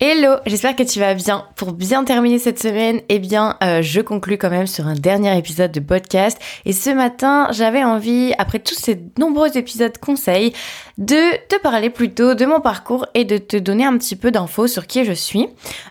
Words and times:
Hello, 0.00 0.36
j'espère 0.46 0.76
que 0.76 0.84
tu 0.84 1.00
vas 1.00 1.14
bien. 1.14 1.44
Pour 1.56 1.72
bien 1.72 2.04
terminer 2.04 2.38
cette 2.38 2.60
semaine, 2.60 3.00
eh 3.08 3.18
bien, 3.18 3.56
euh, 3.64 3.82
je 3.82 4.00
conclus 4.00 4.38
quand 4.38 4.48
même 4.48 4.68
sur 4.68 4.86
un 4.86 4.94
dernier 4.94 5.36
épisode 5.36 5.72
de 5.72 5.80
podcast. 5.80 6.38
Et 6.64 6.72
ce 6.72 6.90
matin, 6.90 7.48
j'avais 7.50 7.82
envie, 7.82 8.32
après 8.38 8.60
tous 8.60 8.76
ces 8.76 9.00
nombreux 9.18 9.58
épisodes 9.58 9.98
conseils, 9.98 10.52
de 10.98 11.36
te 11.48 11.60
parler 11.60 11.90
plutôt 11.90 12.34
de 12.34 12.46
mon 12.46 12.60
parcours 12.60 13.06
et 13.14 13.24
de 13.24 13.38
te 13.38 13.56
donner 13.56 13.84
un 13.84 13.98
petit 13.98 14.14
peu 14.14 14.30
d'infos 14.30 14.68
sur 14.68 14.86
qui 14.86 15.04
je 15.04 15.12
suis. 15.12 15.48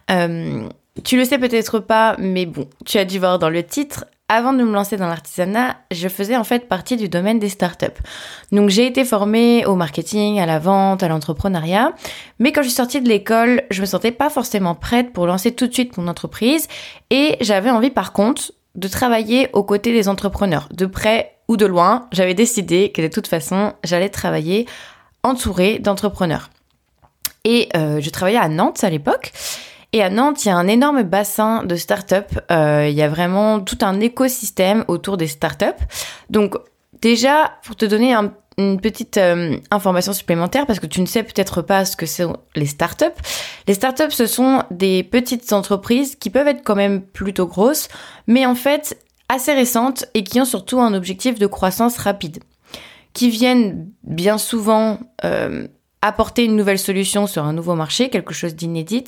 Euh, 0.10 0.70
tu 1.04 1.18
le 1.18 1.26
sais 1.26 1.38
peut-être 1.38 1.80
pas, 1.80 2.16
mais 2.18 2.46
bon, 2.46 2.70
tu 2.86 3.00
as 3.00 3.04
dû 3.04 3.20
voir 3.20 3.39
dans 3.39 3.50
le 3.50 3.62
titre, 3.62 4.05
avant 4.30 4.52
de 4.52 4.64
me 4.64 4.73
lancer 4.73 4.98
dans 4.98 5.07
l'artisanat, 5.07 5.78
je 5.91 6.07
faisais 6.09 6.36
en 6.36 6.44
fait 6.44 6.68
partie 6.68 6.98
du 6.98 7.07
domaine 7.07 7.39
des 7.39 7.50
startups. 7.50 7.86
Donc 8.52 8.70
j'ai 8.70 8.86
été 8.86 9.05
formée 9.05 9.66
au 9.66 9.76
marketing, 9.76 10.39
à 10.39 10.46
la 10.46 10.59
vente, 10.59 11.02
à 11.02 11.07
l'entrepreneuriat, 11.07 11.94
mais 12.40 12.52
quand 12.52 12.62
je 12.62 12.68
suis 12.68 12.76
sortie 12.76 13.02
de 13.02 13.08
l'école, 13.08 13.63
je 13.71 13.80
me 13.82 13.86
sentais 13.86 14.12
pas 14.12 14.30
forcément 14.30 14.76
prête 14.76 15.13
pour 15.13 15.27
lancer 15.27 15.52
tout 15.53 15.67
de 15.67 15.73
suite 15.73 15.98
mon 15.98 16.08
entreprise 16.08 16.67
et 17.09 17.38
j'avais 17.40 17.70
envie 17.70 17.90
par 17.90 18.12
contre 18.12 18.52
de 18.76 18.88
travailler 18.88 19.50
aux 19.53 19.63
côtés 19.63 19.94
des 19.94 20.09
entrepreneurs, 20.09 20.67
de 20.72 20.86
près 20.86 21.38
ou 21.48 21.58
de 21.58 21.66
loin. 21.66 22.08
J'avais 22.12 22.34
décidé 22.34 22.91
que 22.91 23.02
de 23.02 23.08
toute 23.08 23.28
façon, 23.28 23.73
j'allais 23.84 24.09
travailler 24.09 24.67
entourée 25.23 25.80
d'entrepreneurs. 25.80 26.50
Et 27.44 27.70
euh, 27.75 28.02
je 28.02 28.09
travaillais 28.09 28.38
à 28.38 28.50
Nantes 28.50 28.84
à 28.84 28.89
l'époque. 28.89 29.31
Et 29.98 30.04
à 30.04 30.12
Nantes, 30.12 30.46
il 30.46 30.50
y 30.50 30.52
a 30.52 30.56
un 30.56 30.68
énorme 30.68 31.02
bassin 31.02 31.64
de 31.64 31.76
startups. 31.76 32.38
Euh, 32.52 32.88
il 32.88 32.94
y 32.94 33.02
a 33.02 33.10
vraiment 33.10 33.60
tout 33.60 33.80
un 33.82 34.00
écosystème 34.00 34.86
autour 34.88 35.18
des 35.18 35.26
startups. 35.26 35.66
Donc 36.30 36.54
déjà, 37.02 37.56
pour 37.64 37.76
te 37.76 37.84
donner 37.84 38.14
une 38.60 38.80
petite 38.80 39.18
euh, 39.18 39.58
information 39.72 40.14
supplémentaire, 40.14 40.68
parce 40.68 40.80
que 40.80 40.86
tu 40.86 41.02
ne 41.02 41.08
sais 41.08 41.23
peut-être 41.23 41.64
pas 41.64 41.84
ce 41.84 41.98
que 41.98 42.06
sont 42.06 42.38
les 42.56 42.68
startups. 42.68 43.06
Les 43.68 43.73
startups, 43.73 44.12
ce 44.12 44.28
sont 44.28 44.62
des 44.70 45.02
petites 45.02 45.52
entreprises 45.52 46.16
qui 46.16 46.30
peuvent 46.30 46.48
être 46.48 46.62
quand 46.64 46.76
même 46.76 47.02
plutôt 47.02 47.48
grosses, 47.48 47.88
mais 48.28 48.45
en 48.45 48.54
fait 48.54 49.00
assez 49.30 49.56
récentes 49.56 50.06
et 50.14 50.23
qui 50.23 50.39
ont 50.39 50.45
surtout 50.45 50.80
un 50.80 50.94
objectif 50.94 51.39
de 51.39 51.48
croissance 51.48 51.98
rapide, 51.98 52.44
qui 53.14 53.32
viennent 53.32 53.89
bien 54.04 54.38
souvent 54.38 55.00
euh, 55.26 55.67
apporter 56.04 56.45
une 56.45 56.56
nouvelle 56.56 56.78
solution 56.78 57.26
sur 57.26 57.45
un 57.45 57.54
nouveau 57.54 57.73
marché, 57.73 58.11
quelque 58.11 58.36
chose 58.36 58.54
d'inédit, 58.54 59.06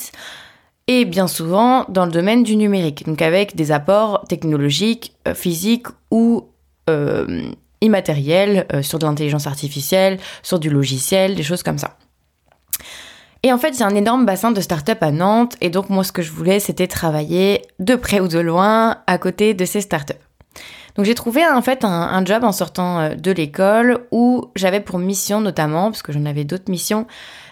et 0.90 1.06
bien 1.06 1.28
souvent 1.28 1.86
dans 1.88 2.06
le 2.08 2.12
domaine 2.12 2.42
du 2.42 2.56
numérique, 2.56 3.06
donc 3.06 3.22
avec 3.22 3.56
des 3.56 3.72
apports 3.72 4.26
technologiques, 4.28 5.16
euh, 5.28 5.36
physiques 5.36 5.86
ou 6.10 6.48
euh, 6.90 7.44
immatériels 7.80 8.66
euh, 8.74 8.82
sur 8.82 8.98
de 8.98 9.06
l'intelligence 9.06 9.46
artificielle, 9.46 10.18
sur 10.42 10.58
du 10.58 10.72
logiciel, 10.72 11.36
des 11.36 11.44
choses 11.44 11.62
comme 11.62 11.78
ça. 11.78 11.96
Et 13.44 13.54
en 13.54 13.60
fait, 13.60 13.80
a 13.80 13.86
un 13.86 13.94
énorme 13.94 14.26
bassin 14.26 14.52
de 14.52 14.60
start-up 14.60 14.98
à 15.04 15.12
Nantes, 15.12 15.58
et 15.62 15.70
donc 15.70 15.92
moi, 15.92 16.04
ce 16.04 16.12
que 16.12 16.24
je 16.24 16.32
voulais, 16.32 16.60
c'était 16.60 16.88
travailler 16.88 17.62
de 17.78 17.94
près 17.94 18.20
ou 18.20 18.28
de 18.28 18.40
loin 18.40 18.98
à 19.06 19.18
côté 19.20 19.54
de 19.54 19.66
ces 19.66 19.82
start-up. 19.82 20.18
Donc 20.96 21.06
j'ai 21.06 21.16
trouvé 21.16 21.48
en 21.48 21.62
fait 21.62 21.86
un, 21.86 21.88
un, 21.88 22.26
job 22.26 22.44
en 22.44 22.52
sortant 22.52 23.16
de 23.16 23.32
l'école 23.32 24.08
où 24.12 24.46
j'avais 24.56 24.82
pour 24.82 24.98
mission 24.98 25.40
notamment, 25.40 25.92
parce 25.92 26.02
que 26.02 26.12
j'en 26.12 26.26
avais 26.26 26.44
d'autres 26.46 26.70
missions, 26.70 27.06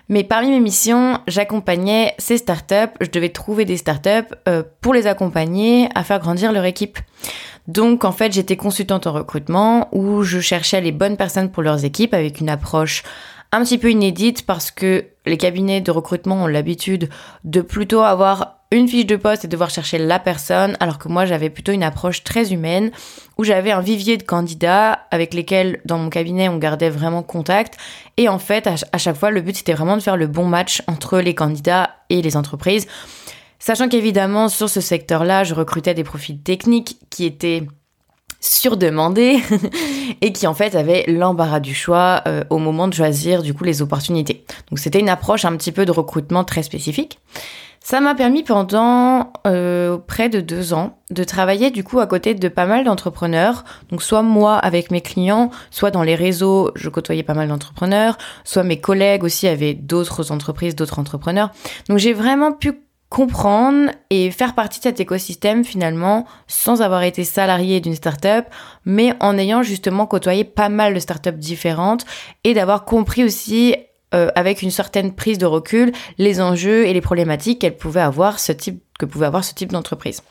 mais 0.09 0.23
parmi 0.23 0.49
mes 0.49 0.59
missions, 0.59 1.19
j'accompagnais 1.27 2.13
ces 2.17 2.37
startups. 2.37 2.93
Je 3.01 3.09
devais 3.09 3.29
trouver 3.29 3.65
des 3.65 3.77
startups 3.77 4.33
euh, 4.47 4.63
pour 4.81 4.93
les 4.93 5.07
accompagner 5.07 5.89
à 5.95 6.03
faire 6.03 6.19
grandir 6.19 6.51
leur 6.51 6.65
équipe. 6.65 6.99
Donc 7.67 8.05
en 8.05 8.13
fait, 8.13 8.31
j'étais 8.31 8.55
consultante 8.55 9.07
en 9.07 9.13
recrutement 9.13 9.89
où 9.91 10.23
je 10.23 10.39
cherchais 10.39 10.79
les 10.79 10.93
bonnes 10.93 11.17
personnes 11.17 11.51
pour 11.51 11.63
leurs 11.63 11.83
équipes 11.83 12.13
avec 12.13 12.39
une 12.39 12.49
approche 12.49 13.03
un 13.51 13.63
petit 13.63 13.77
peu 13.77 13.91
inédite 13.91 14.45
parce 14.45 14.71
que 14.71 15.05
les 15.25 15.37
cabinets 15.37 15.81
de 15.81 15.91
recrutement 15.91 16.43
ont 16.43 16.47
l'habitude 16.47 17.09
de 17.43 17.61
plutôt 17.61 18.01
avoir 18.01 18.56
une 18.71 18.87
fiche 18.87 19.05
de 19.05 19.15
poste 19.15 19.45
et 19.45 19.47
devoir 19.47 19.69
chercher 19.69 19.97
la 19.97 20.19
personne, 20.19 20.75
alors 20.79 20.97
que 20.97 21.07
moi 21.07 21.25
j'avais 21.25 21.49
plutôt 21.49 21.71
une 21.71 21.83
approche 21.83 22.23
très 22.23 22.51
humaine, 22.51 22.91
où 23.37 23.43
j'avais 23.43 23.71
un 23.71 23.81
vivier 23.81 24.17
de 24.17 24.23
candidats 24.23 24.99
avec 25.11 25.33
lesquels 25.33 25.79
dans 25.85 25.97
mon 25.97 26.09
cabinet 26.09 26.49
on 26.49 26.57
gardait 26.57 26.89
vraiment 26.89 27.23
contact, 27.23 27.77
et 28.17 28.27
en 28.27 28.39
fait 28.39 28.67
à 28.67 28.97
chaque 28.97 29.15
fois 29.15 29.31
le 29.31 29.41
but 29.41 29.55
c'était 29.55 29.73
vraiment 29.73 29.95
de 29.95 30.01
faire 30.01 30.17
le 30.17 30.27
bon 30.27 30.45
match 30.45 30.81
entre 30.87 31.19
les 31.19 31.33
candidats 31.33 31.91
et 32.09 32.21
les 32.21 32.35
entreprises, 32.35 32.87
sachant 33.59 33.87
qu'évidemment 33.87 34.49
sur 34.49 34.69
ce 34.69 34.81
secteur-là 34.81 35.45
je 35.45 35.53
recrutais 35.53 35.93
des 35.93 36.03
profils 36.03 36.39
techniques 36.41 36.97
qui 37.09 37.25
étaient 37.25 37.63
surdemandés 38.39 39.39
et 40.21 40.33
qui 40.33 40.45
en 40.45 40.53
fait 40.53 40.75
avaient 40.75 41.05
l'embarras 41.07 41.59
du 41.59 41.73
choix 41.73 42.21
euh, 42.27 42.43
au 42.49 42.57
moment 42.57 42.87
de 42.87 42.93
choisir 42.93 43.41
du 43.41 43.53
coup 43.53 43.63
les 43.63 43.81
opportunités. 43.81 44.36
Donc 44.69 44.79
c'était 44.79 44.99
une 44.99 45.09
approche 45.09 45.45
un 45.45 45.55
petit 45.55 45.71
peu 45.71 45.85
de 45.85 45.91
recrutement 45.91 46.43
très 46.43 46.63
spécifique. 46.63 47.19
Ça 47.79 48.01
m'a 48.01 48.15
permis 48.15 48.43
pendant 48.43 49.31
euh, 49.45 49.97
près 49.97 50.27
de 50.27 50.41
deux 50.41 50.73
ans 50.73 50.97
de 51.09 51.23
travailler 51.23 51.71
du 51.71 51.85
coup 51.85 52.01
à 52.01 52.07
côté 52.07 52.33
de 52.33 52.47
pas 52.49 52.65
mal 52.65 52.83
d'entrepreneurs. 52.83 53.63
Donc 53.89 54.03
soit 54.03 54.23
moi 54.23 54.57
avec 54.57 54.91
mes 54.91 54.99
clients, 54.99 55.51
soit 55.71 55.89
dans 55.89 56.03
les 56.03 56.15
réseaux, 56.15 56.71
je 56.75 56.89
côtoyais 56.89 57.23
pas 57.23 57.33
mal 57.33 57.47
d'entrepreneurs, 57.47 58.17
soit 58.43 58.63
mes 58.63 58.81
collègues 58.81 59.23
aussi 59.23 59.47
avaient 59.47 59.73
d'autres 59.73 60.33
entreprises, 60.33 60.75
d'autres 60.75 60.99
entrepreneurs. 60.99 61.51
Donc 61.87 61.99
j'ai 61.99 62.11
vraiment 62.11 62.51
pu 62.51 62.73
comprendre 63.09 63.91
et 64.09 64.31
faire 64.31 64.53
partie 64.53 64.79
de 64.79 64.83
cet 64.83 64.99
écosystème 64.99 65.63
finalement 65.63 66.25
sans 66.47 66.81
avoir 66.81 67.03
été 67.03 67.23
salarié 67.23 67.79
d'une 67.79 67.95
startup, 67.95 68.45
mais 68.83 69.13
en 69.21 69.37
ayant 69.37 69.63
justement 69.63 70.07
côtoyé 70.07 70.43
pas 70.43 70.67
mal 70.67 70.93
de 70.93 70.99
startups 70.99 71.31
différentes 71.31 72.05
et 72.43 72.53
d'avoir 72.53 72.83
compris 72.83 73.23
aussi 73.23 73.75
euh, 74.15 74.29
avec 74.35 74.61
une 74.61 74.71
certaine 74.71 75.13
prise 75.13 75.37
de 75.37 75.45
recul 75.45 75.91
les 76.17 76.39
enjeux 76.39 76.85
et 76.85 76.93
les 76.93 77.01
problématiques 77.01 77.59
qu'elle 77.59 77.75
pouvait 77.75 78.01
avoir 78.01 78.39
ce 78.39 78.51
type 78.51 78.81
que 78.99 79.05
pouvait 79.05 79.25
avoir 79.25 79.43
ce 79.43 79.53
type 79.53 79.71
d'entreprise. 79.71 80.21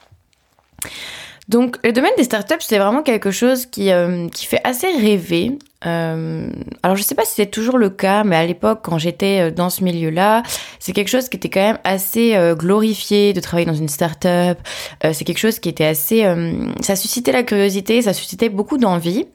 Donc 1.49 1.79
le 1.85 1.93
domaine 1.93 2.13
des 2.17 2.25
startups, 2.25 2.55
c'est 2.61 2.79
vraiment 2.79 3.03
quelque 3.03 3.31
chose 3.31 3.67
qui, 3.67 3.93
euh, 3.93 4.29
qui 4.29 4.47
fait 4.47 4.61
assez 4.65 4.89
rêver. 4.89 5.59
Euh, 5.85 6.49
alors 6.83 6.97
je 6.97 7.03
sais 7.03 7.15
pas 7.15 7.25
si 7.25 7.35
c'est 7.35 7.47
toujours 7.47 7.79
le 7.79 7.91
cas, 7.91 8.25
mais 8.25 8.35
à 8.35 8.45
l'époque 8.45 8.81
quand 8.83 8.99
j'étais 8.99 9.53
dans 9.53 9.71
ce 9.71 9.85
milieu-là, 9.85 10.43
c'est 10.81 10.93
quelque 10.93 11.09
chose 11.09 11.29
qui 11.29 11.37
était 11.37 11.51
quand 11.51 11.61
même 11.61 11.79
assez 11.85 12.37
glorifié 12.57 13.33
de 13.33 13.41
travailler 13.41 13.67
dans 13.67 13.75
une 13.75 13.89
startup. 13.89 14.59
c'est 15.03 15.25
quelque 15.25 15.39
chose 15.39 15.61
qui 15.61 15.69
était 15.69 15.85
assez, 15.85 16.25
ça 16.81 16.97
suscitait 16.97 17.31
la 17.31 17.45
curiosité, 17.45 18.03
ça 18.03 18.15
suscitait 18.15 18.49
beaucoup 18.49 18.79
d'envie. 18.79 19.27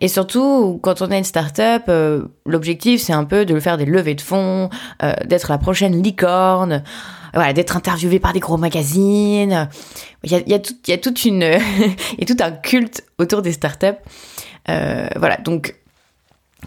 Et 0.00 0.08
surtout, 0.08 0.78
quand 0.82 1.02
on 1.02 1.10
est 1.10 1.18
une 1.18 1.24
start-up, 1.24 1.84
euh, 1.88 2.24
l'objectif, 2.46 3.00
c'est 3.00 3.12
un 3.12 3.24
peu 3.24 3.44
de 3.44 3.58
faire 3.60 3.78
des 3.78 3.86
levées 3.86 4.14
de 4.14 4.20
fonds, 4.20 4.70
euh, 5.02 5.12
d'être 5.24 5.50
la 5.50 5.58
prochaine 5.58 6.02
licorne, 6.02 6.82
voilà, 7.34 7.52
d'être 7.52 7.76
interviewé 7.76 8.18
par 8.18 8.32
des 8.32 8.40
gros 8.40 8.56
magazines. 8.56 9.68
Il 10.22 10.32
y 10.32 10.34
a, 10.34 10.40
il 10.46 10.62
tout, 10.62 10.74
il 10.86 10.90
y 10.90 10.92
a 10.92 10.98
toute 10.98 11.24
une, 11.24 11.42
il 12.18 12.24
tout 12.26 12.36
un 12.40 12.52
culte 12.52 13.04
autour 13.18 13.42
des 13.42 13.52
start-up. 13.52 13.98
Euh, 14.68 15.08
voilà, 15.16 15.36
donc 15.36 15.74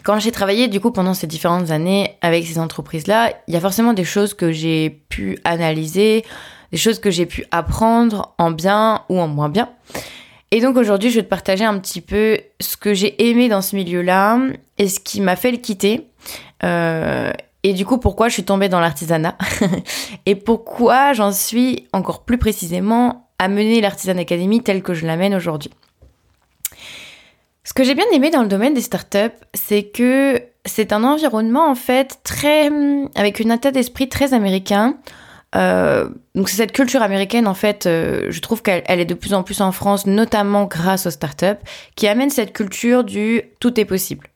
quand 0.04 0.20
j'ai 0.20 0.32
travaillé 0.32 0.68
du 0.68 0.80
coup 0.80 0.92
pendant 0.92 1.14
ces 1.14 1.28
différentes 1.28 1.72
années 1.72 2.16
avec 2.22 2.46
ces 2.46 2.60
entreprises-là, 2.60 3.34
il 3.48 3.54
y 3.54 3.58
a 3.58 3.60
forcément 3.60 3.94
des 3.94 4.04
choses 4.04 4.34
que 4.34 4.52
j'ai 4.52 5.02
pu 5.10 5.40
analyser, 5.44 6.24
des 6.72 6.78
choses 6.78 7.00
que 7.00 7.12
j'ai 7.12 7.26
pu 7.26 7.46
apprendre 7.52 8.36
en 8.38 8.52
bien 8.52 9.04
ou 9.10 9.20
en 9.20 9.28
moins 9.28 9.50
bien. 9.50 9.70
Et 10.52 10.62
donc 10.62 10.78
aujourd'hui, 10.78 11.10
je 11.10 11.18
vais 11.18 11.24
te 11.24 11.30
partager 11.30 11.66
un 11.66 11.78
petit 11.80 12.00
peu 12.00 12.40
ce 12.60 12.78
que 12.78 12.94
j'ai 12.94 13.30
aimé 13.30 13.50
dans 13.50 13.62
ce 13.62 13.76
milieu-là 13.76 14.40
et 14.78 14.88
ce 14.88 15.00
qui 15.00 15.20
m'a 15.20 15.36
fait 15.36 15.52
le 15.52 15.58
quitter. 15.58 16.08
Euh, 16.64 17.32
et 17.70 17.74
du 17.74 17.86
coup, 17.86 17.98
pourquoi 17.98 18.30
je 18.30 18.34
suis 18.34 18.44
tombée 18.44 18.70
dans 18.70 18.80
l'artisanat 18.80 19.38
et 20.26 20.36
pourquoi 20.36 21.14
j'en 21.14 21.32
suis 21.32 21.88
encore 21.94 22.24
plus 22.24 22.38
précisément 22.38 23.30
à 23.40 23.48
mener 23.48 23.82
l'Artisan 23.82 24.18
Academy 24.18 24.62
telle 24.62 24.84
que 24.84 24.94
je 24.94 25.06
l'amène 25.06 25.36
aujourd'hui? 25.36 25.72
Ce 27.64 27.74
que 27.74 27.84
j'ai 27.84 27.96
bien 27.96 28.06
aimé 28.14 28.30
dans 28.30 28.42
le 28.42 28.48
domaine 28.48 28.74
des 28.74 28.82
startups, 28.82 29.36
c'est 29.54 29.84
que 29.84 30.42
c'est 30.66 30.94
un 30.94 31.04
environnement 31.04 31.70
en 31.70 31.76
fait 31.76 32.20
très 32.24 32.70
avec 33.16 33.40
une 33.40 33.52
état 33.52 33.72
d'esprit 33.72 34.08
très 34.08 34.34
américain 34.34 34.98
euh, 35.56 36.10
donc 36.36 36.50
c'est 36.50 36.58
cette 36.58 36.72
culture 36.72 37.02
américaine 37.02 37.48
en 37.48 37.54
fait, 37.54 37.86
euh, 37.86 38.28
je 38.30 38.40
trouve 38.42 38.62
qu'elle 38.62 38.84
est 38.88 39.06
de 39.06 39.14
plus 39.14 39.34
en 39.34 39.44
plus 39.44 39.62
en 39.62 39.72
France, 39.72 40.06
notamment 40.06 40.66
grâce 40.66 41.06
aux 41.06 41.12
startups, 41.12 41.60
qui 41.96 42.08
amène 42.08 42.30
cette 42.30 42.54
culture 42.54 43.04
du 43.04 43.42
tout 43.60 43.80
est 43.80 43.86
possible. 43.86 44.28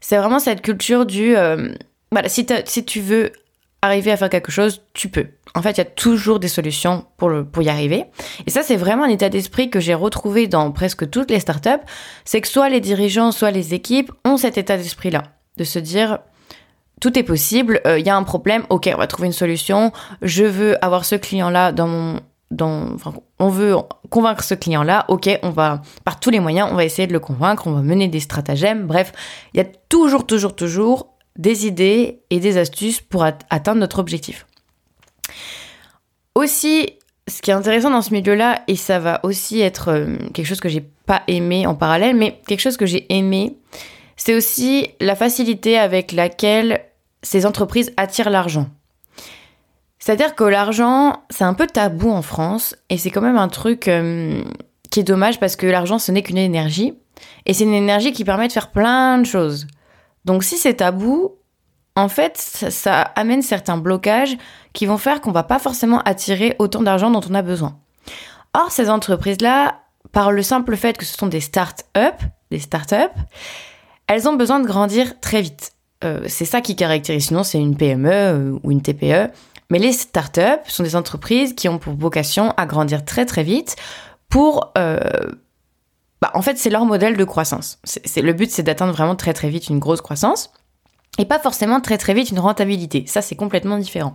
C'est 0.00 0.18
vraiment 0.18 0.38
cette 0.38 0.62
culture 0.62 1.06
du 1.06 1.36
euh, 1.36 1.74
si, 2.26 2.84
tu 2.84 3.00
veux 3.00 3.32
arriver 3.82 4.10
à 4.10 4.16
faire 4.16 4.30
quelque 4.30 4.52
chose, 4.52 4.82
tu 4.94 5.08
peux. 5.08 5.26
En 5.54 5.62
fait, 5.62 5.72
il 5.72 5.78
y 5.78 5.80
a 5.80 5.86
toujours 5.86 6.38
des 6.38 6.48
solutions 6.48 7.06
pour, 7.16 7.32
y 7.62 7.68
arriver. 7.68 8.04
Et 8.46 8.50
ça, 8.50 8.62
c'est 8.62 8.76
vraiment 8.76 9.04
un 9.04 9.08
état 9.08 9.28
d'esprit 9.28 9.70
que 9.70 9.80
j'ai 9.80 9.94
retrouvé 9.94 10.46
dans 10.48 10.70
presque 10.72 11.08
toutes 11.08 11.30
les 11.30 11.40
startups. 11.40 11.84
C'est 12.24 12.40
que 12.40 12.48
soit 12.48 12.68
les 12.68 12.80
dirigeants, 12.80 13.32
soit 13.32 13.50
les 13.50 13.74
équipes 13.74 14.12
ont 14.24 14.36
cet 14.36 14.58
état 14.58 14.76
d'esprit-là. 14.76 15.24
De 15.56 15.64
se 15.64 15.78
dire, 15.78 16.18
tout 17.00 17.18
est 17.18 17.22
possible. 17.22 17.80
Il 17.84 17.90
euh, 17.90 17.98
y 17.98 18.10
a 18.10 18.16
un 18.16 18.24
problème, 18.24 18.64
ok, 18.68 18.90
on 18.94 18.98
va 18.98 19.06
trouver 19.06 19.26
une 19.26 19.32
solution. 19.32 19.92
Je 20.20 20.44
veux 20.44 20.84
avoir 20.84 21.04
ce 21.04 21.14
client-là 21.14 21.72
dans 21.72 21.86
mon, 21.86 22.20
on 23.38 23.48
veut 23.48 23.74
convaincre 24.10 24.44
ce 24.44 24.54
client-là. 24.54 25.04
Ok, 25.08 25.28
on 25.42 25.50
va 25.50 25.82
par 26.04 26.20
tous 26.20 26.30
les 26.30 26.40
moyens, 26.40 26.68
on 26.70 26.76
va 26.76 26.84
essayer 26.84 27.06
de 27.06 27.12
le 27.12 27.20
convaincre. 27.20 27.66
On 27.66 27.72
va 27.72 27.82
mener 27.82 28.08
des 28.08 28.20
stratagèmes. 28.20 28.86
Bref, 28.86 29.12
il 29.54 29.58
y 29.58 29.60
a 29.60 29.66
toujours, 29.88 30.26
toujours, 30.26 30.54
toujours 30.54 31.15
des 31.38 31.66
idées 31.66 32.20
et 32.30 32.40
des 32.40 32.58
astuces 32.58 33.00
pour 33.00 33.24
atteindre 33.24 33.80
notre 33.80 33.98
objectif. 33.98 34.46
aussi, 36.34 36.90
ce 37.28 37.42
qui 37.42 37.50
est 37.50 37.54
intéressant 37.54 37.90
dans 37.90 38.02
ce 38.02 38.12
milieu-là, 38.12 38.62
et 38.68 38.76
ça 38.76 38.98
va 38.98 39.20
aussi 39.24 39.60
être 39.60 39.88
euh, 39.88 40.16
quelque 40.32 40.46
chose 40.46 40.60
que 40.60 40.68
j'ai 40.68 40.84
pas 41.06 41.22
aimé 41.26 41.66
en 41.66 41.74
parallèle, 41.74 42.14
mais 42.14 42.40
quelque 42.46 42.60
chose 42.60 42.76
que 42.76 42.86
j'ai 42.86 43.06
aimé, 43.12 43.56
c'est 44.16 44.34
aussi 44.34 44.88
la 45.00 45.16
facilité 45.16 45.76
avec 45.76 46.12
laquelle 46.12 46.80
ces 47.22 47.46
entreprises 47.46 47.92
attirent 47.96 48.30
l'argent. 48.30 48.68
C'est-à-dire 49.98 50.36
que 50.36 50.44
l'argent, 50.44 51.24
c'est 51.30 51.44
un 51.44 51.54
peu 51.54 51.66
tabou 51.66 52.10
en 52.10 52.22
France, 52.22 52.76
et 52.90 52.98
c'est 52.98 53.10
quand 53.10 53.22
même 53.22 53.38
un 53.38 53.48
truc 53.48 53.88
euh, 53.88 54.42
qui 54.90 55.00
est 55.00 55.04
dommage 55.04 55.40
parce 55.40 55.56
que 55.56 55.66
l'argent, 55.66 55.98
ce 55.98 56.12
n'est 56.12 56.22
qu'une 56.22 56.38
énergie, 56.38 56.94
et 57.44 57.54
c'est 57.54 57.64
une 57.64 57.74
énergie 57.74 58.12
qui 58.12 58.24
permet 58.24 58.46
de 58.46 58.52
faire 58.52 58.70
plein 58.70 59.18
de 59.18 59.26
choses. 59.26 59.66
Donc 60.26 60.44
si 60.44 60.58
c'est 60.58 60.74
tabou, 60.74 61.36
en 61.94 62.08
fait, 62.08 62.36
ça, 62.36 63.00
amène 63.00 63.40
certains 63.40 63.78
blocages 63.78 64.36
qui 64.74 64.84
vont 64.84 64.98
faire 64.98 65.22
qu'on 65.22 65.32
va 65.32 65.44
pas 65.44 65.58
forcément 65.58 66.02
attirer 66.02 66.54
autant 66.58 66.82
d'argent 66.82 67.10
dont 67.10 67.22
on 67.28 67.34
a 67.34 67.40
besoin. 67.40 67.78
Or, 68.52 68.70
ces 68.70 68.90
entreprises-là, 68.90 69.80
par 70.12 70.30
le 70.30 70.42
simple 70.42 70.76
fait 70.76 70.98
que 70.98 71.06
ce 71.06 71.16
sont 71.16 71.26
des 71.26 71.40
start-up, 71.40 72.14
des 72.50 72.58
start-up, 72.58 73.12
elles 74.08 74.28
ont 74.28 74.34
besoin 74.34 74.60
de 74.60 74.66
grandir 74.66 75.18
très 75.20 75.40
vite. 75.40 75.72
Euh, 76.04 76.24
c'est 76.28 76.44
ça 76.44 76.60
qui 76.60 76.76
caractérise, 76.76 77.28
sinon 77.28 77.42
c'est 77.42 77.58
une 77.58 77.76
PME 77.76 78.10
euh, 78.12 78.58
ou 78.62 78.70
une 78.70 78.82
TPE. 78.82 79.30
Mais 79.70 79.78
les 79.78 79.92
start-up 79.92 80.60
sont 80.66 80.82
des 80.82 80.96
entreprises 80.96 81.54
qui 81.54 81.68
ont 81.68 81.78
pour 81.78 81.94
vocation 81.94 82.52
à 82.58 82.66
grandir 82.66 83.04
très 83.04 83.24
très 83.24 83.42
vite 83.42 83.76
pour... 84.28 84.72
Euh, 84.76 85.00
bah, 86.20 86.30
en 86.34 86.42
fait, 86.42 86.56
c'est 86.56 86.70
leur 86.70 86.84
modèle 86.84 87.16
de 87.16 87.24
croissance. 87.24 87.78
C'est, 87.84 88.22
le 88.22 88.32
but, 88.32 88.50
c'est 88.50 88.62
d'atteindre 88.62 88.92
vraiment 88.92 89.16
très 89.16 89.34
très 89.34 89.48
vite 89.48 89.68
une 89.68 89.78
grosse 89.78 90.00
croissance 90.00 90.50
et 91.18 91.24
pas 91.24 91.38
forcément 91.38 91.80
très 91.80 91.98
très 91.98 92.14
vite 92.14 92.30
une 92.30 92.38
rentabilité. 92.38 93.04
Ça, 93.06 93.22
c'est 93.22 93.36
complètement 93.36 93.78
différent. 93.78 94.14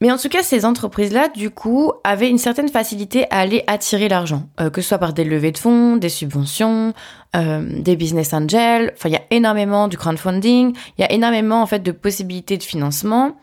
Mais 0.00 0.10
en 0.10 0.18
tout 0.18 0.28
cas, 0.28 0.42
ces 0.42 0.64
entreprises-là, 0.64 1.28
du 1.28 1.50
coup, 1.50 1.92
avaient 2.02 2.28
une 2.28 2.38
certaine 2.38 2.68
facilité 2.68 3.26
à 3.30 3.38
aller 3.38 3.62
attirer 3.68 4.08
l'argent, 4.08 4.48
euh, 4.60 4.68
que 4.68 4.82
ce 4.82 4.88
soit 4.88 4.98
par 4.98 5.12
des 5.12 5.24
levées 5.24 5.52
de 5.52 5.58
fonds, 5.58 5.96
des 5.96 6.08
subventions, 6.08 6.92
euh, 7.36 7.80
des 7.80 7.96
business 7.96 8.34
angels. 8.34 8.92
Enfin, 8.96 9.08
il 9.08 9.12
y 9.12 9.16
a 9.16 9.22
énormément 9.30 9.88
du 9.88 9.96
crowdfunding, 9.96 10.76
il 10.98 11.00
y 11.00 11.04
a 11.04 11.12
énormément 11.12 11.62
en 11.62 11.66
fait 11.66 11.78
de 11.78 11.92
possibilités 11.92 12.58
de 12.58 12.62
financement 12.64 13.36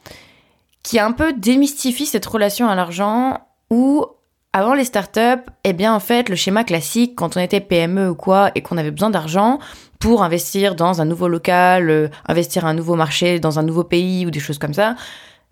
qui 0.84 1.00
un 1.00 1.12
peu 1.12 1.34
démystifie 1.34 2.06
cette 2.06 2.26
relation 2.26 2.68
à 2.68 2.76
l'argent 2.76 3.40
où 3.70 4.06
avant 4.54 4.74
les 4.74 4.84
startups, 4.84 5.44
eh 5.64 5.74
bien 5.74 5.94
en 5.94 6.00
fait, 6.00 6.30
le 6.30 6.36
schéma 6.36 6.64
classique 6.64 7.16
quand 7.16 7.38
on 7.38 7.40
était 7.40 7.62
PME 7.62 8.10
ou 8.10 8.16
quoi 8.16 8.52
et 8.56 8.62
qu'on 8.62 8.78
avait 8.78 8.92
besoin 8.92 9.10
d'argent, 9.10 9.60
pour 10.00 10.24
investir 10.24 10.76
dans 10.76 11.00
un 11.00 11.06
nouveau 11.06 11.28
local, 11.28 11.90
euh, 11.90 12.10
investir 12.28 12.66
un 12.66 12.74
nouveau 12.74 12.96
marché 12.96 13.40
dans 13.40 13.60
un 13.60 13.64
nouveau 13.64 13.84
pays 13.84 14.26
ou 14.26 14.32
des 14.32 14.40
choses 14.40 14.58
comme 14.58 14.74
ça, 14.74 14.96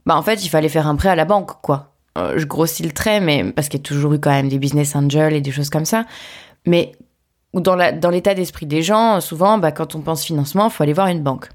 bah 0.05 0.17
en 0.17 0.23
fait, 0.23 0.43
il 0.43 0.49
fallait 0.49 0.69
faire 0.69 0.87
un 0.87 0.95
prêt 0.95 1.09
à 1.09 1.15
la 1.15 1.25
banque, 1.25 1.61
quoi. 1.61 1.93
Euh, 2.17 2.33
je 2.37 2.45
grossis 2.45 2.83
le 2.83 2.91
trait, 2.91 3.19
mais 3.19 3.43
parce 3.51 3.69
qu'il 3.69 3.79
y 3.79 3.83
a 3.83 3.85
toujours 3.85 4.13
eu 4.13 4.19
quand 4.19 4.31
même 4.31 4.49
des 4.49 4.57
business 4.57 4.95
angels 4.95 5.33
et 5.33 5.41
des 5.41 5.51
choses 5.51 5.69
comme 5.69 5.85
ça. 5.85 6.05
Mais 6.65 6.93
dans 7.53 7.75
l'état 8.09 8.33
d'esprit 8.33 8.65
des 8.65 8.81
gens, 8.81 9.21
souvent, 9.21 9.57
bah, 9.57 9.71
quand 9.71 9.95
on 9.95 10.01
pense 10.01 10.23
financement, 10.25 10.67
il 10.67 10.71
faut 10.71 10.83
aller 10.83 10.93
voir 10.93 11.07
une 11.07 11.21
banque. 11.21 11.49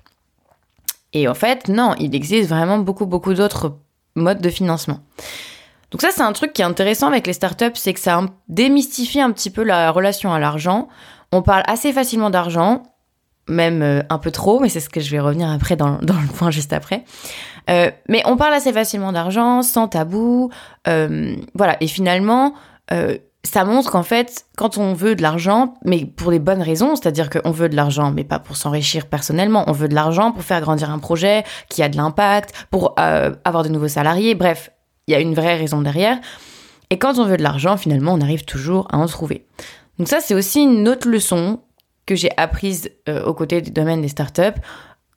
Et 1.12 1.28
en 1.28 1.34
fait, 1.34 1.68
non, 1.68 1.94
il 1.98 2.14
existe 2.14 2.48
vraiment 2.48 2.78
beaucoup, 2.78 3.06
beaucoup 3.06 3.34
d'autres 3.34 3.76
modes 4.16 4.40
de 4.40 4.50
financement. 4.50 5.00
Donc 5.94 6.00
ça, 6.00 6.08
c'est 6.10 6.22
un 6.22 6.32
truc 6.32 6.52
qui 6.52 6.60
est 6.60 6.64
intéressant 6.64 7.06
avec 7.06 7.24
les 7.24 7.32
startups, 7.32 7.70
c'est 7.74 7.94
que 7.94 8.00
ça 8.00 8.20
démystifie 8.48 9.20
un 9.20 9.30
petit 9.30 9.48
peu 9.48 9.62
la 9.62 9.92
relation 9.92 10.34
à 10.34 10.40
l'argent. 10.40 10.88
On 11.30 11.40
parle 11.40 11.62
assez 11.68 11.92
facilement 11.92 12.30
d'argent, 12.30 12.82
même 13.46 13.80
euh, 13.80 14.02
un 14.10 14.18
peu 14.18 14.32
trop, 14.32 14.58
mais 14.58 14.68
c'est 14.68 14.80
ce 14.80 14.88
que 14.88 14.98
je 14.98 15.08
vais 15.12 15.20
revenir 15.20 15.48
après 15.48 15.76
dans, 15.76 15.98
le 16.00 16.32
point 16.32 16.50
juste 16.50 16.72
après. 16.72 17.04
Euh, 17.70 17.92
mais 18.08 18.22
on 18.26 18.36
parle 18.36 18.54
assez 18.54 18.72
facilement 18.72 19.12
d'argent, 19.12 19.62
sans 19.62 19.86
tabou. 19.86 20.50
Euh, 20.88 21.36
voilà, 21.54 21.76
et 21.80 21.86
finalement, 21.86 22.54
ça 23.44 23.64
montre 23.64 23.92
qu'en 23.92 24.02
fait, 24.02 24.46
quand 24.56 24.78
on 24.78 24.94
veut 24.94 25.14
de 25.14 25.22
l'argent, 25.22 25.74
mais 25.84 26.06
pour 26.06 26.32
les 26.32 26.40
bonnes 26.40 26.62
raisons, 26.62 26.96
c'est-à-dire 26.96 27.30
qu'on 27.30 27.52
veut 27.52 27.68
de 27.68 27.76
l'argent, 27.76 28.10
mais 28.10 28.24
pas 28.24 28.40
pour 28.40 28.56
s'enrichir 28.56 29.06
personnellement, 29.06 29.62
on 29.68 29.72
veut 29.72 29.88
de 29.88 29.94
l'argent 29.94 30.32
pour 30.32 30.42
faire 30.42 30.60
grandir 30.60 30.90
un 30.90 30.98
projet 30.98 31.44
qui 31.68 31.84
a 31.84 31.88
de 31.88 31.96
l'impact, 31.96 32.52
pour 32.72 32.96
avoir 32.98 33.62
de 33.62 33.68
nouveaux 33.68 33.88
salariés, 33.88 34.34
bref, 34.34 34.70
il 35.06 35.12
y 35.12 35.14
a 35.14 35.20
une 35.20 35.34
vraie 35.34 35.56
raison 35.56 35.80
derrière. 35.82 36.18
Et 36.90 36.98
quand 36.98 37.18
on 37.18 37.24
veut 37.24 37.36
de 37.36 37.42
l'argent, 37.42 37.76
finalement, 37.76 38.12
on 38.14 38.20
arrive 38.20 38.44
toujours 38.44 38.86
à 38.90 38.98
en 38.98 39.06
trouver. 39.06 39.46
Donc 39.98 40.08
ça, 40.08 40.20
c'est 40.20 40.34
aussi 40.34 40.62
une 40.62 40.88
autre 40.88 41.08
leçon 41.08 41.60
que 42.06 42.14
j'ai 42.14 42.30
apprise 42.36 42.90
euh, 43.08 43.24
aux 43.24 43.34
côtés 43.34 43.62
du 43.62 43.70
domaine 43.70 44.02
des 44.02 44.08
startups, 44.08 44.60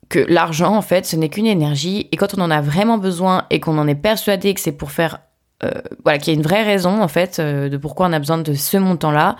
que 0.08 0.20
l'argent, 0.20 0.74
en 0.74 0.82
fait, 0.82 1.04
ce 1.04 1.16
n'est 1.16 1.28
qu'une 1.28 1.46
énergie, 1.46 2.08
et 2.12 2.16
quand 2.16 2.34
on 2.36 2.40
en 2.40 2.50
a 2.50 2.60
vraiment 2.60 2.96
besoin 2.96 3.46
et 3.50 3.60
qu'on 3.60 3.76
en 3.78 3.86
est 3.86 3.94
persuadé 3.94 4.54
que 4.54 4.60
c'est 4.60 4.72
pour 4.72 4.90
faire, 4.90 5.20
euh, 5.62 5.70
voilà, 6.04 6.18
qu'il 6.18 6.32
y 6.32 6.36
a 6.36 6.38
une 6.38 6.46
vraie 6.46 6.62
raison, 6.62 7.02
en 7.02 7.08
fait, 7.08 7.38
euh, 7.38 7.68
de 7.68 7.76
pourquoi 7.76 8.06
on 8.06 8.12
a 8.12 8.18
besoin 8.18 8.38
de 8.38 8.54
ce 8.54 8.78
montant-là, 8.78 9.36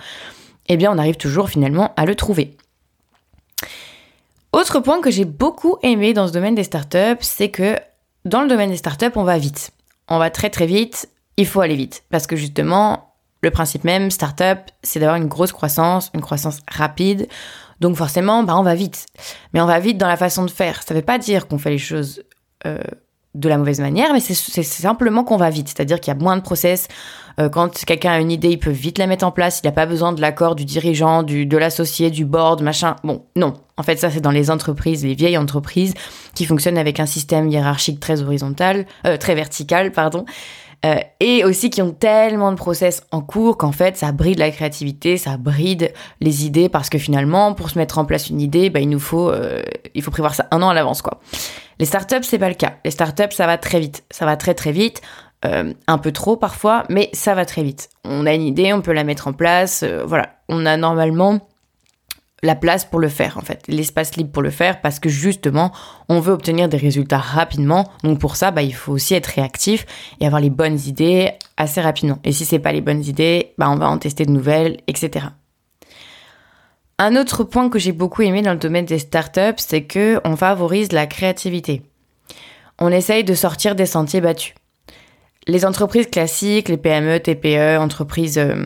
eh 0.67 0.77
bien, 0.77 0.91
on 0.91 0.97
arrive 0.99 1.17
toujours 1.17 1.49
finalement 1.49 1.93
à 1.97 2.05
le 2.05 2.13
trouver. 2.13 2.55
Autre 4.53 4.79
point 4.79 5.01
que 5.01 5.09
j'ai 5.09 5.25
beaucoup 5.25 5.77
aimé 5.81 6.13
dans 6.13 6.27
ce 6.27 6.33
domaine 6.33 6.55
des 6.55 6.63
startups, 6.63 7.21
c'est 7.21 7.49
que 7.49 7.75
dans 8.25 8.41
le 8.41 8.47
domaine 8.47 8.69
des 8.69 8.77
startups, 8.77 9.11
on 9.15 9.23
va 9.23 9.37
vite. 9.37 9.71
On 10.09 10.17
va 10.17 10.29
très 10.29 10.49
très 10.49 10.65
vite, 10.65 11.09
il 11.37 11.47
faut 11.47 11.61
aller 11.61 11.75
vite. 11.75 12.03
Parce 12.09 12.27
que 12.27 12.35
justement, 12.35 13.15
le 13.41 13.51
principe 13.51 13.83
même, 13.83 14.11
startup, 14.11 14.59
c'est 14.83 14.99
d'avoir 14.99 15.17
une 15.17 15.27
grosse 15.27 15.51
croissance, 15.51 16.11
une 16.13 16.21
croissance 16.21 16.59
rapide. 16.67 17.27
Donc 17.79 17.95
forcément, 17.95 18.43
bah, 18.43 18.57
on 18.57 18.63
va 18.63 18.75
vite. 18.75 19.05
Mais 19.53 19.61
on 19.61 19.65
va 19.65 19.79
vite 19.79 19.97
dans 19.97 20.07
la 20.07 20.17
façon 20.17 20.43
de 20.43 20.51
faire. 20.51 20.83
Ça 20.83 20.93
ne 20.93 20.99
veut 20.99 21.05
pas 21.05 21.17
dire 21.17 21.47
qu'on 21.47 21.57
fait 21.57 21.69
les 21.69 21.77
choses 21.77 22.23
euh, 22.65 22.79
de 23.35 23.47
la 23.47 23.57
mauvaise 23.57 23.79
manière, 23.79 24.11
mais 24.11 24.19
c'est 24.19 24.33
simplement 24.63 25.23
qu'on 25.23 25.37
va 25.37 25.49
vite. 25.51 25.67
C'est-à-dire 25.67 25.99
qu'il 25.99 26.11
y 26.11 26.17
a 26.17 26.19
moins 26.19 26.35
de 26.35 26.41
process. 26.41 26.87
Euh, 27.39 27.47
quand 27.47 27.85
quelqu'un 27.85 28.11
a 28.11 28.19
une 28.19 28.31
idée, 28.31 28.49
il 28.49 28.59
peut 28.59 28.71
vite 28.71 28.97
la 28.97 29.05
mettre 29.05 29.25
en 29.25 29.31
place. 29.31 29.61
Il 29.63 29.67
n'a 29.67 29.71
pas 29.71 29.85
besoin 29.85 30.13
de 30.13 30.19
l'accord 30.19 30.55
du 30.55 30.65
dirigeant, 30.65 31.21
du, 31.21 31.45
de 31.45 31.57
l'associé, 31.57 32.09
du 32.09 32.25
board, 32.25 32.61
machin. 32.61 32.95
Bon, 33.03 33.23
non. 33.35 33.53
En 33.77 33.83
fait, 33.83 33.97
ça, 33.97 34.09
c'est 34.09 34.19
dans 34.19 34.31
les 34.31 34.49
entreprises, 34.49 35.05
les 35.05 35.13
vieilles 35.13 35.37
entreprises, 35.37 35.93
qui 36.33 36.45
fonctionnent 36.45 36.77
avec 36.77 36.99
un 36.99 37.05
système 37.05 37.49
hiérarchique 37.49 37.99
très 37.99 38.23
horizontal, 38.23 38.87
euh, 39.05 39.15
très 39.15 39.35
vertical, 39.35 39.91
pardon. 39.91 40.25
Euh, 40.85 40.95
et 41.19 41.43
aussi 41.43 41.69
qui 41.69 41.81
ont 41.81 41.91
tellement 41.91 42.51
de 42.51 42.57
process 42.57 43.03
en 43.11 43.19
cours 43.19 43.57
qu'en 43.57 43.73
fait 43.73 43.97
ça 43.97 44.13
bride 44.13 44.39
la 44.39 44.49
créativité, 44.49 45.17
ça 45.17 45.35
bride 45.35 45.91
les 46.21 46.45
idées 46.45 46.69
parce 46.69 46.89
que 46.89 46.97
finalement 46.97 47.53
pour 47.53 47.69
se 47.69 47.77
mettre 47.77 47.97
en 47.97 48.05
place 48.05 48.29
une 48.29 48.39
idée, 48.39 48.69
bah, 48.69 48.79
il 48.79 48.87
nous 48.87 48.99
faut 48.99 49.29
il 49.93 50.01
faut 50.01 50.11
prévoir 50.11 50.35
ça 50.35 50.47
un 50.51 50.61
an 50.61 50.69
à 50.69 50.73
l'avance 50.73 51.01
quoi. 51.01 51.19
Les 51.79 51.85
startups 51.85 52.23
c'est 52.23 52.39
pas 52.39 52.49
le 52.49 52.55
cas. 52.55 52.75
Les 52.85 52.91
startups 52.91 53.31
ça 53.31 53.47
va 53.47 53.57
très 53.57 53.79
vite, 53.79 54.03
ça 54.11 54.25
va 54.25 54.37
très 54.37 54.53
très 54.53 54.71
vite. 54.71 55.01
Euh, 55.45 55.73
un 55.87 55.97
peu 55.97 56.11
trop 56.11 56.35
parfois, 56.35 56.83
mais 56.89 57.09
ça 57.13 57.33
va 57.33 57.45
très 57.45 57.63
vite. 57.63 57.89
On 58.03 58.25
a 58.25 58.33
une 58.33 58.41
idée, 58.41 58.73
on 58.73 58.81
peut 58.81 58.91
la 58.91 59.05
mettre 59.05 59.27
en 59.27 59.33
place. 59.33 59.85
voilà, 60.05 60.35
on 60.49 60.65
a 60.65 60.75
normalement 60.75 61.39
la 62.43 62.55
place 62.55 62.85
pour 62.85 62.99
le 62.99 63.09
faire 63.09 63.37
en 63.37 63.41
fait, 63.41 63.63
l'espace 63.67 64.15
libre 64.15 64.31
pour 64.31 64.41
le 64.41 64.49
faire 64.49 64.81
parce 64.81 64.99
que 64.99 65.09
justement 65.09 65.71
on 66.07 66.19
veut 66.19 66.33
obtenir 66.33 66.69
des 66.69 66.77
résultats 66.77 67.17
rapidement. 67.17 67.89
Donc 68.03 68.19
pour 68.19 68.35
ça, 68.35 68.51
bah, 68.51 68.61
il 68.61 68.73
faut 68.73 68.93
aussi 68.93 69.13
être 69.13 69.27
réactif 69.27 69.85
et 70.19 70.25
avoir 70.25 70.41
les 70.41 70.49
bonnes 70.49 70.79
idées 70.85 71.31
assez 71.57 71.81
rapidement. 71.81 72.19
Et 72.23 72.31
si 72.31 72.45
c'est 72.45 72.59
pas 72.59 72.71
les 72.71 72.81
bonnes 72.81 73.03
idées, 73.03 73.53
bah, 73.57 73.69
on 73.69 73.75
va 73.75 73.89
en 73.89 73.97
tester 73.97 74.25
de 74.25 74.31
nouvelles, 74.31 74.77
etc. 74.87 75.27
Un 77.01 77.15
autre 77.15 77.45
point 77.45 77.69
que 77.69 77.79
j'ai 77.79 77.93
beaucoup 77.93 78.23
aimé 78.23 78.41
dans 78.41 78.51
le 78.51 78.59
domaine 78.59 78.85
des 78.85 78.99
startups, 78.99 79.57
c'est 79.57 79.83
que 79.83 80.19
on 80.25 80.35
favorise 80.35 80.91
la 80.91 81.07
créativité. 81.07 81.81
On 82.77 82.91
essaye 82.91 83.23
de 83.23 83.33
sortir 83.33 83.73
des 83.73 83.85
sentiers 83.85 84.19
battus. 84.19 84.53
Les 85.47 85.65
entreprises 85.65 86.07
classiques, 86.07 86.67
les 86.67 86.77
PME, 86.77 87.21
TPE, 87.21 87.79
entreprises 87.79 88.37
euh, 88.37 88.65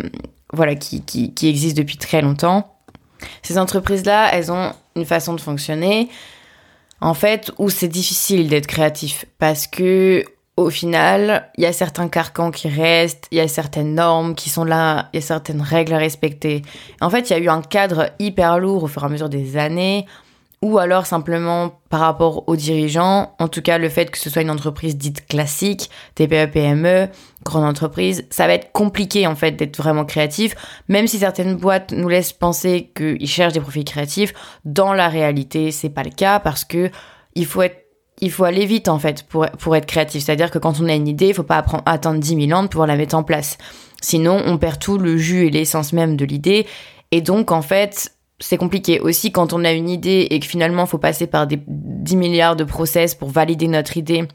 voilà 0.52 0.74
qui, 0.74 1.04
qui, 1.04 1.34
qui 1.34 1.48
existent 1.48 1.80
depuis 1.80 1.98
très 1.98 2.22
longtemps, 2.22 2.74
ces 3.44 3.58
entreprises-là, 3.58 4.30
elles 4.34 4.52
ont 4.52 4.74
une 4.96 5.06
façon 5.06 5.34
de 5.34 5.42
fonctionner, 5.42 6.10
en 7.02 7.14
fait, 7.14 7.52
où 7.60 7.70
c'est 7.70 7.88
difficile 7.88 8.50
d'être 8.50 8.68
créatif 8.68 9.26
parce 9.38 9.68
que 9.68 10.24
au 10.56 10.70
final, 10.70 11.50
il 11.58 11.64
y 11.64 11.66
a 11.66 11.74
certains 11.74 12.08
carcans 12.08 12.52
qui 12.52 12.70
restent, 12.70 13.28
il 13.32 13.38
y 13.38 13.42
a 13.42 13.48
certaines 13.48 13.96
normes 13.96 14.36
qui 14.36 14.50
sont 14.50 14.64
là, 14.64 15.10
il 15.12 15.18
y 15.18 15.24
a 15.24 15.26
certaines 15.26 15.62
règles 15.62 15.94
à 15.94 15.98
respecter. 15.98 16.62
En 17.02 17.10
fait, 17.10 17.30
il 17.30 17.34
y 17.34 17.36
a 17.36 17.40
eu 17.40 17.50
un 17.50 17.62
cadre 17.62 18.12
hyper 18.20 18.60
lourd 18.60 18.84
au 18.84 18.88
fur 18.88 19.02
et 19.04 19.06
à 19.06 19.10
mesure 19.10 19.30
des 19.30 19.58
années 19.58 20.06
ou 20.64 20.78
alors 20.78 21.06
simplement 21.06 21.82
par 21.90 22.00
rapport 22.00 22.48
aux 22.48 22.56
dirigeants, 22.56 23.36
en 23.38 23.50
tout 23.50 23.62
cas 23.62 23.78
le 23.78 23.90
fait 23.90 24.10
que 24.10 24.18
ce 24.18 24.30
soit 24.30 24.44
une 24.44 24.50
entreprise 24.50 24.96
dite 24.96 25.28
classique, 25.28 25.90
TPE, 26.16 26.50
PME, 26.52 27.10
grande 27.44 27.66
entreprise, 27.66 28.26
ça 28.30 28.48
va 28.48 28.54
être 28.54 28.72
compliqué 28.72 29.28
en 29.28 29.36
fait 29.36 29.52
d'être 29.52 29.76
vraiment 29.76 30.06
créatif, 30.06 30.56
même 30.88 31.06
si 31.06 31.20
certaines 31.20 31.58
boîtes 31.58 31.92
nous 31.92 32.08
laissent 32.08 32.32
penser 32.32 32.92
qu'ils 32.96 33.28
cherchent 33.28 33.52
des 33.52 33.60
profils 33.60 33.84
créatifs, 33.84 34.34
dans 34.64 34.94
la 34.94 35.10
réalité 35.10 35.72
c'est 35.72 35.90
pas 35.90 36.04
le 36.04 36.12
cas 36.12 36.40
parce 36.40 36.64
que 36.64 36.90
il 37.36 37.46
faut 37.46 37.62
être 37.62 37.83
il 38.24 38.32
faut 38.32 38.46
aller 38.46 38.66
vite 38.66 38.88
en 38.88 39.00
fait 39.00 39.24
pour, 39.24 39.46
pour 39.60 39.76
être 39.76 39.86
créatif. 39.86 40.24
C'est-à-dire 40.24 40.50
que 40.50 40.58
quand 40.58 40.80
on 40.80 40.88
a 40.88 40.94
une 40.94 41.10
idée, 41.10 41.28
il 41.28 41.34
faut 41.34 41.44
pas 41.44 41.64
attendre 41.86 42.20
10 42.20 42.48
000 42.48 42.58
ans 42.58 42.62
pour 42.64 42.70
pouvoir 42.70 42.88
la 42.88 42.96
mettre 42.96 43.16
en 43.16 43.24
place. 43.24 43.58
Sinon, 44.02 44.42
on 44.46 44.58
perd 44.58 44.80
tout 44.80 44.98
le 44.98 45.18
jus 45.18 45.48
et 45.48 45.50
l'essence 45.50 45.92
même 45.92 46.16
de 46.16 46.24
l'idée. 46.24 46.66
Et 47.12 47.20
donc, 47.20 47.52
en 47.52 47.62
fait, 47.62 48.14
c'est 48.40 48.58
compliqué. 48.58 49.02
Aussi, 49.02 49.34
quand 49.34 49.52
on 49.52 49.66
a 49.66 49.74
une 49.74 49.90
idée 49.90 50.28
et 50.30 50.40
que 50.40 50.46
finalement, 50.46 50.86
il 50.86 50.88
faut 50.88 50.98
passer 50.98 51.28
par 51.28 51.48
des 51.48 51.60
10 51.68 52.16
milliards 52.16 52.56
de 52.56 52.64
process 52.64 53.14
pour 53.14 53.30
valider 53.30 53.68
notre 53.68 53.98
idée 53.98 54.26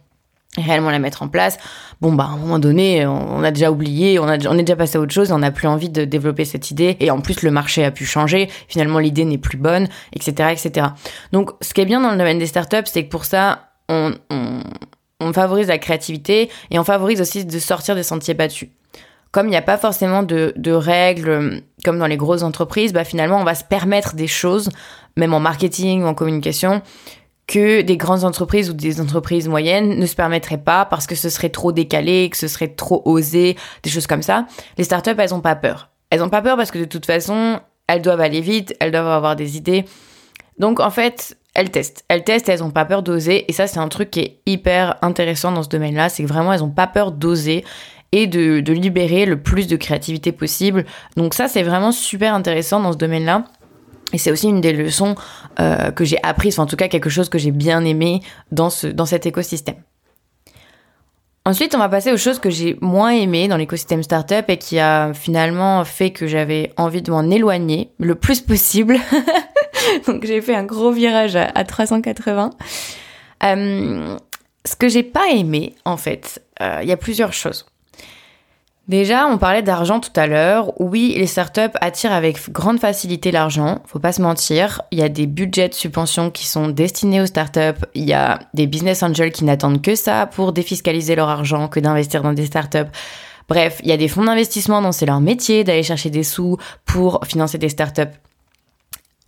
réellement 0.57 0.91
la 0.91 0.99
mettre 0.99 1.23
en 1.23 1.29
place, 1.29 1.59
bon 2.01 2.13
bah 2.13 2.25
à 2.25 2.33
un 2.33 2.37
moment 2.37 2.59
donné, 2.59 3.07
on 3.07 3.43
a 3.43 3.51
déjà 3.51 3.71
oublié, 3.71 4.19
on, 4.19 4.25
a, 4.25 4.39
on 4.49 4.59
est 4.59 4.63
déjà 4.63 4.77
passé 4.77 4.99
à 4.99 5.01
autre 5.01 5.13
chose, 5.13 5.31
on 5.31 5.39
n'a 5.39 5.51
plus 5.51 5.69
envie 5.69 5.91
de 5.91 6.05
développer 6.05 6.45
cette 6.45 6.71
idée, 6.71 6.97
et 7.01 7.11
en 7.11 7.21
plus 7.21 7.43
le 7.43 7.51
marché 7.51 7.85
a 7.85 7.91
pu 7.91 8.05
changer, 8.07 8.49
finalement 8.67 8.99
l'idée 8.99 9.25
n'est 9.25 9.39
plus 9.39 9.59
bonne, 9.59 9.89
etc., 10.13 10.51
etc. 10.53 10.89
Donc 11.33 11.51
ce 11.61 11.75
qui 11.75 11.81
est 11.81 11.85
bien 11.85 12.01
dans 12.01 12.11
le 12.11 12.19
domaine 12.19 12.39
des 12.39 12.47
startups, 12.47 12.87
c'est 12.87 13.05
que 13.05 13.11
pour 13.11 13.25
ça, 13.25 13.68
on, 13.89 15.33
favorise 15.33 15.69
la 15.69 15.79
créativité 15.79 16.51
et 16.71 16.79
on 16.79 16.85
favorise 16.85 17.21
aussi 17.21 17.45
de 17.45 17.59
sortir 17.59 17.95
des 17.95 18.03
sentiers 18.03 18.35
battus. 18.35 18.71
Comme 19.31 19.47
il 19.47 19.51
n'y 19.51 19.57
a 19.57 19.63
pas 19.63 19.77
forcément 19.77 20.23
de, 20.23 20.73
règles 20.73 21.63
comme 21.85 21.99
dans 21.99 22.07
les 22.07 22.17
grosses 22.17 22.43
entreprises, 22.43 22.93
bah 22.93 23.05
finalement 23.05 23.39
on 23.39 23.45
va 23.45 23.55
se 23.55 23.65
permettre 23.65 24.15
des 24.15 24.27
choses, 24.27 24.71
même 25.17 25.35
en 25.35 25.41
marketing 25.41 26.03
ou 26.03 26.07
en 26.07 26.15
communication, 26.15 26.83
que 27.47 27.83
des 27.83 27.97
grandes 27.97 28.25
entreprises 28.25 28.71
ou 28.71 28.73
des 28.75 29.01
entreprises 29.01 29.49
moyennes 29.49 29.99
ne 29.99 30.07
se 30.07 30.15
permettraient 30.15 30.59
pas 30.59 30.85
parce 30.85 31.07
que 31.07 31.15
ce 31.15 31.31
serait 31.31 31.49
trop 31.49 31.73
décalé, 31.73 32.29
que 32.31 32.37
ce 32.37 32.49
serait 32.49 32.69
trop 32.69 33.03
osé, 33.05 33.57
des 33.83 33.91
choses 33.91 34.07
comme 34.07 34.23
ça. 34.23 34.47
Les 34.77 34.85
startups, 34.85 35.15
elles 35.19 35.35
ont 35.35 35.41
pas 35.41 35.57
peur. 35.57 35.91
Elles 36.11 36.23
ont 36.23 36.29
pas 36.31 36.43
peur 36.43 36.57
parce 36.57 36.71
que 36.71 36.79
de 36.79 36.85
toute 36.85 37.07
façon, 37.07 37.61
elles 37.87 38.03
doivent 38.03 38.21
aller 38.21 38.41
vite, 38.41 38.75
elles 38.81 38.93
doivent 38.93 39.09
avoir 39.09 39.35
des 39.35 39.57
idées. 39.57 39.85
Donc 40.59 40.81
en 40.81 40.91
fait, 40.91 41.37
elles 41.59 41.71
testent. 41.71 42.05
Elles 42.07 42.23
testent, 42.23 42.49
elles 42.49 42.63
ont 42.63 42.71
pas 42.71 42.85
peur 42.85 43.03
d'oser. 43.03 43.45
Et 43.49 43.53
ça, 43.53 43.67
c'est 43.67 43.81
un 43.81 43.89
truc 43.89 44.13
qui 44.13 44.21
est 44.21 44.39
hyper 44.47 44.95
intéressant 45.03 45.51
dans 45.51 45.65
ce 45.65 45.69
domaine-là. 45.69 46.09
C'est 46.09 46.23
que 46.23 46.29
vraiment, 46.29 46.53
elles 46.53 46.63
ont 46.63 46.71
pas 46.71 46.87
peur 46.87 47.11
d'oser 47.11 47.65
et 48.13 48.29
de, 48.29 48.63
libérer 48.73 49.27
le 49.27 49.43
plus 49.43 49.67
de 49.67 49.75
créativité 49.75 50.31
possible. 50.31 50.85
Donc 51.17 51.35
ça, 51.35 51.49
c'est 51.49 51.65
vraiment 51.65 51.91
super 51.91 52.33
intéressant 52.33 52.79
dans 52.79 52.93
ce 52.93 52.97
domaine-là. 52.97 53.43
Et 54.13 54.19
c'est 54.19 54.31
aussi 54.31 54.47
une 54.49 54.61
des 54.61 54.73
leçons 54.73 55.17
euh, 55.59 55.91
que 55.91 56.05
j'ai 56.05 56.19
apprises, 56.23 56.61
en 56.61 56.67
tout 56.67 56.77
cas 56.77 56.87
quelque 56.87 57.11
chose 57.11 57.29
que 57.29 57.39
j'ai 57.39 57.51
bien 57.51 57.85
aimé 57.85 58.23
dans, 58.53 58.69
dans 58.95 59.05
cet 59.05 59.27
écosystème. 59.27 59.83
Ensuite, 61.45 61.75
on 61.75 61.79
va 61.79 61.89
passer 61.89 62.13
aux 62.13 62.17
choses 62.17 62.39
que 62.39 62.51
j'ai 62.51 62.79
moins 62.81 63.11
aimées 63.11 63.49
dans 63.49 63.57
l'écosystème 63.57 64.05
startup 64.05 64.45
et 64.49 64.59
qui 64.59 64.79
a 64.79 65.13
finalement 65.13 65.85
fait 65.85 66.11
que 66.11 66.29
j'avais 66.29 66.73
envie 66.77 67.03
de 67.03 67.11
m'en 67.11 67.29
éloigner 67.29 67.91
le 67.99 68.15
plus 68.15 68.41
possible. 68.43 68.97
Donc 70.07 70.25
j'ai 70.25 70.41
fait 70.41 70.55
un 70.55 70.65
gros 70.65 70.91
virage 70.91 71.37
à, 71.37 71.65
380. 71.65 72.51
Euh, 73.45 74.17
ce 74.65 74.77
que 74.77 74.89
j'ai 74.89 75.03
pas 75.03 75.29
aimé, 75.31 75.75
en 75.85 75.97
fait, 75.97 76.43
euh, 76.61 76.81
il 76.83 76.89
y 76.89 76.93
a 76.93 76.97
plusieurs 76.97 77.33
choses. 77.33 77.67
Déjà, 78.89 79.27
on 79.27 79.37
parlait 79.37 79.63
d'argent 79.63 80.01
tout 80.01 80.13
à 80.17 80.27
l'heure. 80.27 80.73
Oui, 80.81 81.15
les 81.19 81.27
startups 81.27 81.77
attirent 81.83 82.13
avec 82.13 82.51
grande 82.51 82.81
facilité 82.81 83.31
l'argent, 83.31 83.83
faut 83.85 83.99
pas 83.99 84.13
se 84.13 84.23
mentir. 84.23 84.81
Il 84.91 84.99
y 84.99 85.03
a 85.03 85.11
des 85.11 85.27
budgets 85.27 85.69
de 85.69 85.75
subventions 85.75 86.31
qui 86.31 86.47
sont 86.47 86.69
destinés 86.69 87.21
aux 87.21 87.27
startups. 87.27 87.85
Il 87.95 88.05
y 88.05 88.15
a 88.15 88.39
des 88.55 88.67
business 88.67 89.03
angels 89.03 89.31
qui 89.31 89.45
n'attendent 89.45 89.83
que 89.83 89.95
ça 89.95 90.25
pour 90.25 90.55
défiscaliser 90.55 91.17
leur 91.17 91.29
argent, 91.29 91.69
que 91.69 91.81
d'investir 91.81 92.23
dans 92.23 92.33
des 92.33 92.47
startups. 92.47 92.91
Bref, 93.47 93.79
il 93.83 93.91
y 93.91 93.93
a 93.93 93.99
des 93.99 94.09
fonds 94.09 94.25
d'investissement 94.25 94.81
dont 94.81 94.93
c'est 94.93 95.07
leur 95.07 95.21
métier 95.21 95.65
d'aller 95.65 95.83
chercher 95.83 96.09
des 96.09 96.23
sous 96.23 96.57
pour 96.87 97.21
financer 97.27 97.59
des 97.59 97.69
startups. 97.69 98.03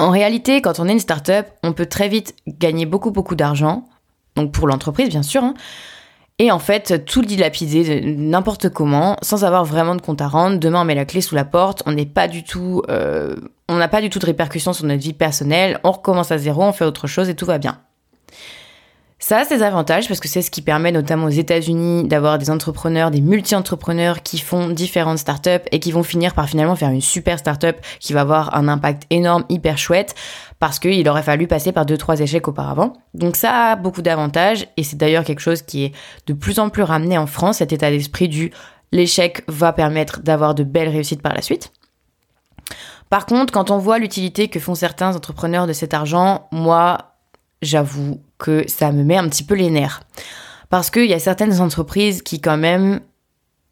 En 0.01 0.11
réalité, 0.11 0.63
quand 0.63 0.81
on 0.81 0.89
est 0.89 0.93
une 0.93 0.99
startup, 0.99 1.47
on 1.63 1.73
peut 1.73 1.87
très 1.87 2.09
vite 2.09 2.35
gagner 2.47 2.87
beaucoup 2.87 3.11
beaucoup 3.11 3.35
d'argent. 3.35 3.85
Donc 4.35 4.53
pour 4.53 4.67
l'entreprise, 4.67 5.09
bien 5.11 5.23
sûr. 5.23 5.45
Hein 5.45 5.55
et 6.41 6.51
en 6.51 6.59
fait, 6.59 7.05
tout 7.05 7.21
dilapider 7.21 8.01
n'importe 8.01 8.71
comment, 8.71 9.19
sans 9.21 9.45
avoir 9.45 9.67
vraiment 9.67 9.95
de 9.95 10.01
compte 10.01 10.23
à 10.23 10.27
rendre. 10.27 10.59
Demain, 10.59 10.81
on 10.81 10.85
met 10.87 10.95
la 10.95 11.05
clé 11.05 11.21
sous 11.21 11.35
la 11.35 11.45
porte, 11.45 11.83
on 11.85 11.93
n'est 11.93 12.07
pas 12.07 12.29
du 12.29 12.45
tout, 12.45 12.81
euh, 12.89 13.37
on 13.69 13.77
n'a 13.77 13.89
pas 13.89 14.01
du 14.01 14.09
tout 14.09 14.19
de 14.19 14.25
répercussions 14.25 14.73
sur 14.73 14.87
notre 14.87 15.03
vie 15.03 15.13
personnelle, 15.13 15.81
on 15.85 15.91
recommence 15.91 16.33
à 16.33 16.39
zéro, 16.39 16.63
on 16.63 16.73
fait 16.73 16.87
autre 16.87 17.07
chose 17.07 17.29
et 17.29 17.35
tout 17.35 17.45
va 17.45 17.59
bien. 17.59 17.79
Ça 19.23 19.41
a 19.41 19.45
ses 19.45 19.63
avantages 19.63 20.09
parce 20.09 20.19
que 20.19 20.29
c'est 20.29 20.41
ce 20.41 20.51
qui 20.51 20.63
permet 20.63 20.93
notamment 20.93 21.27
aux 21.27 21.29
États-Unis 21.29 22.09
d'avoir 22.09 22.39
des 22.39 22.51
entrepreneurs, 22.51 23.11
des 23.11 23.21
multi-entrepreneurs 23.21 24.23
qui 24.23 24.39
font 24.39 24.71
différentes 24.71 25.19
startups 25.19 25.69
et 25.71 25.79
qui 25.79 25.93
vont 25.93 26.03
finir 26.03 26.33
par 26.33 26.49
finalement 26.49 26.75
faire 26.75 26.89
une 26.89 27.03
super 27.03 27.39
startup 27.39 27.77
qui 28.01 28.15
va 28.15 28.23
avoir 28.23 28.57
un 28.57 28.67
impact 28.67 29.03
énorme, 29.11 29.45
hyper 29.51 29.77
chouette 29.77 30.15
parce 30.59 30.79
qu'il 30.79 31.07
aurait 31.07 31.23
fallu 31.23 31.47
passer 31.47 31.71
par 31.71 31.85
deux, 31.85 31.99
trois 31.99 32.19
échecs 32.19 32.49
auparavant. 32.49 32.95
Donc 33.13 33.37
ça 33.37 33.73
a 33.73 33.77
beaucoup 33.77 34.01
d'avantages 34.01 34.67
et 34.79 34.85
c'est 34.85 34.97
d'ailleurs 34.97 35.25
quelque 35.25 35.41
chose 35.41 35.61
qui 35.61 35.85
est 35.85 35.93
de 36.27 36.33
plus 36.33 36.59
en 36.59 36.71
plus 36.71 36.83
ramené 36.83 37.19
en 37.19 37.27
France, 37.27 37.59
cet 37.59 37.75
état 37.75 37.91
d'esprit 37.91 38.29
du 38.29 38.51
l'échec 38.91 39.45
va 39.49 39.75
permettre 39.75 40.21
d'avoir 40.21 40.55
de 40.55 40.65
belles 40.65 40.89
réussites 40.89 41.23
par 41.23 41.35
la 41.35 41.43
suite. 41.43 41.73
Par 43.11 43.27
contre, 43.27 43.53
quand 43.53 43.71
on 43.71 43.79
voit 43.79 43.99
l'utilité 43.99 44.49
que 44.49 44.61
font 44.61 44.75
certains 44.75 45.15
entrepreneurs 45.15 45.67
de 45.67 45.73
cet 45.73 45.95
argent, 45.95 46.49
moi, 46.53 47.10
j'avoue 47.63 48.21
que 48.39 48.65
ça 48.69 48.93
me 48.93 49.03
met 49.05 49.17
un 49.17 49.29
petit 49.29 49.45
peu 49.45 49.55
les 49.55 49.71
nerfs. 49.71 50.03
Parce 50.69 50.91
qu'il 50.91 51.07
y 51.07 51.15
a 51.15 51.19
certaines 51.19 51.61
entreprises 51.61 52.23
qui 52.23 52.41
quand 52.41 52.57
même 52.57 53.01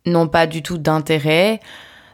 n'ont 0.05 0.29
pas 0.29 0.47
du 0.47 0.63
tout 0.63 0.79
d'intérêt 0.79 1.61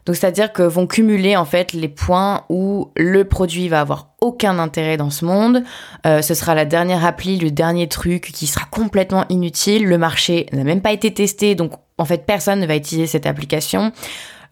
donc 0.07 0.17
c'est-à-dire 0.17 0.53
que 0.53 0.63
vont 0.63 0.87
cumuler 0.87 1.37
en 1.37 1.45
fait 1.45 1.73
les 1.73 1.89
points 1.89 2.45
où 2.49 2.91
le 2.97 3.25
produit 3.25 3.69
va 3.69 3.81
avoir 3.81 4.11
aucun 4.21 4.59
intérêt 4.59 4.97
dans 4.97 5.11
ce 5.11 5.25
monde. 5.25 5.63
Euh, 6.07 6.21
ce 6.21 6.35
sera 6.35 6.55
la 6.55 6.67
dernière 6.67 7.05
appli, 7.05 7.39
le 7.39 7.51
dernier 7.51 7.89
truc 7.89 8.31
qui 8.33 8.47
sera 8.47 8.67
complètement 8.71 9.25
inutile. 9.31 9.87
Le 9.87 9.97
marché 9.97 10.47
n'a 10.53 10.65
même 10.65 10.83
pas 10.83 10.93
été 10.93 11.13
testé, 11.13 11.55
donc 11.55 11.73
en 11.97 12.05
fait 12.05 12.27
personne 12.27 12.61
ne 12.61 12.67
va 12.67 12.77
utiliser 12.77 13.07
cette 13.07 13.27
application. 13.27 13.93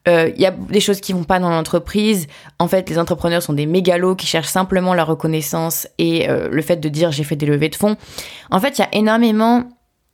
Il 0.07 0.13
euh, 0.13 0.29
y 0.37 0.47
a 0.47 0.51
des 0.51 0.81
choses 0.81 1.01
qui 1.01 1.13
vont 1.13 1.23
pas 1.23 1.39
dans 1.39 1.51
l'entreprise. 1.51 2.27
En 2.59 2.67
fait, 2.67 2.91
les 2.91 2.99
entrepreneurs 2.99 3.43
sont 3.43 3.53
des 3.53 3.67
mégalos 3.67 4.17
qui 4.17 4.27
cherchent 4.27 4.49
simplement 4.49 4.95
la 4.95 5.05
reconnaissance 5.05 5.87
et 5.99 6.29
euh, 6.29 6.49
le 6.51 6.63
fait 6.63 6.77
de 6.77 6.89
dire 6.89 7.13
j'ai 7.13 7.23
fait 7.23 7.37
des 7.37 7.47
levées 7.47 7.69
de 7.69 7.77
fonds. 7.77 7.97
En 8.51 8.59
fait, 8.59 8.79
il 8.79 8.81
y 8.81 8.85
a 8.85 8.89
énormément 8.93 9.69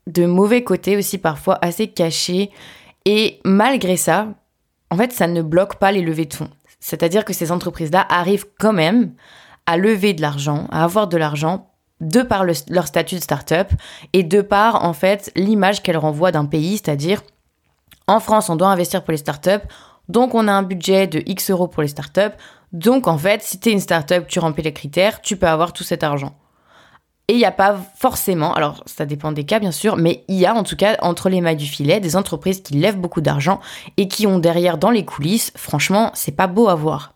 de 0.06 0.26
mauvais 0.26 0.62
côtés 0.62 0.96
aussi 0.96 1.16
parfois 1.16 1.58
assez 1.62 1.88
cachés. 1.88 2.50
Et 3.06 3.40
malgré 3.44 3.96
ça, 3.96 4.28
en 4.90 4.96
fait, 4.96 5.12
ça 5.12 5.26
ne 5.26 5.40
bloque 5.40 5.76
pas 5.76 5.90
les 5.90 6.02
levées 6.02 6.26
de 6.26 6.34
fonds. 6.34 6.50
C'est-à-dire 6.80 7.24
que 7.24 7.32
ces 7.32 7.50
entreprises-là 7.50 8.06
arrivent 8.10 8.46
quand 8.58 8.74
même 8.74 9.14
à 9.66 9.76
lever 9.76 10.12
de 10.12 10.20
l'argent, 10.20 10.66
à 10.70 10.84
avoir 10.84 11.08
de 11.08 11.16
l'argent 11.16 11.70
de 12.00 12.22
par 12.22 12.44
leur 12.44 12.86
statut 12.86 13.16
de 13.16 13.20
start-up 13.20 13.72
et 14.12 14.22
de 14.22 14.40
par, 14.40 14.84
en 14.84 14.92
fait, 14.92 15.32
l'image 15.34 15.82
qu'elles 15.82 15.96
renvoient 15.96 16.30
d'un 16.30 16.44
pays, 16.44 16.76
c'est-à-dire, 16.76 17.22
en 18.08 18.18
France, 18.18 18.50
on 18.50 18.56
doit 18.56 18.68
investir 18.68 19.04
pour 19.04 19.12
les 19.12 19.18
start-up, 19.18 19.62
donc 20.08 20.34
on 20.34 20.48
a 20.48 20.52
un 20.52 20.62
budget 20.62 21.06
de 21.06 21.22
X 21.26 21.50
euros 21.50 21.68
pour 21.68 21.82
les 21.82 21.88
start-up, 21.88 22.34
donc 22.72 23.06
en 23.06 23.16
fait, 23.16 23.42
si 23.42 23.60
tu 23.60 23.70
une 23.70 23.80
start-up, 23.80 24.26
tu 24.26 24.40
remplis 24.40 24.62
les 24.62 24.72
critères, 24.72 25.20
tu 25.20 25.36
peux 25.36 25.46
avoir 25.46 25.72
tout 25.72 25.84
cet 25.84 26.02
argent. 26.02 26.36
Et 27.28 27.34
il 27.34 27.38
n'y 27.38 27.44
a 27.44 27.52
pas 27.52 27.76
forcément, 27.96 28.54
alors 28.54 28.82
ça 28.86 29.04
dépend 29.04 29.32
des 29.32 29.44
cas 29.44 29.58
bien 29.58 29.70
sûr, 29.70 29.96
mais 29.96 30.24
il 30.28 30.36
y 30.36 30.46
a 30.46 30.54
en 30.54 30.62
tout 30.62 30.76
cas 30.76 30.96
entre 31.02 31.28
les 31.28 31.42
mailles 31.42 31.56
du 31.56 31.66
filet 31.66 32.00
des 32.00 32.16
entreprises 32.16 32.62
qui 32.62 32.74
lèvent 32.74 32.96
beaucoup 32.96 33.20
d'argent 33.20 33.60
et 33.98 34.08
qui 34.08 34.26
ont 34.26 34.38
derrière 34.38 34.78
dans 34.78 34.90
les 34.90 35.04
coulisses, 35.04 35.52
franchement, 35.54 36.10
c'est 36.14 36.34
pas 36.34 36.46
beau 36.46 36.68
à 36.68 36.74
voir. 36.74 37.12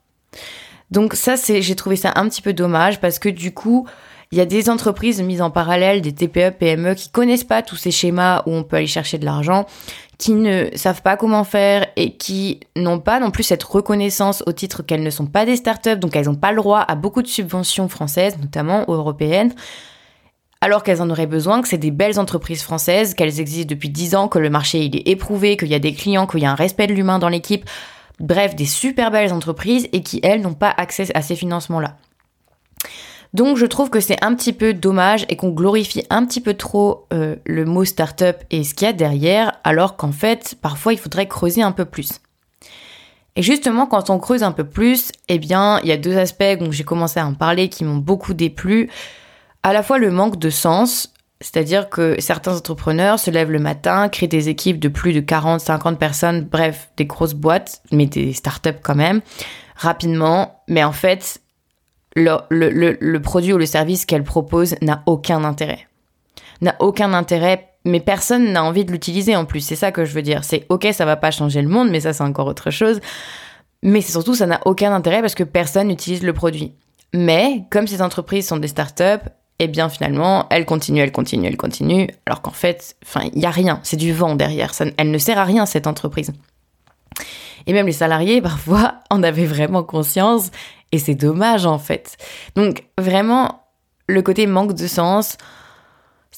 Donc 0.90 1.14
ça, 1.14 1.36
j'ai 1.36 1.74
trouvé 1.74 1.96
ça 1.96 2.12
un 2.16 2.28
petit 2.28 2.42
peu 2.42 2.52
dommage 2.52 3.00
parce 3.00 3.18
que 3.18 3.30
du 3.30 3.54
coup, 3.54 3.88
il 4.32 4.38
y 4.38 4.42
a 4.42 4.46
des 4.46 4.68
entreprises 4.68 5.22
mises 5.22 5.40
en 5.40 5.50
parallèle, 5.50 6.02
des 6.02 6.14
TPE, 6.14 6.50
PME 6.58 6.94
qui 6.94 7.08
connaissent 7.08 7.44
pas 7.44 7.62
tous 7.62 7.76
ces 7.76 7.90
schémas 7.90 8.42
où 8.44 8.52
on 8.52 8.64
peut 8.64 8.76
aller 8.76 8.86
chercher 8.86 9.16
de 9.16 9.24
l'argent, 9.24 9.66
qui 10.22 10.34
ne 10.34 10.68
savent 10.76 11.02
pas 11.02 11.16
comment 11.16 11.42
faire 11.42 11.84
et 11.96 12.16
qui 12.16 12.60
n'ont 12.76 13.00
pas 13.00 13.18
non 13.18 13.32
plus 13.32 13.42
cette 13.42 13.64
reconnaissance 13.64 14.44
au 14.46 14.52
titre 14.52 14.84
qu'elles 14.84 15.02
ne 15.02 15.10
sont 15.10 15.26
pas 15.26 15.44
des 15.44 15.56
startups, 15.56 15.96
donc 15.96 16.14
elles 16.14 16.26
n'ont 16.26 16.36
pas 16.36 16.52
le 16.52 16.58
droit 16.58 16.78
à 16.78 16.94
beaucoup 16.94 17.22
de 17.22 17.26
subventions 17.26 17.88
françaises, 17.88 18.38
notamment 18.40 18.84
européennes 18.86 19.52
alors 20.60 20.84
qu'elles 20.84 21.02
en 21.02 21.10
auraient 21.10 21.26
besoin, 21.26 21.60
que 21.60 21.66
c'est 21.66 21.76
des 21.76 21.90
belles 21.90 22.20
entreprises 22.20 22.62
françaises, 22.62 23.14
qu'elles 23.14 23.40
existent 23.40 23.68
depuis 23.68 23.88
10 23.88 24.14
ans, 24.14 24.28
que 24.28 24.38
le 24.38 24.48
marché 24.48 24.84
il 24.84 24.94
est 24.94 25.08
éprouvé, 25.08 25.56
qu'il 25.56 25.66
y 25.66 25.74
a 25.74 25.80
des 25.80 25.92
clients, 25.92 26.28
qu'il 26.28 26.38
y 26.38 26.46
a 26.46 26.52
un 26.52 26.54
respect 26.54 26.86
de 26.86 26.92
l'humain 26.92 27.18
dans 27.18 27.28
l'équipe. 27.28 27.68
Bref, 28.20 28.54
des 28.54 28.66
super 28.66 29.10
belles 29.10 29.32
entreprises 29.32 29.88
et 29.92 30.04
qui, 30.04 30.20
elles, 30.22 30.40
n'ont 30.40 30.54
pas 30.54 30.72
accès 30.76 31.08
à 31.16 31.22
ces 31.22 31.34
financements-là. 31.34 31.96
Donc 33.34 33.56
je 33.56 33.64
trouve 33.64 33.88
que 33.88 34.00
c'est 34.00 34.22
un 34.22 34.34
petit 34.34 34.52
peu 34.52 34.74
dommage 34.74 35.24
et 35.28 35.36
qu'on 35.36 35.50
glorifie 35.50 36.04
un 36.10 36.26
petit 36.26 36.40
peu 36.40 36.54
trop 36.54 37.06
euh, 37.12 37.36
le 37.46 37.64
mot 37.64 37.84
startup 37.84 38.36
et 38.50 38.62
ce 38.62 38.74
qu'il 38.74 38.86
y 38.86 38.90
a 38.90 38.92
derrière, 38.92 39.52
alors 39.64 39.96
qu'en 39.96 40.12
fait, 40.12 40.56
parfois, 40.60 40.92
il 40.92 40.98
faudrait 40.98 41.28
creuser 41.28 41.62
un 41.62 41.72
peu 41.72 41.86
plus. 41.86 42.20
Et 43.34 43.42
justement, 43.42 43.86
quand 43.86 44.10
on 44.10 44.18
creuse 44.18 44.42
un 44.42 44.52
peu 44.52 44.64
plus, 44.64 45.10
eh 45.28 45.38
bien, 45.38 45.80
il 45.80 45.88
y 45.88 45.92
a 45.92 45.96
deux 45.96 46.18
aspects 46.18 46.58
dont 46.60 46.70
j'ai 46.70 46.84
commencé 46.84 47.18
à 47.18 47.26
en 47.26 47.32
parler 47.32 47.70
qui 47.70 47.84
m'ont 47.84 47.96
beaucoup 47.96 48.34
déplu 48.34 48.90
à 49.62 49.72
la 49.72 49.82
fois 49.82 49.98
le 49.98 50.10
manque 50.10 50.38
de 50.38 50.50
sens, 50.50 51.14
c'est-à-dire 51.40 51.88
que 51.88 52.20
certains 52.20 52.56
entrepreneurs 52.56 53.18
se 53.18 53.30
lèvent 53.30 53.50
le 53.50 53.58
matin, 53.58 54.08
créent 54.08 54.28
des 54.28 54.48
équipes 54.48 54.78
de 54.78 54.88
plus 54.88 55.12
de 55.12 55.20
40, 55.20 55.60
50 55.60 55.98
personnes, 55.98 56.42
bref, 56.42 56.90
des 56.96 57.06
grosses 57.06 57.34
boîtes, 57.34 57.80
mais 57.90 58.06
des 58.06 58.32
startups 58.32 58.80
quand 58.82 58.94
même, 58.94 59.22
rapidement, 59.76 60.62
mais 60.68 60.84
en 60.84 60.92
fait, 60.92 61.41
le, 62.16 63.18
produit 63.18 63.52
ou 63.52 63.58
le 63.58 63.66
service 63.66 64.06
qu'elles 64.06 64.24
proposent 64.24 64.76
n'a 64.82 65.02
aucun 65.06 65.44
intérêt. 65.44 65.86
N'a 66.60 66.76
aucun 66.78 67.12
intérêt, 67.12 67.68
mais 67.84 68.00
personne 68.00 68.52
n'a 68.52 68.64
envie 68.64 68.84
de 68.84 68.92
l'utiliser 68.92 69.34
en 69.34 69.44
plus. 69.44 69.60
C'est 69.60 69.76
ça 69.76 69.92
que 69.92 70.04
je 70.04 70.12
veux 70.12 70.22
dire. 70.22 70.44
C'est 70.44 70.66
ok, 70.68 70.88
ça 70.92 71.04
va 71.04 71.16
pas 71.16 71.30
changer 71.30 71.62
le 71.62 71.68
monde, 71.68 71.90
mais 71.90 72.00
ça 72.00 72.12
c'est 72.12 72.22
encore 72.22 72.46
autre 72.46 72.70
chose. 72.70 73.00
Mais 73.82 74.00
c'est 74.00 74.12
surtout, 74.12 74.34
ça 74.34 74.46
n'a 74.46 74.60
aucun 74.64 74.92
intérêt 74.92 75.20
parce 75.20 75.34
que 75.34 75.42
personne 75.42 75.88
n'utilise 75.88 76.22
le 76.22 76.32
produit. 76.32 76.72
Mais 77.12 77.64
comme 77.70 77.86
ces 77.86 78.00
entreprises 78.00 78.46
sont 78.46 78.56
des 78.56 78.68
startups, 78.68 79.28
et 79.58 79.68
bien 79.68 79.88
finalement, 79.88 80.46
elle 80.50 80.64
continue, 80.64 81.00
elle 81.00 81.12
continue, 81.12 81.46
elle 81.46 81.56
continue, 81.56 82.08
alors 82.26 82.42
qu'en 82.42 82.52
fait, 82.52 82.96
il 83.32 83.40
y 83.40 83.46
a 83.46 83.50
rien, 83.50 83.80
c'est 83.82 83.96
du 83.96 84.12
vent 84.12 84.34
derrière, 84.34 84.74
ça, 84.74 84.86
elle 84.96 85.10
ne 85.10 85.18
sert 85.18 85.38
à 85.38 85.44
rien 85.44 85.66
cette 85.66 85.86
entreprise. 85.86 86.32
Et 87.66 87.72
même 87.72 87.86
les 87.86 87.92
salariés, 87.92 88.40
parfois, 88.42 88.94
en 89.10 89.22
avaient 89.22 89.46
vraiment 89.46 89.82
conscience, 89.82 90.50
et 90.92 90.98
c'est 90.98 91.14
dommage 91.14 91.66
en 91.66 91.78
fait. 91.78 92.16
Donc 92.54 92.84
vraiment, 92.98 93.64
le 94.06 94.22
côté 94.22 94.46
manque 94.46 94.74
de 94.74 94.86
sens, 94.86 95.38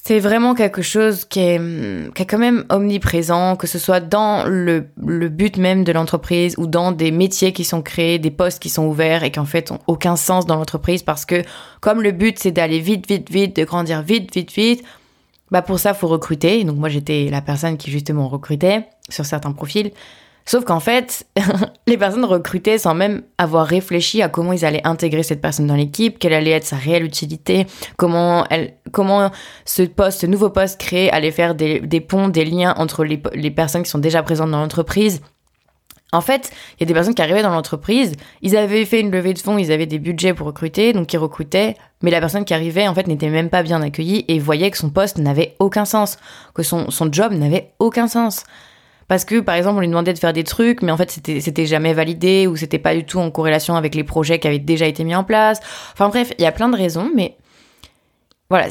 c'est 0.07 0.19
vraiment 0.19 0.53
quelque 0.53 0.83
chose 0.83 1.25
qui 1.25 1.39
est, 1.39 2.13
qui 2.13 2.21
est 2.21 2.25
quand 2.25 2.37
même 2.37 2.63
omniprésent, 2.69 3.55
que 3.55 3.65
ce 3.65 3.79
soit 3.79 4.01
dans 4.01 4.45
le, 4.47 4.87
le 5.03 5.29
but 5.29 5.57
même 5.57 5.83
de 5.83 5.91
l'entreprise 5.91 6.55
ou 6.59 6.67
dans 6.67 6.91
des 6.91 7.09
métiers 7.09 7.53
qui 7.53 7.63
sont 7.63 7.81
créés, 7.81 8.19
des 8.19 8.29
postes 8.29 8.61
qui 8.61 8.69
sont 8.69 8.85
ouverts 8.85 9.23
et 9.23 9.31
qui 9.31 9.39
en 9.39 9.45
fait 9.45 9.71
ont 9.71 9.79
aucun 9.87 10.15
sens 10.15 10.45
dans 10.45 10.57
l'entreprise 10.57 11.01
parce 11.01 11.25
que 11.25 11.41
comme 11.81 12.03
le 12.03 12.11
but 12.11 12.37
c'est 12.37 12.51
d'aller 12.51 12.79
vite, 12.79 13.07
vite, 13.07 13.31
vite, 13.31 13.55
de 13.55 13.63
grandir 13.63 14.03
vite, 14.03 14.31
vite, 14.31 14.51
vite, 14.51 14.83
bah 15.49 15.63
pour 15.63 15.79
ça 15.79 15.95
faut 15.95 16.07
recruter. 16.07 16.63
Donc 16.65 16.77
moi 16.77 16.89
j'étais 16.89 17.29
la 17.31 17.41
personne 17.41 17.75
qui 17.77 17.89
justement 17.89 18.27
recrutait 18.27 18.87
sur 19.09 19.25
certains 19.25 19.53
profils. 19.53 19.91
Sauf 20.47 20.63
qu'en 20.63 20.79
fait, 20.79 21.25
les 21.87 21.97
personnes 21.97 22.25
recrutaient 22.25 22.77
sans 22.77 22.93
même 22.93 23.23
avoir 23.37 23.65
réfléchi 23.65 24.21
à 24.21 24.29
comment 24.29 24.53
ils 24.53 24.63
allaient 24.63 24.85
intégrer 24.85 25.23
cette 25.23 25.41
personne 25.41 25.65
dans 25.65 25.75
l'équipe, 25.75 26.19
quelle 26.19 26.33
allait 26.33 26.51
être 26.51 26.65
sa 26.65 26.75
réelle 26.75 27.03
utilité, 27.03 27.65
comment 27.97 28.45
elle, 28.51 28.75
comment 28.91 29.31
ce 29.65 29.81
poste, 29.83 30.21
ce 30.21 30.27
nouveau 30.27 30.51
poste 30.51 30.79
créé 30.79 31.11
allait 31.11 31.31
faire 31.31 31.55
des, 31.55 31.79
des 31.79 31.99
ponts, 31.99 32.27
des 32.27 32.45
liens 32.45 32.75
entre 32.77 33.03
les, 33.03 33.21
les 33.33 33.51
personnes 33.51 33.83
qui 33.83 33.89
sont 33.89 33.97
déjà 33.97 34.21
présentes 34.21 34.51
dans 34.51 34.59
l'entreprise. 34.59 35.21
En 36.11 36.21
fait, 36.21 36.51
il 36.77 36.81
y 36.81 36.83
a 36.83 36.85
des 36.85 36.93
personnes 36.93 37.15
qui 37.15 37.21
arrivaient 37.23 37.41
dans 37.41 37.49
l'entreprise, 37.49 38.13
ils 38.41 38.55
avaient 38.55 38.85
fait 38.85 39.01
une 39.01 39.11
levée 39.11 39.33
de 39.33 39.39
fonds, 39.39 39.57
ils 39.57 39.71
avaient 39.71 39.87
des 39.87 39.99
budgets 39.99 40.33
pour 40.33 40.47
recruter, 40.47 40.93
donc 40.93 41.11
ils 41.11 41.17
recrutaient, 41.17 41.75
mais 42.03 42.11
la 42.11 42.19
personne 42.19 42.45
qui 42.45 42.53
arrivait, 42.53 42.87
en 42.87 42.93
fait, 42.93 43.07
n'était 43.07 43.29
même 43.29 43.49
pas 43.49 43.63
bien 43.63 43.81
accueillie 43.81 44.23
et 44.27 44.39
voyait 44.39 44.71
que 44.71 44.77
son 44.77 44.91
poste 44.91 45.17
n'avait 45.17 45.55
aucun 45.59 45.83
sens, 45.83 46.17
que 46.53 46.63
son, 46.63 46.91
son 46.91 47.11
job 47.11 47.33
n'avait 47.33 47.73
aucun 47.79 48.07
sens 48.07 48.45
parce 49.07 49.25
que 49.25 49.39
par 49.39 49.55
exemple 49.55 49.77
on 49.77 49.81
lui 49.81 49.87
demandait 49.87 50.13
de 50.13 50.19
faire 50.19 50.33
des 50.33 50.43
trucs 50.43 50.81
mais 50.81 50.91
en 50.91 50.97
fait 50.97 51.11
c'était 51.11 51.65
jamais 51.65 51.93
validé 51.93 52.47
ou 52.47 52.55
c'était 52.55 52.79
pas 52.79 52.95
du 52.95 53.05
tout 53.05 53.19
en 53.19 53.31
corrélation 53.31 53.75
avec 53.75 53.95
les 53.95 54.03
projets 54.03 54.39
qui 54.39 54.47
avaient 54.47 54.59
déjà 54.59 54.85
été 54.85 55.03
mis 55.03 55.15
en 55.15 55.23
place. 55.23 55.59
Enfin 55.93 56.09
bref 56.09 56.31
il 56.37 56.43
y 56.43 56.47
a 56.47 56.51
plein 56.51 56.69
de 56.69 56.77
raisons 56.77 57.09
mais 57.13 57.37
voilà 58.49 58.67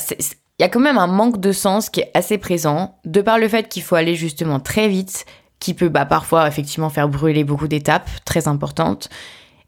il 0.58 0.62
y 0.62 0.64
a 0.64 0.68
quand 0.68 0.80
même 0.80 0.98
un 0.98 1.06
manque 1.06 1.40
de 1.40 1.52
sens 1.52 1.90
qui 1.90 2.00
est 2.00 2.10
assez 2.14 2.38
présent 2.38 2.98
de 3.04 3.20
par 3.20 3.38
le 3.38 3.48
fait 3.48 3.68
qu'il 3.68 3.82
faut 3.82 3.96
aller 3.96 4.14
justement 4.14 4.60
très 4.60 4.88
vite 4.88 5.26
qui 5.60 5.74
peut 5.74 5.88
bah, 5.88 6.04
parfois 6.04 6.46
effectivement 6.48 6.90
faire 6.90 7.08
brûler 7.08 7.44
beaucoup 7.44 7.68
d'étapes 7.68 8.08
très 8.24 8.48
importantes 8.48 9.08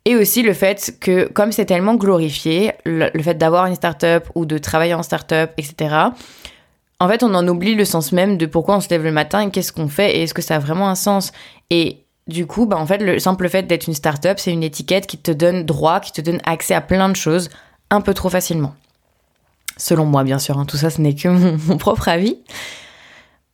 et 0.05 0.15
aussi 0.15 0.43
le 0.43 0.53
fait 0.53 0.97
que 1.01 1.27
comme 1.29 1.53
c'est 1.53 1.65
tellement 1.65 1.95
glorifié 1.95 2.73
le, 2.85 3.11
le 3.13 3.23
fait 3.23 3.35
d'avoir 3.35 3.67
une 3.67 3.75
start-up 3.75 4.29
ou 4.35 4.47
de 4.47 4.59
travailler 4.59 4.95
en 4.95 5.03
start-up 5.03 5.53
etc 5.59 5.97
en 6.99 7.09
fait, 7.09 7.23
on 7.23 7.35
en 7.35 7.47
oublie 7.47 7.75
le 7.75 7.85
sens 7.85 8.13
même 8.13 8.39
de 8.39 8.47
pourquoi 8.47 8.77
on 8.77 8.81
se 8.81 8.89
lève 8.89 9.05
le 9.05 9.13
matin 9.13 9.41
et 9.41 9.51
qu'est-ce 9.51 9.73
qu'on 9.73 9.89
fait 9.89 10.17
et 10.17 10.23
est-ce 10.23 10.35
que 10.35 10.43
ça 10.43 10.57
a 10.57 10.59
vraiment 10.59 10.89
un 10.89 10.95
sens. 10.95 11.33
Et 11.71 12.05
du 12.27 12.47
coup, 12.47 12.67
bah, 12.67 12.77
en 12.77 12.87
fait, 12.87 12.99
le 12.99 13.19
simple 13.19 13.49
fait 13.49 13.65
d'être 13.65 13.87
une 13.87 13.95
start-up, 13.95 14.39
c'est 14.39 14.53
une 14.53 14.63
étiquette 14.63 15.07
qui 15.07 15.19
te 15.19 15.31
donne 15.31 15.65
droit, 15.65 16.01
qui 16.01 16.13
te 16.13 16.21
donne 16.21 16.41
accès 16.45 16.75
à 16.75 16.81
plein 16.81 17.09
de 17.09 17.17
choses 17.17 17.51
un 17.91 18.01
peu 18.01 18.15
trop 18.15 18.31
facilement. 18.31 18.75
Selon 19.77 20.07
moi, 20.07 20.25
bien 20.25 20.39
sûr, 20.39 20.59
hein, 20.59 20.65
tout 20.65 20.79
ça, 20.79 20.91
ce 20.91 21.01
n'est 21.01 21.15
que 21.15 21.29
mon, 21.69 21.77
propre 21.77 22.09
avis. 22.09 22.39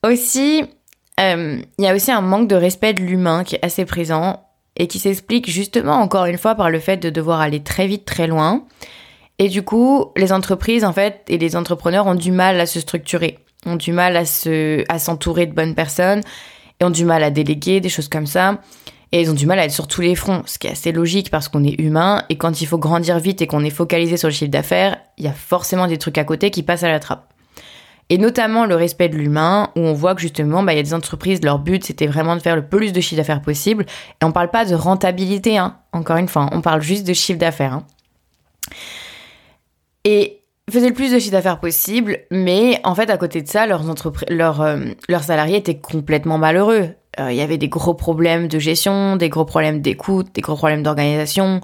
Aussi, 0.04 0.64
euh, 1.20 1.60
il 1.78 1.84
y 1.84 1.88
a 1.88 1.94
aussi 1.94 2.12
un 2.12 2.20
manque 2.20 2.48
de 2.48 2.56
respect 2.56 2.94
de 2.94 3.00
l'humain 3.00 3.44
qui 3.44 3.56
est 3.56 3.64
assez 3.64 3.84
présent 3.84 4.46
et 4.76 4.86
qui 4.86 5.00
s'explique 5.00 5.50
justement, 5.50 5.96
encore 5.96 6.26
une 6.26 6.38
fois, 6.38 6.54
par 6.54 6.70
le 6.70 6.78
fait 6.78 6.96
de 6.96 7.10
devoir 7.10 7.40
aller 7.40 7.62
très 7.62 7.86
vite, 7.88 8.04
très 8.04 8.26
loin. 8.28 8.64
Et 9.38 9.48
du 9.48 9.62
coup, 9.62 10.12
les 10.16 10.32
entreprises, 10.32 10.84
en 10.84 10.92
fait, 10.92 11.22
et 11.28 11.38
les 11.38 11.56
entrepreneurs 11.56 12.06
ont 12.06 12.14
du 12.14 12.32
mal 12.32 12.60
à 12.60 12.66
se 12.66 12.80
structurer, 12.80 13.38
ont 13.66 13.76
du 13.76 13.92
mal 13.92 14.16
à 14.16 14.24
se, 14.24 14.84
à 14.88 14.98
s'entourer 14.98 15.46
de 15.46 15.54
bonnes 15.54 15.74
personnes, 15.74 16.20
et 16.80 16.84
ont 16.84 16.90
du 16.90 17.04
mal 17.04 17.22
à 17.22 17.30
déléguer, 17.30 17.80
des 17.80 17.88
choses 17.88 18.08
comme 18.08 18.26
ça. 18.26 18.60
Et 19.10 19.20
ils 19.20 19.30
ont 19.30 19.34
du 19.34 19.46
mal 19.46 19.58
à 19.58 19.64
être 19.64 19.72
sur 19.72 19.88
tous 19.88 20.00
les 20.00 20.14
fronts, 20.14 20.42
ce 20.46 20.58
qui 20.58 20.68
est 20.68 20.70
assez 20.70 20.90
logique 20.90 21.30
parce 21.30 21.48
qu'on 21.48 21.64
est 21.64 21.78
humain, 21.78 22.22
et 22.30 22.36
quand 22.36 22.62
il 22.62 22.66
faut 22.66 22.78
grandir 22.78 23.18
vite 23.18 23.42
et 23.42 23.46
qu'on 23.46 23.64
est 23.64 23.70
focalisé 23.70 24.16
sur 24.16 24.28
le 24.28 24.32
chiffre 24.34 24.50
d'affaires, 24.50 24.96
il 25.18 25.24
y 25.24 25.28
a 25.28 25.32
forcément 25.32 25.86
des 25.86 25.98
trucs 25.98 26.16
à 26.16 26.24
côté 26.24 26.50
qui 26.50 26.62
passent 26.62 26.82
à 26.82 26.90
la 26.90 26.98
trappe. 26.98 27.32
Et 28.08 28.18
notamment 28.18 28.66
le 28.66 28.74
respect 28.74 29.08
de 29.08 29.16
l'humain, 29.16 29.70
où 29.76 29.80
on 29.80 29.92
voit 29.92 30.14
que 30.14 30.20
justement, 30.20 30.62
bah, 30.62 30.72
il 30.72 30.76
y 30.76 30.80
a 30.80 30.82
des 30.82 30.94
entreprises, 30.94 31.42
leur 31.42 31.58
but, 31.58 31.84
c'était 31.84 32.06
vraiment 32.06 32.36
de 32.36 32.40
faire 32.40 32.56
le 32.56 32.66
plus 32.66 32.92
de 32.92 33.00
chiffre 33.00 33.16
d'affaires 33.16 33.42
possible. 33.42 33.86
Et 34.20 34.24
on 34.24 34.32
parle 34.32 34.50
pas 34.50 34.64
de 34.64 34.74
rentabilité, 34.74 35.56
hein. 35.56 35.76
encore 35.92 36.16
une 36.16 36.28
fois, 36.28 36.48
on 36.52 36.60
parle 36.60 36.82
juste 36.82 37.06
de 37.06 37.12
chiffre 37.12 37.38
d'affaires. 37.38 37.74
Hein 37.74 37.86
et 40.04 40.42
faisaient 40.70 40.88
le 40.88 40.94
plus 40.94 41.12
de 41.12 41.18
chiffre 41.18 41.32
d'affaires 41.32 41.60
possible, 41.60 42.20
mais 42.30 42.80
en 42.84 42.94
fait, 42.94 43.10
à 43.10 43.16
côté 43.16 43.42
de 43.42 43.48
ça, 43.48 43.66
leurs, 43.66 43.82
leurs, 44.28 44.60
euh, 44.62 44.78
leurs 45.08 45.24
salariés 45.24 45.56
étaient 45.56 45.78
complètement 45.78 46.38
malheureux. 46.38 46.90
Euh, 47.20 47.30
il 47.30 47.36
y 47.36 47.42
avait 47.42 47.58
des 47.58 47.68
gros 47.68 47.94
problèmes 47.94 48.48
de 48.48 48.58
gestion, 48.58 49.16
des 49.16 49.28
gros 49.28 49.44
problèmes 49.44 49.80
d'écoute, 49.80 50.28
des 50.34 50.40
gros 50.40 50.56
problèmes 50.56 50.82
d'organisation. 50.82 51.60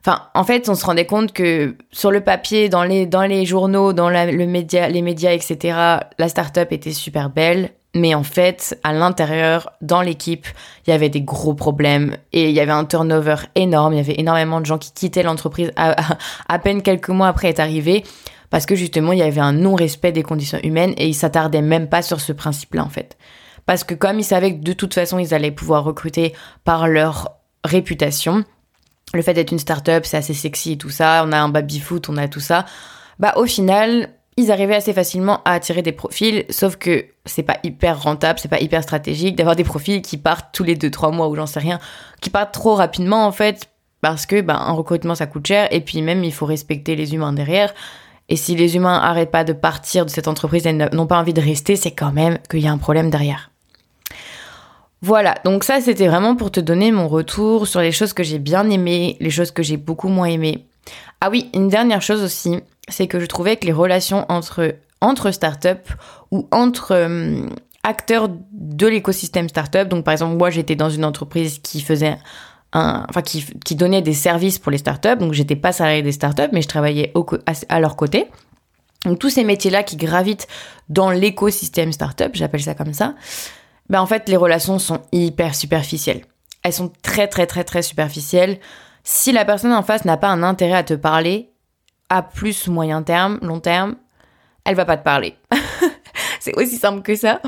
Enfin, 0.00 0.22
en 0.34 0.42
fait, 0.42 0.68
on 0.68 0.74
se 0.74 0.84
rendait 0.84 1.06
compte 1.06 1.32
que 1.32 1.76
sur 1.92 2.10
le 2.10 2.20
papier, 2.22 2.68
dans 2.68 2.82
les, 2.82 3.06
dans 3.06 3.22
les 3.22 3.46
journaux, 3.46 3.92
dans 3.92 4.10
le 4.10 4.46
média, 4.46 4.88
les 4.88 5.02
médias, 5.02 5.32
etc., 5.32 5.78
la 6.18 6.28
start-up 6.28 6.72
était 6.72 6.92
super 6.92 7.30
belle, 7.30 7.70
mais 7.94 8.14
en 8.14 8.22
fait, 8.22 8.78
à 8.84 8.92
l'intérieur, 8.92 9.70
dans 9.82 10.00
l'équipe, 10.00 10.46
il 10.86 10.90
y 10.90 10.92
avait 10.94 11.10
des 11.10 11.20
gros 11.20 11.54
problèmes 11.54 12.16
et 12.32 12.48
il 12.48 12.54
y 12.54 12.60
avait 12.60 12.72
un 12.72 12.86
turnover 12.86 13.36
énorme. 13.54 13.92
Il 13.92 13.96
y 13.96 14.00
avait 14.00 14.18
énormément 14.18 14.60
de 14.60 14.66
gens 14.66 14.78
qui 14.78 14.92
quittaient 14.92 15.22
l'entreprise 15.22 15.72
à, 15.76 16.58
peine 16.58 16.82
quelques 16.82 17.10
mois 17.10 17.28
après 17.28 17.48
être 17.48 17.60
arrivés 17.60 18.02
parce 18.48 18.64
que 18.64 18.74
justement, 18.74 19.12
il 19.12 19.18
y 19.18 19.22
avait 19.22 19.40
un 19.40 19.52
non-respect 19.52 20.12
des 20.12 20.22
conditions 20.22 20.58
humaines 20.62 20.94
et 20.96 21.06
ils 21.06 21.14
s'attardaient 21.14 21.62
même 21.62 21.88
pas 21.88 22.00
sur 22.00 22.20
ce 22.20 22.32
principe-là, 22.32 22.82
en 22.82 22.88
fait. 22.88 23.18
Parce 23.66 23.84
que 23.84 23.94
comme 23.94 24.18
ils 24.18 24.24
savaient 24.24 24.54
que 24.54 24.64
de 24.64 24.72
toute 24.72 24.94
façon, 24.94 25.18
ils 25.18 25.34
allaient 25.34 25.50
pouvoir 25.50 25.84
recruter 25.84 26.32
par 26.64 26.88
leur 26.88 27.36
réputation, 27.64 28.44
le 29.14 29.22
fait 29.22 29.34
d'être 29.34 29.52
une 29.52 29.58
start-up, 29.58 30.04
c'est 30.06 30.16
assez 30.16 30.34
sexy 30.34 30.72
et 30.72 30.78
tout 30.78 30.90
ça, 30.90 31.24
on 31.26 31.32
a 31.32 31.38
un 31.38 31.48
baby-foot, 31.48 32.08
on 32.08 32.16
a 32.16 32.28
tout 32.28 32.40
ça, 32.40 32.64
bah 33.18 33.34
au 33.36 33.46
final, 33.46 34.08
ils 34.36 34.50
arrivaient 34.50 34.74
assez 34.74 34.92
facilement 34.92 35.40
à 35.44 35.52
attirer 35.52 35.82
des 35.82 35.92
profils, 35.92 36.44
sauf 36.48 36.76
que 36.76 37.04
c'est 37.26 37.42
pas 37.42 37.58
hyper 37.62 38.02
rentable, 38.02 38.38
c'est 38.38 38.48
pas 38.48 38.60
hyper 38.60 38.82
stratégique 38.82 39.36
d'avoir 39.36 39.56
des 39.56 39.64
profils 39.64 40.00
qui 40.00 40.16
partent 40.16 40.54
tous 40.54 40.64
les 40.64 40.76
2-3 40.76 41.14
mois 41.14 41.28
ou 41.28 41.36
j'en 41.36 41.46
sais 41.46 41.60
rien, 41.60 41.78
qui 42.20 42.30
partent 42.30 42.54
trop 42.54 42.74
rapidement 42.74 43.26
en 43.26 43.32
fait, 43.32 43.68
parce 44.00 44.26
que 44.26 44.40
ben, 44.40 44.56
un 44.56 44.72
recrutement 44.72 45.14
ça 45.14 45.26
coûte 45.26 45.46
cher, 45.46 45.68
et 45.70 45.80
puis 45.80 46.00
même 46.00 46.24
il 46.24 46.32
faut 46.32 46.46
respecter 46.46 46.96
les 46.96 47.14
humains 47.14 47.32
derrière. 47.32 47.74
Et 48.28 48.36
si 48.36 48.56
les 48.56 48.76
humains 48.76 48.98
arrêtent 48.98 49.30
pas 49.30 49.44
de 49.44 49.52
partir 49.52 50.06
de 50.06 50.10
cette 50.10 50.28
entreprise 50.28 50.66
et 50.66 50.72
n'ont 50.72 51.06
pas 51.06 51.18
envie 51.18 51.34
de 51.34 51.40
rester, 51.40 51.76
c'est 51.76 51.90
quand 51.90 52.12
même 52.12 52.38
qu'il 52.48 52.60
y 52.60 52.68
a 52.68 52.72
un 52.72 52.78
problème 52.78 53.10
derrière. 53.10 53.50
Voilà, 55.02 55.34
donc 55.44 55.64
ça 55.64 55.80
c'était 55.80 56.06
vraiment 56.06 56.36
pour 56.36 56.50
te 56.50 56.60
donner 56.60 56.92
mon 56.92 57.08
retour 57.08 57.66
sur 57.66 57.80
les 57.80 57.92
choses 57.92 58.12
que 58.12 58.22
j'ai 58.22 58.38
bien 58.38 58.70
aimées, 58.70 59.16
les 59.20 59.30
choses 59.30 59.50
que 59.50 59.62
j'ai 59.62 59.76
beaucoup 59.76 60.08
moins 60.08 60.28
aimées. 60.28 60.64
Ah 61.20 61.28
oui, 61.28 61.50
une 61.54 61.68
dernière 61.68 62.02
chose 62.02 62.22
aussi, 62.22 62.60
c'est 62.88 63.06
que 63.06 63.20
je 63.20 63.26
trouvais 63.26 63.56
que 63.56 63.66
les 63.66 63.72
relations 63.72 64.26
entre, 64.28 64.76
entre 65.00 65.30
startups 65.30 65.92
ou 66.30 66.48
entre 66.50 66.92
euh, 66.92 67.48
acteurs 67.82 68.28
de 68.52 68.86
l'écosystème 68.86 69.48
startup, 69.48 69.88
donc 69.88 70.04
par 70.04 70.12
exemple 70.12 70.36
moi 70.36 70.50
j'étais 70.50 70.76
dans 70.76 70.90
une 70.90 71.04
entreprise 71.04 71.58
qui 71.58 71.80
faisait 71.80 72.16
un, 72.72 73.04
enfin 73.08 73.22
qui, 73.22 73.44
qui 73.64 73.74
donnait 73.74 74.02
des 74.02 74.14
services 74.14 74.58
pour 74.58 74.72
les 74.72 74.78
startups, 74.78 75.16
donc 75.16 75.32
j'étais 75.32 75.56
pas 75.56 75.72
salarié 75.72 76.02
des 76.02 76.12
startups, 76.12 76.48
mais 76.52 76.62
je 76.62 76.68
travaillais 76.68 77.12
au, 77.14 77.26
à, 77.68 77.80
leur 77.80 77.96
côté. 77.96 78.28
Donc 79.04 79.18
tous 79.18 79.30
ces 79.30 79.44
métiers-là 79.44 79.82
qui 79.82 79.96
gravitent 79.96 80.46
dans 80.88 81.10
l'écosystème 81.10 81.92
startup, 81.92 82.30
j'appelle 82.34 82.62
ça 82.62 82.74
comme 82.74 82.94
ça, 82.94 83.14
ben 83.90 84.00
en 84.00 84.06
fait 84.06 84.28
les 84.28 84.36
relations 84.36 84.78
sont 84.78 85.00
hyper 85.10 85.54
superficielles. 85.54 86.22
Elles 86.62 86.72
sont 86.72 86.92
très 87.02 87.26
très 87.26 87.46
très 87.46 87.64
très 87.64 87.82
superficielles. 87.82 88.58
Si 89.02 89.32
la 89.32 89.44
personne 89.44 89.72
en 89.72 89.82
face 89.82 90.04
n'a 90.04 90.16
pas 90.16 90.28
un 90.28 90.44
intérêt 90.44 90.76
à 90.76 90.84
te 90.84 90.94
parler, 90.94 91.51
à 92.12 92.20
plus 92.20 92.68
moyen 92.68 93.02
terme, 93.02 93.38
long 93.40 93.58
terme, 93.58 93.96
elle 94.66 94.74
va 94.74 94.84
pas 94.84 94.98
te 94.98 95.02
parler. 95.02 95.34
c'est 96.40 96.54
aussi 96.58 96.76
simple 96.76 97.00
que 97.00 97.16
ça. 97.16 97.40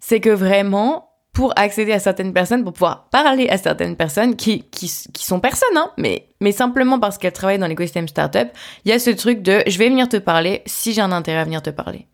C'est 0.00 0.20
que 0.20 0.30
vraiment, 0.30 1.10
pour 1.34 1.52
accéder 1.56 1.92
à 1.92 1.98
certaines 1.98 2.32
personnes, 2.32 2.64
pour 2.64 2.72
pouvoir 2.72 3.10
parler 3.10 3.50
à 3.50 3.58
certaines 3.58 3.94
personnes 3.94 4.34
qui, 4.34 4.62
qui, 4.70 4.88
sont 4.88 5.40
personnes, 5.40 5.76
hein, 5.76 5.90
mais, 5.98 6.30
mais 6.40 6.52
simplement 6.52 6.98
parce 6.98 7.18
qu'elles 7.18 7.34
travaillent 7.34 7.58
dans 7.58 7.66
l'écosystème 7.66 8.08
startup, 8.08 8.48
il 8.86 8.90
y 8.90 8.94
a 8.94 8.98
ce 8.98 9.10
truc 9.10 9.42
de 9.42 9.62
je 9.66 9.76
vais 9.76 9.90
venir 9.90 10.08
te 10.08 10.16
parler 10.16 10.62
si 10.64 10.94
j'ai 10.94 11.02
un 11.02 11.12
intérêt 11.12 11.40
à 11.40 11.44
venir 11.44 11.60
te 11.60 11.70
parler. 11.70 12.06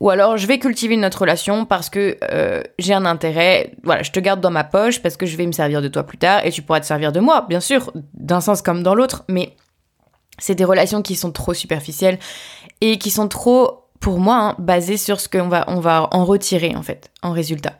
Ou 0.00 0.10
alors 0.10 0.38
je 0.38 0.46
vais 0.48 0.58
cultiver 0.58 0.96
notre 0.96 1.20
relation 1.20 1.66
parce 1.66 1.88
que 1.88 2.16
euh, 2.32 2.62
j'ai 2.80 2.94
un 2.94 3.04
intérêt, 3.04 3.74
voilà, 3.84 4.02
je 4.02 4.10
te 4.10 4.18
garde 4.18 4.40
dans 4.40 4.50
ma 4.50 4.64
poche 4.64 5.02
parce 5.02 5.16
que 5.16 5.26
je 5.26 5.36
vais 5.36 5.46
me 5.46 5.52
servir 5.52 5.82
de 5.82 5.88
toi 5.88 6.02
plus 6.02 6.18
tard 6.18 6.44
et 6.44 6.50
tu 6.50 6.62
pourras 6.62 6.80
te 6.80 6.86
servir 6.86 7.12
de 7.12 7.20
moi, 7.20 7.46
bien 7.48 7.60
sûr, 7.60 7.92
d'un 8.14 8.40
sens 8.40 8.60
comme 8.60 8.82
dans 8.82 8.96
l'autre, 8.96 9.24
mais 9.28 9.54
c'est 10.38 10.54
des 10.54 10.64
relations 10.64 11.02
qui 11.02 11.16
sont 11.16 11.32
trop 11.32 11.54
superficielles 11.54 12.18
et 12.80 12.98
qui 12.98 13.10
sont 13.10 13.28
trop, 13.28 13.84
pour 14.00 14.20
moi, 14.20 14.36
hein, 14.36 14.54
basées 14.58 14.96
sur 14.96 15.20
ce 15.20 15.28
qu'on 15.28 15.48
va, 15.48 15.64
va 15.68 16.08
en 16.12 16.24
retirer, 16.24 16.74
en 16.76 16.82
fait, 16.82 17.10
en 17.22 17.32
résultat. 17.32 17.78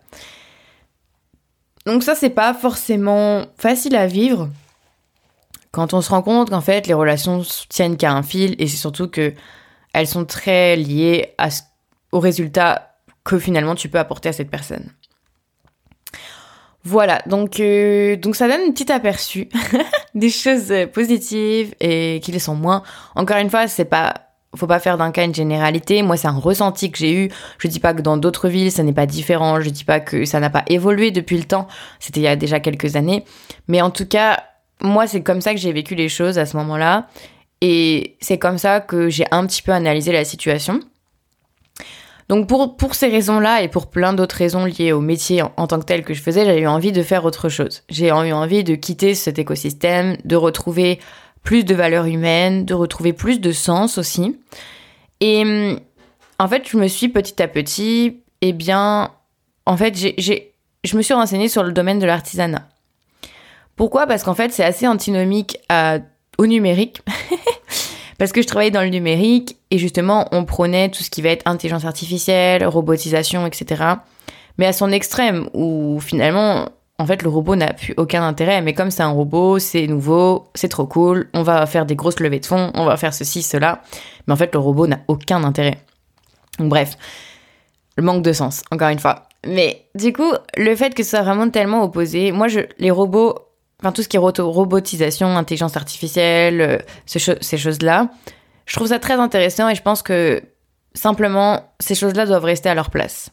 Donc 1.87 2.03
ça, 2.03 2.15
c'est 2.15 2.31
pas 2.31 2.53
forcément 2.55 3.47
facile 3.57 3.97
à 3.97 4.07
vivre. 4.07 4.49
quand 5.71 5.95
on 5.95 6.01
se 6.01 6.11
rend 6.11 6.23
compte 6.23 6.51
qu'en 6.51 6.61
fait 6.61 6.87
les 6.87 6.95
relations 6.95 7.43
tiennent 7.69 7.97
qu'à 7.97 8.13
un 8.13 8.23
fil 8.23 8.57
et 8.59 8.67
c'est 8.67 8.77
surtout 8.77 9.09
que 9.09 9.35
elles 9.93 10.07
sont 10.07 10.25
très 10.25 10.77
liées 10.77 11.35
au 12.13 12.21
résultat 12.21 12.95
que 13.25 13.39
finalement 13.39 13.75
tu 13.75 13.89
peux 13.89 13.99
apporter 13.99 14.29
à 14.29 14.33
cette 14.33 14.51
personne. 14.51 14.91
Voilà, 16.89 17.21
donc, 17.27 17.61
euh, 17.61 18.17
donc 18.17 18.35
ça 18.35 18.49
donne 18.49 18.63
un 18.67 18.73
petit 18.73 18.91
aperçu 18.91 19.51
des 20.15 20.31
choses 20.31 20.73
positives 20.91 21.75
et 21.81 22.19
qui 22.23 22.33
le 22.33 22.39
sont 22.39 22.55
moins. 22.55 22.83
Encore 23.15 23.37
une 23.37 23.51
fois, 23.51 23.69
c'est 23.69 23.85
pas, 23.85 24.15
faut 24.57 24.67
pas 24.67 24.79
faire 24.79 24.97
d'un 24.97 25.11
cas 25.11 25.23
une 25.23 25.35
généralité. 25.35 26.01
Moi, 26.01 26.17
c'est 26.17 26.29
un 26.29 26.39
ressenti 26.39 26.91
que 26.91 26.97
j'ai 26.97 27.13
eu. 27.13 27.31
Je 27.59 27.69
dis 27.69 27.79
pas 27.79 27.93
que 27.93 28.01
dans 28.01 28.17
d'autres 28.17 28.49
villes, 28.49 28.73
ça 28.73 28.83
n'est 28.85 28.95
pas 28.95 29.05
différent. 29.05 29.61
Je 29.61 29.69
dis 29.69 29.85
pas 29.85 30.01
que 30.01 30.25
ça 30.25 30.41
n'a 30.41 30.49
pas 30.49 30.65
évolué 30.67 31.11
depuis 31.11 31.37
le 31.37 31.45
temps. 31.45 31.69
C'était 32.01 32.21
il 32.21 32.23
y 32.23 32.27
a 32.27 32.37
déjà 32.37 32.59
quelques 32.59 32.97
années. 32.97 33.27
Mais 33.67 33.83
en 33.83 33.91
tout 33.91 34.07
cas, 34.07 34.45
moi, 34.81 35.07
c'est 35.07 35.23
comme 35.23 35.43
ça 35.43 35.53
que 35.53 35.61
j'ai 35.61 35.73
vécu 35.73 35.95
les 35.95 36.09
choses 36.09 36.39
à 36.39 36.47
ce 36.47 36.57
moment-là. 36.57 37.09
Et 37.61 38.17
c'est 38.23 38.39
comme 38.39 38.57
ça 38.57 38.81
que 38.81 39.11
j'ai 39.11 39.27
un 39.31 39.47
petit 39.47 39.61
peu 39.61 39.73
analysé 39.73 40.11
la 40.11 40.25
situation. 40.25 40.81
Donc 42.29 42.47
pour, 42.47 42.77
pour 42.77 42.95
ces 42.95 43.09
raisons-là 43.09 43.63
et 43.63 43.69
pour 43.69 43.87
plein 43.87 44.13
d'autres 44.13 44.37
raisons 44.37 44.67
liées 44.67 44.93
au 44.93 45.01
métier 45.01 45.43
en, 45.43 45.67
tant 45.67 45.79
que 45.79 45.85
tel 45.85 46.05
que 46.05 46.13
je 46.13 46.23
faisais, 46.23 46.45
j'ai 46.45 46.61
eu 46.61 46.67
envie 46.67 46.93
de 46.93 47.03
faire 47.03 47.25
autre 47.25 47.49
chose. 47.49 47.83
J'ai 47.89 48.09
eu 48.09 48.33
envie 48.33 48.65
de 48.65 48.75
quitter 48.75 49.15
cet 49.15 49.39
écosystème, 49.39 50.17
de 50.25 50.37
retrouver 50.37 50.99
plus 51.43 51.65
de 51.65 51.75
valeur 51.75 52.05
humaine, 52.05 52.67
de 52.67 52.75
retrouver 52.75 53.15
plus 53.15 53.41
de 53.41 53.51
sens 53.51 53.97
aussi. 53.97 54.37
Et 55.21 55.79
en 56.39 56.49
fait, 56.49 56.69
je 56.69 56.77
me 56.77 56.87
suis 56.87 57.09
petit 57.09 57.43
à 57.43 57.49
petit, 57.49 58.21
eh 58.43 58.53
bien, 58.53 59.11
en 59.65 59.77
fait, 59.77 59.97
j'ai, 59.97 60.53
je 60.85 60.97
me 60.97 61.03
suis 61.03 61.15
renseignée 61.15 61.49
sur 61.49 61.63
le 61.63 61.73
domaine 61.73 61.99
de 61.99 62.07
l'artisanat. 62.07 62.69
Pourquoi? 63.75 64.07
Parce 64.07 64.23
qu'en 64.23 64.35
fait, 64.35 64.53
c'est 64.53 64.65
assez 64.65 64.87
antinomique 64.87 65.59
au 66.37 66.47
numérique. 66.47 67.01
Parce 68.19 68.33
que 68.33 68.43
je 68.43 68.47
travaillais 68.47 68.73
dans 68.73 68.83
le 68.83 68.89
numérique 68.89 69.57
et 69.71 69.79
justement, 69.79 70.27
on 70.33 70.45
prônait 70.45 70.91
tout 70.91 71.03
ce 71.03 71.11
qui 71.11 71.23
va 71.23 71.31
être 71.31 71.47
intelligence 71.47 71.85
artificielle, 71.85 72.67
robotisation, 72.67 73.47
etc. 73.47 73.85
Mais 74.59 74.67
à 74.67 74.73
son 74.73 74.91
extrême, 74.91 75.49
où 75.55 76.01
finalement, 76.01 76.69
en 76.99 77.07
fait, 77.07 77.23
le 77.23 77.29
robot 77.29 77.55
n'a 77.55 77.73
plus 77.73 77.95
aucun 77.97 78.23
intérêt. 78.25 78.61
Mais 78.61 78.75
comme 78.75 78.91
c'est 78.91 79.05
un 79.05 79.11
robot, 79.11 79.61
c'est 79.61 79.87
nouveau, 79.87 80.49
c'est 80.55 80.69
trop 80.69 80.87
cool, 80.87 81.31
on 81.33 81.45
va 81.45 81.65
faire 81.67 81.87
des 81.87 81.95
grosses 81.95 82.19
levées 82.19 82.41
de 82.41 82.47
fonds, 82.47 82.73
on 82.75 82.85
va 82.85 82.97
faire 82.97 83.15
ceci, 83.15 83.43
cela. 83.43 83.83
Mais 84.27 84.35
en 84.35 84.37
fait, 84.37 84.53
le 84.53 84.59
robot 84.59 84.89
n'a 84.89 84.99
aucun 85.07 85.45
intérêt. 85.45 85.79
Bref, 86.59 86.99
le 87.97 88.03
manque 88.03 88.23
de 88.23 88.33
sens, 88.33 88.63
encore 88.73 88.89
une 88.89 88.99
fois. 88.99 89.29
Mais 89.47 89.87
du 89.95 90.13
coup, 90.13 90.33
le 90.57 90.75
fait 90.75 90.93
que 90.93 91.05
ce 91.05 91.11
soit 91.11 91.23
vraiment 91.23 91.49
tellement 91.51 91.85
opposé, 91.85 92.33
moi, 92.33 92.49
je, 92.49 92.61
les 92.79 92.91
robots, 92.91 93.48
enfin 93.81 93.93
tout 93.93 94.03
ce 94.03 94.09
qui 94.09 94.17
est 94.17 94.21
robotisation, 94.21 95.37
intelligence 95.37 95.77
artificielle, 95.77 96.61
euh, 96.61 96.79
ces, 97.07 97.57
choses-là, 97.57 98.11
je 98.67 98.77
trouve 98.77 98.89
ça 98.89 98.99
très 98.99 99.15
intéressant 99.15 99.69
et 99.69 99.75
je 99.75 99.83
pense 99.83 100.03
que 100.03 100.43
simplement 100.95 101.73
ces 101.81 101.95
choses-là 101.95 102.27
doivent 102.27 102.45
rester 102.45 102.69
à 102.69 102.75
leur 102.75 102.91
place. 102.91 103.31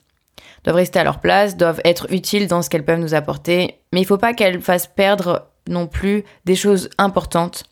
Doivent 0.63 0.77
rester 0.77 0.99
à 0.99 1.03
leur 1.03 1.19
place, 1.19 1.57
doivent 1.57 1.81
être 1.83 2.07
utiles 2.11 2.47
dans 2.47 2.61
ce 2.61 2.69
qu'elles 2.69 2.85
peuvent 2.85 2.99
nous 2.99 3.13
apporter, 3.13 3.79
mais 3.91 4.01
il 4.01 4.05
faut 4.05 4.17
pas 4.17 4.33
qu'elles 4.33 4.61
fassent 4.61 4.87
perdre 4.87 5.47
non 5.67 5.87
plus 5.87 6.23
des 6.45 6.55
choses 6.55 6.89
importantes. 6.97 7.63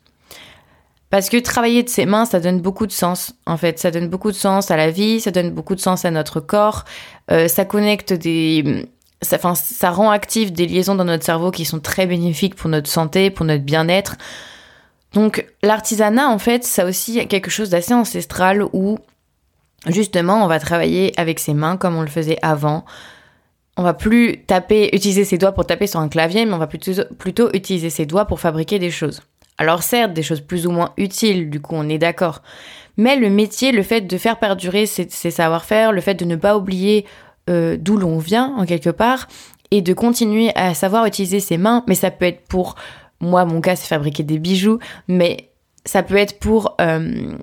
Parce 1.10 1.28
que 1.28 1.36
travailler 1.36 1.84
de 1.84 1.88
ses 1.88 2.06
mains, 2.06 2.24
ça 2.24 2.40
donne 2.40 2.60
beaucoup 2.60 2.88
de 2.88 2.92
sens, 2.92 3.34
en 3.46 3.56
fait. 3.56 3.78
Ça 3.78 3.92
donne 3.92 4.08
beaucoup 4.08 4.32
de 4.32 4.36
sens 4.36 4.72
à 4.72 4.76
la 4.76 4.90
vie, 4.90 5.20
ça 5.20 5.30
donne 5.30 5.50
beaucoup 5.50 5.76
de 5.76 5.80
sens 5.80 6.04
à 6.04 6.10
notre 6.10 6.40
corps, 6.40 6.84
euh, 7.30 7.46
ça 7.46 7.64
connecte 7.64 8.12
des, 8.12 8.88
ça, 9.24 9.38
ça 9.54 9.90
rend 9.90 10.10
actif 10.10 10.52
des 10.52 10.66
liaisons 10.66 10.94
dans 10.94 11.04
notre 11.04 11.24
cerveau 11.24 11.50
qui 11.50 11.64
sont 11.64 11.80
très 11.80 12.06
bénéfiques 12.06 12.54
pour 12.54 12.70
notre 12.70 12.88
santé, 12.88 13.30
pour 13.30 13.46
notre 13.46 13.64
bien-être. 13.64 14.16
Donc 15.14 15.46
l'artisanat, 15.62 16.28
en 16.28 16.38
fait, 16.38 16.64
ça 16.64 16.84
aussi 16.84 17.26
quelque 17.28 17.50
chose 17.50 17.70
d'assez 17.70 17.94
ancestral 17.94 18.64
où 18.72 18.98
justement 19.86 20.44
on 20.44 20.46
va 20.46 20.58
travailler 20.58 21.12
avec 21.16 21.38
ses 21.38 21.54
mains 21.54 21.76
comme 21.76 21.96
on 21.96 22.02
le 22.02 22.08
faisait 22.08 22.38
avant. 22.42 22.84
On 23.76 23.82
va 23.82 23.94
plus 23.94 24.44
taper, 24.46 24.90
utiliser 24.92 25.24
ses 25.24 25.38
doigts 25.38 25.52
pour 25.52 25.66
taper 25.66 25.86
sur 25.86 26.00
un 26.00 26.08
clavier, 26.08 26.46
mais 26.46 26.52
on 26.52 26.58
va 26.58 26.66
plutôt, 26.66 26.92
plutôt 27.18 27.50
utiliser 27.54 27.90
ses 27.90 28.06
doigts 28.06 28.24
pour 28.24 28.40
fabriquer 28.40 28.78
des 28.78 28.90
choses. 28.90 29.22
Alors 29.58 29.82
certes, 29.82 30.12
des 30.12 30.22
choses 30.22 30.40
plus 30.40 30.66
ou 30.66 30.70
moins 30.70 30.92
utiles, 30.96 31.50
du 31.50 31.60
coup 31.60 31.74
on 31.76 31.88
est 31.88 31.98
d'accord. 31.98 32.42
Mais 32.96 33.16
le 33.16 33.30
métier, 33.30 33.72
le 33.72 33.82
fait 33.82 34.02
de 34.02 34.18
faire 34.18 34.38
perdurer 34.38 34.86
ses 34.86 35.08
savoir-faire, 35.08 35.92
le 35.92 36.00
fait 36.00 36.14
de 36.14 36.24
ne 36.24 36.36
pas 36.36 36.56
oublier 36.56 37.06
euh, 37.50 37.76
d'où 37.78 37.96
l'on 37.96 38.18
vient 38.18 38.54
en 38.56 38.64
quelque 38.64 38.90
part 38.90 39.28
et 39.70 39.82
de 39.82 39.92
continuer 39.92 40.50
à 40.54 40.74
savoir 40.74 41.06
utiliser 41.06 41.40
ses 41.40 41.58
mains. 41.58 41.84
Mais 41.88 41.94
ça 41.94 42.10
peut 42.10 42.26
être 42.26 42.46
pour 42.46 42.76
moi, 43.20 43.44
mon 43.44 43.60
cas, 43.60 43.76
c'est 43.76 43.88
fabriquer 43.88 44.22
des 44.22 44.38
bijoux, 44.38 44.78
mais 45.08 45.50
ça 45.84 46.02
peut 46.02 46.16
être 46.16 46.38
pour 46.38 46.76
euh, 46.80 47.36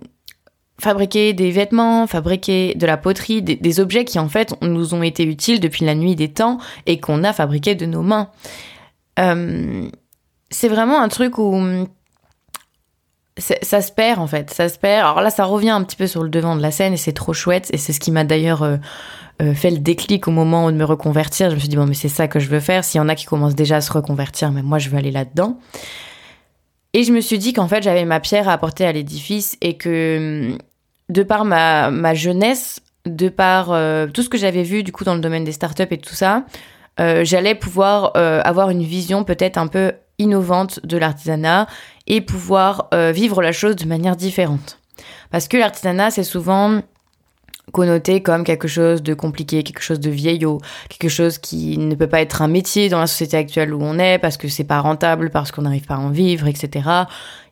fabriquer 0.80 1.34
des 1.34 1.52
vêtements, 1.52 2.08
fabriquer 2.08 2.74
de 2.76 2.86
la 2.86 2.98
poterie, 2.98 3.42
des, 3.42 3.80
objets 3.80 4.06
qui 4.06 4.20
en 4.20 4.30
fait 4.30 4.56
nous 4.62 4.94
ont 4.94 5.04
été 5.04 5.24
utiles 5.24 5.60
depuis 5.60 5.86
la 5.86 5.96
nuit 5.96 6.16
des 6.16 6.30
temps 6.30 6.58
et 6.86 7.00
qu'on 7.00 7.24
a 7.24 7.34
fabriqué 7.34 7.76
de 7.76 7.86
nos 7.86 8.02
mains. 8.02 8.30
Euh, 9.20 9.90
c'est 10.50 10.68
vraiment 10.68 11.02
un 11.02 11.08
truc 11.08 11.38
où 11.38 11.56
ça 13.38 13.82
se 13.82 13.92
perd 13.92 14.20
en 14.20 14.28
fait, 14.28 14.52
ça 14.52 14.68
se 14.70 14.78
perd. 14.78 15.06
Alors 15.06 15.22
là, 15.22 15.30
ça 15.30 15.46
revient 15.46 15.70
un 15.70 15.84
petit 15.84 15.96
peu 15.96 16.08
sur 16.08 16.24
le 16.24 16.30
devant 16.30 16.56
de 16.56 16.62
la 16.62 16.72
scène 16.72 16.94
et 16.94 16.98
c'est 16.98 17.14
trop 17.14 17.34
chouette. 17.34 17.70
Et 17.74 17.78
c'est 17.78 17.94
ce 17.94 18.00
qui 18.00 18.12
m'a 18.12 18.24
d'ailleurs 18.24 18.64
euh, 18.64 18.78
euh, 19.42 19.54
fait 19.54 19.72
le 19.72 19.78
déclic 19.78 20.28
au 20.28 20.32
moment 20.32 20.70
de 20.72 20.76
me 20.76 20.84
reconvertir. 20.84 21.50
Je 21.50 21.56
me 21.56 21.60
suis 21.60 21.70
dit 21.70 21.78
bon, 21.78 21.86
mais 21.86 21.94
c'est 21.94 22.10
ça 22.10 22.28
que 22.28 22.40
je 22.40 22.50
veux 22.50 22.60
faire. 22.60 22.84
S'il 22.84 22.98
y 22.98 23.02
en 23.02 23.10
a 23.10 23.16
qui 23.16 23.26
commencent 23.26 23.56
déjà 23.56 23.78
à 23.78 23.82
se 23.82 23.92
reconvertir, 23.92 24.52
mais 24.52 24.62
moi 24.62 24.80
je 24.80 24.90
veux 24.90 24.98
aller 24.98 25.12
là-dedans. 25.12 25.58
Et 26.94 27.04
je 27.04 27.14
me 27.14 27.22
suis 27.22 27.40
dit 27.40 27.54
qu'en 27.54 27.70
fait 27.70 27.84
j'avais 27.84 28.04
ma 28.04 28.20
pierre 28.20 28.50
à 28.50 28.54
apporter 28.54 28.86
à 28.86 28.92
l'édifice 28.92 29.58
et 29.62 29.78
que 29.78 30.50
hum, 30.52 30.58
de 31.08 31.24
par 31.24 31.46
ma, 31.46 31.90
ma 31.90 32.14
jeunesse, 32.14 32.82
de 33.06 33.30
par 33.30 33.72
euh, 33.72 34.08
tout 34.08 34.24
ce 34.24 34.30
que 34.30 34.38
j'avais 34.38 34.64
vu 34.64 34.84
du 34.84 34.92
coup 34.92 35.06
dans 35.06 35.16
le 35.16 35.22
domaine 35.22 35.46
des 35.46 35.54
startups 35.54 35.88
et 35.90 35.98
tout 35.98 36.16
ça, 36.16 36.44
j'allais 37.00 37.56
pouvoir 37.56 38.12
avoir 38.16 38.70
une 38.70 38.84
vision 38.84 39.24
peut-être 39.24 39.58
un 39.58 39.66
peu 39.66 39.94
innovante 40.22 40.80
de 40.86 40.98
l'artisanat 40.98 41.68
et 42.08 42.22
pouvoir 42.22 42.88
euh, 42.94 43.12
vivre 43.12 43.42
la 43.42 43.52
chose 43.52 43.76
de 43.76 43.86
manière 43.86 44.16
différente. 44.16 44.80
Parce 45.32 45.48
que 45.48 45.58
l'artisanat, 45.58 46.12
c'est 46.12 46.24
souvent 46.24 46.82
connoté 47.72 48.22
comme 48.22 48.44
quelque 48.44 48.68
chose 48.68 49.02
de 49.02 49.14
compliqué, 49.14 49.64
quelque 49.64 49.82
chose 49.82 50.00
de 50.00 50.10
vieillot, 50.10 50.60
quelque 50.90 51.10
chose 51.10 51.38
qui 51.38 51.78
ne 51.78 51.96
peut 51.96 52.08
pas 52.08 52.22
être 52.22 52.42
un 52.42 52.48
métier 52.48 52.90
dans 52.90 53.00
la 53.00 53.08
société 53.08 53.38
actuelle 53.38 53.74
où 53.74 53.82
on 53.82 53.98
est 53.98 54.20
parce 54.20 54.38
que 54.38 54.48
c'est 54.48 54.64
pas 54.64 54.80
rentable, 54.80 55.30
parce 55.30 55.52
qu'on 55.52 55.62
n'arrive 55.64 55.86
pas 55.86 55.96
à 55.96 56.00
en 56.00 56.10
vivre, 56.10 56.48
etc. 56.48 56.88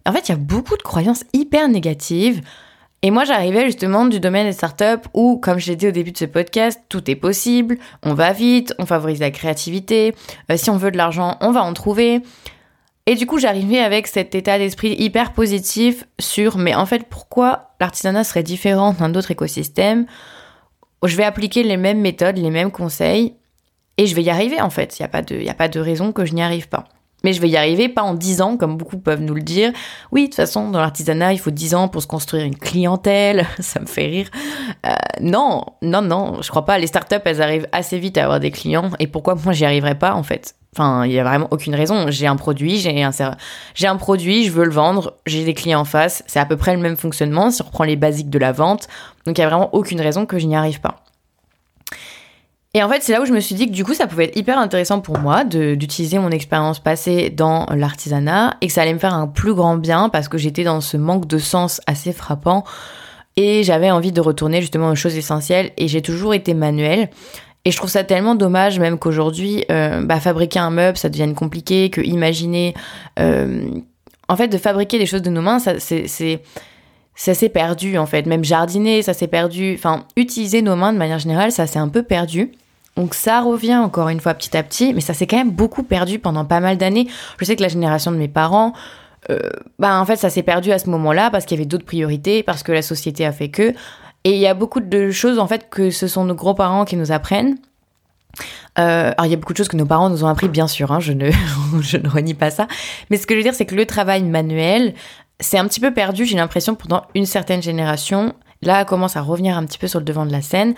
En 0.05 0.11
fait, 0.11 0.27
il 0.27 0.31
y 0.31 0.35
a 0.35 0.37
beaucoup 0.37 0.77
de 0.77 0.81
croyances 0.81 1.23
hyper 1.33 1.67
négatives. 1.69 2.41
Et 3.01 3.11
moi, 3.11 3.23
j'arrivais 3.23 3.65
justement 3.65 4.05
du 4.05 4.19
domaine 4.19 4.45
des 4.45 4.51
startups 4.51 5.07
où, 5.13 5.37
comme 5.37 5.57
je 5.57 5.67
l'ai 5.67 5.77
dit 5.77 5.87
au 5.87 5.91
début 5.91 6.11
de 6.11 6.17
ce 6.17 6.25
podcast, 6.25 6.81
tout 6.89 7.09
est 7.09 7.15
possible, 7.15 7.77
on 8.03 8.13
va 8.13 8.33
vite, 8.33 8.73
on 8.77 8.85
favorise 8.85 9.21
la 9.21 9.31
créativité, 9.31 10.13
euh, 10.51 10.57
si 10.57 10.69
on 10.69 10.75
veut 10.75 10.91
de 10.91 10.97
l'argent, 10.97 11.37
on 11.39 11.51
va 11.51 11.63
en 11.63 11.73
trouver. 11.73 12.21
Et 13.09 13.15
du 13.15 13.25
coup, 13.25 13.39
j'arrivais 13.39 13.79
avec 13.79 14.05
cet 14.05 14.35
état 14.35 14.59
d'esprit 14.59 14.95
hyper 14.99 15.33
positif 15.33 16.03
sur, 16.19 16.59
mais 16.59 16.75
en 16.75 16.85
fait, 16.85 17.07
pourquoi 17.09 17.71
l'artisanat 17.79 18.23
serait 18.23 18.43
différent 18.43 18.93
d'un 18.93 19.15
autre 19.15 19.31
écosystème? 19.31 20.05
Je 21.03 21.17
vais 21.17 21.23
appliquer 21.23 21.63
les 21.63 21.75
mêmes 21.75 22.01
méthodes, 22.01 22.37
les 22.37 22.51
mêmes 22.51 22.69
conseils, 22.69 23.33
et 23.97 24.05
je 24.05 24.13
vais 24.13 24.21
y 24.21 24.29
arriver 24.29 24.61
en 24.61 24.69
fait. 24.69 24.99
Il 24.99 25.01
n'y 25.01 25.05
a, 25.07 25.09
pas 25.09 25.23
de, 25.23 25.49
a 25.49 25.55
pas 25.55 25.67
de 25.67 25.79
raison 25.79 26.11
que 26.11 26.23
je 26.23 26.35
n'y 26.35 26.43
arrive 26.43 26.69
pas. 26.69 26.87
Mais 27.23 27.33
je 27.33 27.41
vais 27.41 27.49
y 27.49 27.57
arriver, 27.57 27.89
pas 27.89 28.03
en 28.03 28.13
10 28.13 28.41
ans, 28.43 28.57
comme 28.57 28.77
beaucoup 28.77 28.99
peuvent 28.99 29.21
nous 29.21 29.33
le 29.33 29.41
dire. 29.41 29.73
Oui, 30.11 30.25
de 30.25 30.27
toute 30.27 30.35
façon, 30.35 30.69
dans 30.69 30.79
l'artisanat, 30.79 31.33
il 31.33 31.39
faut 31.39 31.49
10 31.49 31.73
ans 31.73 31.87
pour 31.87 32.03
se 32.03 32.07
construire 32.07 32.45
une 32.45 32.57
clientèle. 32.57 33.47
Ça 33.59 33.79
me 33.79 33.87
fait 33.87 34.05
rire. 34.05 34.29
Euh, 34.85 34.93
non, 35.19 35.65
non, 35.81 36.03
non, 36.03 36.43
je 36.43 36.49
crois 36.49 36.65
pas. 36.65 36.77
Les 36.77 36.85
startups, 36.85 37.15
elles 37.25 37.41
arrivent 37.41 37.67
assez 37.71 37.97
vite 37.97 38.19
à 38.19 38.25
avoir 38.25 38.39
des 38.39 38.51
clients. 38.51 38.91
Et 38.99 39.07
pourquoi 39.07 39.33
moi, 39.33 39.51
j'y 39.51 39.65
arriverai 39.65 39.95
pas, 39.95 40.13
en 40.13 40.21
fait? 40.21 40.53
Enfin, 40.75 41.05
il 41.05 41.11
y 41.11 41.19
a 41.19 41.23
vraiment 41.23 41.47
aucune 41.51 41.73
raison. 41.73 42.05
J'ai 42.09 42.27
un 42.27 42.35
produit, 42.35 42.77
j'ai 42.77 43.03
un, 43.03 43.11
j'ai 43.73 43.87
un 43.87 43.95
produit, 43.97 44.45
je 44.45 44.51
veux 44.51 44.65
le 44.65 44.71
vendre, 44.71 45.15
j'ai 45.25 45.43
des 45.43 45.53
clients 45.53 45.81
en 45.81 45.85
face. 45.85 46.23
C'est 46.27 46.39
à 46.39 46.45
peu 46.45 46.57
près 46.57 46.75
le 46.75 46.81
même 46.81 46.95
fonctionnement 46.95 47.49
si 47.49 47.61
on 47.61 47.65
reprend 47.65 47.85
les 47.85 47.95
basiques 47.95 48.29
de 48.29 48.39
la 48.39 48.51
vente. 48.51 48.87
Donc, 49.25 49.37
il 49.37 49.41
y 49.41 49.43
a 49.43 49.49
vraiment 49.49 49.73
aucune 49.73 49.99
raison 49.99 50.25
que 50.25 50.37
je 50.37 50.45
n'y 50.45 50.55
arrive 50.55 50.79
pas. 50.79 51.03
Et 52.75 52.83
en 52.83 52.89
fait, 52.89 53.01
c'est 53.01 53.13
là 53.13 53.21
où 53.21 53.25
je 53.25 53.33
me 53.33 53.39
suis 53.39 53.55
dit 53.55 53.65
que 53.65 53.71
du 53.71 53.83
coup, 53.83 53.95
ça 53.95 54.05
pouvait 54.05 54.25
être 54.25 54.37
hyper 54.37 54.59
intéressant 54.59 54.99
pour 54.99 55.17
moi 55.17 55.43
d'utiliser 55.43 56.19
mon 56.19 56.29
expérience 56.29 56.79
passée 56.79 57.31
dans 57.31 57.65
l'artisanat 57.73 58.57
et 58.61 58.67
que 58.67 58.73
ça 58.73 58.83
allait 58.83 58.93
me 58.93 58.99
faire 58.99 59.15
un 59.15 59.25
plus 59.25 59.55
grand 59.55 59.75
bien 59.75 60.09
parce 60.09 60.27
que 60.27 60.37
j'étais 60.37 60.63
dans 60.63 60.79
ce 60.79 60.95
manque 60.95 61.25
de 61.25 61.39
sens 61.39 61.81
assez 61.87 62.13
frappant 62.13 62.63
et 63.35 63.63
j'avais 63.63 63.89
envie 63.89 64.11
de 64.11 64.21
retourner 64.21 64.61
justement 64.61 64.89
aux 64.89 64.95
choses 64.95 65.15
essentielles 65.15 65.71
et 65.77 65.87
j'ai 65.87 66.03
toujours 66.03 66.35
été 66.35 66.53
manuelle. 66.53 67.09
Et 67.65 67.71
je 67.71 67.77
trouve 67.77 67.89
ça 67.89 68.03
tellement 68.03 68.35
dommage, 68.35 68.79
même 68.79 68.97
qu'aujourd'hui, 68.97 69.65
euh, 69.69 70.01
bah, 70.03 70.19
fabriquer 70.19 70.59
un 70.59 70.69
meuble, 70.69 70.97
ça 70.97 71.09
devienne 71.09 71.35
compliqué, 71.35 71.89
que 71.89 72.01
imaginer... 72.01 72.73
Euh, 73.19 73.69
en 74.27 74.35
fait, 74.35 74.47
de 74.47 74.57
fabriquer 74.57 74.99
des 74.99 75.07
choses 75.07 75.23
de 75.23 75.29
nos 75.29 75.41
mains, 75.41 75.59
ça, 75.59 75.79
ça 75.79 77.33
s'est 77.33 77.49
perdu, 77.49 77.97
en 77.97 78.05
fait. 78.05 78.27
Même 78.27 78.45
jardiner, 78.45 79.01
ça 79.01 79.13
s'est 79.13 79.27
perdu. 79.27 79.73
Enfin, 79.75 80.05
utiliser 80.15 80.61
nos 80.61 80.75
mains 80.75 80.93
de 80.93 80.99
manière 80.99 81.19
générale, 81.19 81.51
ça 81.51 81.65
s'est 81.67 81.79
un 81.79 81.89
peu 81.89 82.03
perdu. 82.03 82.51
Donc 82.95 83.13
ça 83.13 83.41
revient 83.41 83.77
encore 83.77 84.09
une 84.09 84.19
fois 84.19 84.33
petit 84.33 84.55
à 84.55 84.63
petit, 84.63 84.93
mais 84.93 85.01
ça 85.01 85.13
s'est 85.13 85.25
quand 85.25 85.37
même 85.37 85.51
beaucoup 85.51 85.83
perdu 85.83 86.19
pendant 86.19 86.45
pas 86.45 86.59
mal 86.59 86.77
d'années. 86.77 87.07
Je 87.39 87.45
sais 87.45 87.55
que 87.55 87.61
la 87.61 87.69
génération 87.69 88.11
de 88.11 88.17
mes 88.17 88.27
parents, 88.27 88.73
bah 89.77 90.01
en 90.01 90.05
fait 90.05 90.17
ça 90.17 90.29
s'est 90.29 90.43
perdu 90.43 90.71
à 90.71 90.79
ce 90.79 90.89
moment-là 90.89 91.29
parce 91.29 91.45
qu'il 91.45 91.57
y 91.57 91.61
avait 91.61 91.67
d'autres 91.67 91.85
priorités, 91.85 92.43
parce 92.43 92.61
que 92.61 92.71
la 92.71 92.81
société 92.81 93.25
a 93.25 93.31
fait 93.31 93.49
que. 93.49 93.73
Et 94.23 94.33
il 94.33 94.39
y 94.39 94.47
a 94.47 94.53
beaucoup 94.53 94.79
de 94.79 95.11
choses 95.11 95.39
en 95.39 95.47
fait 95.47 95.69
que 95.69 95.91
ce 95.91 96.07
sont 96.07 96.25
nos 96.25 96.35
grands-parents 96.35 96.85
qui 96.85 96.97
nous 96.97 97.11
apprennent. 97.11 97.57
Euh, 98.77 99.11
alors 99.17 99.25
il 99.25 99.31
y 99.31 99.33
a 99.33 99.37
beaucoup 99.37 99.53
de 99.53 99.57
choses 99.57 99.67
que 99.67 99.77
nos 99.77 99.85
parents 99.85 100.09
nous 100.09 100.23
ont 100.23 100.27
appris, 100.27 100.47
bien 100.47 100.67
sûr, 100.67 100.91
hein, 100.91 100.99
je, 100.99 101.13
ne, 101.13 101.31
je 101.81 101.97
ne 101.97 102.07
renie 102.07 102.33
pas 102.33 102.51
ça. 102.51 102.67
Mais 103.09 103.17
ce 103.17 103.25
que 103.25 103.33
je 103.33 103.39
veux 103.39 103.43
dire, 103.43 103.55
c'est 103.55 103.65
que 103.65 103.75
le 103.75 103.85
travail 103.85 104.23
manuel, 104.23 104.93
c'est 105.39 105.57
un 105.57 105.67
petit 105.67 105.79
peu 105.79 105.93
perdu, 105.93 106.25
j'ai 106.25 106.37
l'impression, 106.37 106.75
pendant 106.75 107.03
une 107.15 107.25
certaine 107.25 107.61
génération. 107.61 108.33
Là, 108.61 108.83
commence 108.85 109.15
à 109.15 109.21
revenir 109.21 109.57
un 109.57 109.65
petit 109.65 109.77
peu 109.77 109.87
sur 109.87 109.99
le 109.99 110.05
devant 110.05 110.25
de 110.25 110.31
la 110.31 110.41
scène. 110.41 110.75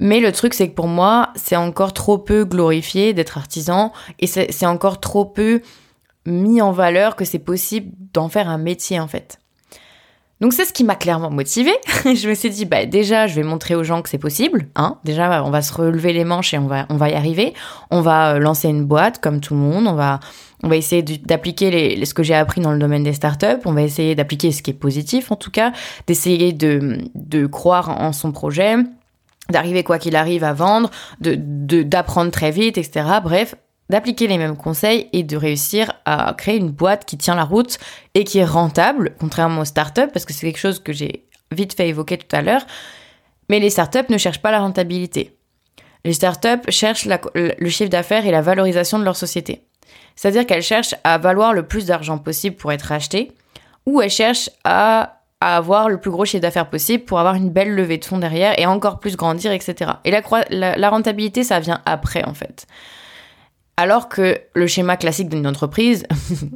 Mais 0.00 0.20
le 0.20 0.32
truc, 0.32 0.54
c'est 0.54 0.68
que 0.68 0.74
pour 0.74 0.88
moi, 0.88 1.30
c'est 1.36 1.56
encore 1.56 1.92
trop 1.92 2.18
peu 2.18 2.44
glorifié 2.44 3.12
d'être 3.12 3.36
artisan 3.36 3.92
et 4.18 4.26
c'est 4.26 4.66
encore 4.66 4.98
trop 4.98 5.26
peu 5.26 5.60
mis 6.26 6.62
en 6.62 6.72
valeur 6.72 7.16
que 7.16 7.24
c'est 7.24 7.38
possible 7.38 7.92
d'en 8.12 8.28
faire 8.28 8.48
un 8.48 8.58
métier 8.58 8.98
en 8.98 9.08
fait. 9.08 9.39
Donc 10.40 10.54
c'est 10.54 10.64
ce 10.64 10.72
qui 10.72 10.84
m'a 10.84 10.96
clairement 10.96 11.30
motivée. 11.30 11.76
je 12.04 12.28
me 12.28 12.34
suis 12.34 12.50
dit, 12.50 12.64
bah 12.64 12.86
déjà, 12.86 13.26
je 13.26 13.34
vais 13.34 13.42
montrer 13.42 13.74
aux 13.74 13.84
gens 13.84 14.00
que 14.00 14.08
c'est 14.08 14.18
possible. 14.18 14.68
Hein 14.74 14.98
déjà, 15.04 15.44
on 15.44 15.50
va 15.50 15.60
se 15.60 15.72
relever 15.72 16.12
les 16.12 16.24
manches 16.24 16.54
et 16.54 16.58
on 16.58 16.66
va, 16.66 16.86
on 16.88 16.96
va 16.96 17.10
y 17.10 17.14
arriver. 17.14 17.52
On 17.90 18.00
va 18.00 18.34
euh, 18.34 18.38
lancer 18.38 18.68
une 18.68 18.84
boîte 18.84 19.20
comme 19.20 19.40
tout 19.40 19.54
le 19.54 19.60
monde. 19.60 19.86
On 19.86 19.94
va, 19.94 20.20
on 20.62 20.68
va 20.68 20.76
essayer 20.76 21.02
d'appliquer 21.02 22.04
ce 22.04 22.14
que 22.14 22.22
j'ai 22.22 22.34
appris 22.34 22.62
dans 22.62 22.72
le 22.72 22.78
domaine 22.78 23.04
des 23.04 23.12
startups. 23.12 23.60
On 23.66 23.72
va 23.72 23.82
essayer 23.82 24.14
d'appliquer 24.14 24.50
ce 24.52 24.62
qui 24.62 24.70
est 24.70 24.74
positif 24.74 25.30
en 25.30 25.36
tout 25.36 25.50
cas, 25.50 25.72
d'essayer 26.06 26.52
de, 26.52 26.98
de 27.14 27.46
croire 27.46 28.00
en 28.00 28.12
son 28.12 28.32
projet, 28.32 28.76
d'arriver 29.50 29.84
quoi 29.84 29.98
qu'il 29.98 30.16
arrive 30.16 30.44
à 30.44 30.54
vendre, 30.54 30.90
de 31.20 31.34
d'apprendre 31.82 32.30
très 32.30 32.50
vite, 32.50 32.78
etc. 32.78 33.06
Bref, 33.22 33.54
d'appliquer 33.90 34.28
les 34.28 34.38
mêmes 34.38 34.56
conseils 34.56 35.08
et 35.12 35.22
de 35.22 35.36
réussir 35.36 35.92
à 36.04 36.32
créer 36.38 36.56
une 36.56 36.70
boîte 36.70 37.04
qui 37.04 37.18
tient 37.18 37.34
la 37.34 37.44
route 37.44 37.78
et 38.14 38.24
qui 38.24 38.38
est 38.38 38.44
rentable, 38.44 39.14
contrairement 39.18 39.62
aux 39.62 39.66
startups, 39.66 40.08
parce 40.12 40.24
que 40.24 40.32
c'est 40.32 40.46
quelque 40.46 40.60
chose 40.60 40.78
que 40.78 40.92
j'ai 40.92 41.26
vite 41.50 41.74
fait 41.74 41.88
évoquer 41.88 42.16
tout 42.16 42.34
à 42.34 42.40
l'heure. 42.40 42.64
Mais 43.48 43.58
les 43.58 43.68
startups 43.68 44.08
ne 44.08 44.16
cherchent 44.16 44.40
pas 44.40 44.52
la 44.52 44.60
rentabilité. 44.60 45.36
Les 46.04 46.12
startups 46.12 46.70
cherchent 46.70 47.08
le 47.34 47.68
chiffre 47.68 47.90
d'affaires 47.90 48.24
et 48.24 48.30
la 48.30 48.40
valorisation 48.40 48.98
de 48.98 49.04
leur 49.04 49.16
société. 49.16 49.64
C'est-à-dire 50.14 50.46
qu'elles 50.46 50.62
cherchent 50.62 50.94
à 51.02 51.18
valoir 51.18 51.52
le 51.52 51.64
plus 51.64 51.86
d'argent 51.86 52.18
possible 52.18 52.56
pour 52.56 52.72
être 52.72 52.92
achetées, 52.92 53.32
ou 53.86 54.00
elles 54.00 54.10
cherchent 54.10 54.50
à, 54.64 55.16
avoir 55.42 55.88
le 55.88 55.98
plus 55.98 56.10
gros 56.10 56.26
chiffre 56.26 56.42
d'affaires 56.42 56.68
possible 56.68 57.04
pour 57.04 57.18
avoir 57.18 57.34
une 57.34 57.48
belle 57.48 57.74
levée 57.74 57.96
de 57.96 58.04
fonds 58.04 58.18
derrière 58.18 58.58
et 58.60 58.66
encore 58.66 59.00
plus 59.00 59.16
grandir, 59.16 59.52
etc. 59.52 59.92
Et 60.04 60.10
la, 60.10 60.76
la 60.76 60.90
rentabilité, 60.90 61.44
ça 61.44 61.60
vient 61.60 61.80
après, 61.86 62.22
en 62.24 62.34
fait. 62.34 62.66
Alors 63.80 64.10
que 64.10 64.38
le 64.54 64.66
schéma 64.66 64.98
classique 64.98 65.30
d'une 65.30 65.46
entreprise, 65.46 66.04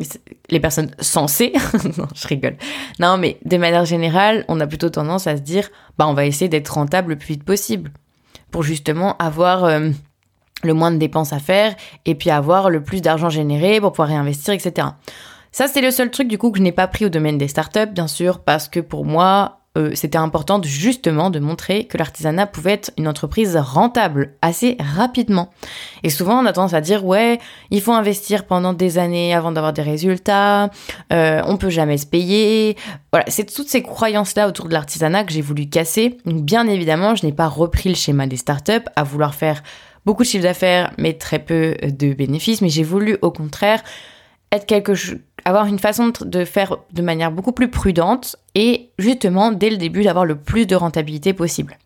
les 0.50 0.60
personnes 0.60 0.90
censées, 1.00 1.54
je 2.14 2.28
rigole. 2.28 2.58
Non, 3.00 3.16
mais 3.16 3.38
de 3.46 3.56
manière 3.56 3.86
générale, 3.86 4.44
on 4.48 4.60
a 4.60 4.66
plutôt 4.66 4.90
tendance 4.90 5.26
à 5.26 5.38
se 5.38 5.40
dire, 5.40 5.70
bah, 5.96 6.06
on 6.06 6.12
va 6.12 6.26
essayer 6.26 6.50
d'être 6.50 6.74
rentable 6.74 7.12
le 7.12 7.16
plus 7.16 7.28
vite 7.28 7.44
possible 7.44 7.92
pour 8.50 8.62
justement 8.62 9.16
avoir 9.16 9.64
euh, 9.64 9.88
le 10.64 10.74
moins 10.74 10.90
de 10.90 10.98
dépenses 10.98 11.32
à 11.32 11.38
faire 11.38 11.74
et 12.04 12.14
puis 12.14 12.28
avoir 12.28 12.68
le 12.68 12.82
plus 12.82 13.00
d'argent 13.00 13.30
généré 13.30 13.80
pour 13.80 13.92
pouvoir 13.92 14.08
réinvestir, 14.08 14.52
etc. 14.52 14.88
Ça, 15.50 15.66
c'est 15.66 15.80
le 15.80 15.90
seul 15.90 16.10
truc 16.10 16.28
du 16.28 16.36
coup 16.36 16.50
que 16.50 16.58
je 16.58 16.62
n'ai 16.62 16.72
pas 16.72 16.88
pris 16.88 17.06
au 17.06 17.08
domaine 17.08 17.38
des 17.38 17.48
startups, 17.48 17.90
bien 17.90 18.06
sûr, 18.06 18.40
parce 18.40 18.68
que 18.68 18.80
pour 18.80 19.06
moi, 19.06 19.60
euh, 19.76 19.90
c'était 19.94 20.18
important 20.18 20.62
justement 20.62 21.30
de 21.30 21.40
montrer 21.40 21.86
que 21.86 21.98
l'artisanat 21.98 22.46
pouvait 22.46 22.72
être 22.72 22.92
une 22.96 23.08
entreprise 23.08 23.56
rentable 23.56 24.34
assez 24.40 24.76
rapidement. 24.78 25.50
Et 26.04 26.10
souvent 26.10 26.40
on 26.40 26.46
a 26.46 26.52
tendance 26.52 26.74
à 26.74 26.80
dire 26.80 27.04
ouais, 27.04 27.40
il 27.70 27.80
faut 27.80 27.92
investir 27.92 28.46
pendant 28.46 28.72
des 28.72 28.98
années 28.98 29.34
avant 29.34 29.50
d'avoir 29.50 29.72
des 29.72 29.82
résultats, 29.82 30.70
euh, 31.12 31.42
on 31.46 31.56
peut 31.56 31.70
jamais 31.70 31.98
se 31.98 32.06
payer. 32.06 32.76
Voilà, 33.12 33.26
c'est 33.28 33.52
toutes 33.52 33.68
ces 33.68 33.82
croyances 33.82 34.36
là 34.36 34.46
autour 34.48 34.68
de 34.68 34.74
l'artisanat 34.74 35.24
que 35.24 35.32
j'ai 35.32 35.42
voulu 35.42 35.68
casser. 35.68 36.18
Donc 36.24 36.42
bien 36.42 36.68
évidemment, 36.68 37.16
je 37.16 37.26
n'ai 37.26 37.32
pas 37.32 37.48
repris 37.48 37.88
le 37.88 37.96
schéma 37.96 38.28
des 38.28 38.36
startups 38.36 38.84
à 38.94 39.02
vouloir 39.02 39.34
faire 39.34 39.62
beaucoup 40.06 40.22
de 40.22 40.28
chiffre 40.28 40.44
d'affaires 40.44 40.92
mais 40.98 41.14
très 41.14 41.40
peu 41.40 41.74
de 41.82 42.12
bénéfices, 42.14 42.60
mais 42.60 42.68
j'ai 42.68 42.84
voulu 42.84 43.18
au 43.22 43.32
contraire 43.32 43.82
être 44.52 44.66
quelque 44.66 44.94
chose 44.94 45.18
avoir 45.44 45.66
une 45.66 45.78
façon 45.78 46.12
de 46.20 46.44
faire 46.44 46.76
de 46.92 47.02
manière 47.02 47.30
beaucoup 47.30 47.52
plus 47.52 47.68
prudente 47.68 48.36
et 48.54 48.90
justement 48.98 49.52
dès 49.52 49.70
le 49.70 49.76
début 49.76 50.02
d'avoir 50.02 50.24
le 50.24 50.36
plus 50.36 50.66
de 50.66 50.76
rentabilité 50.76 51.32
possible. 51.32 51.76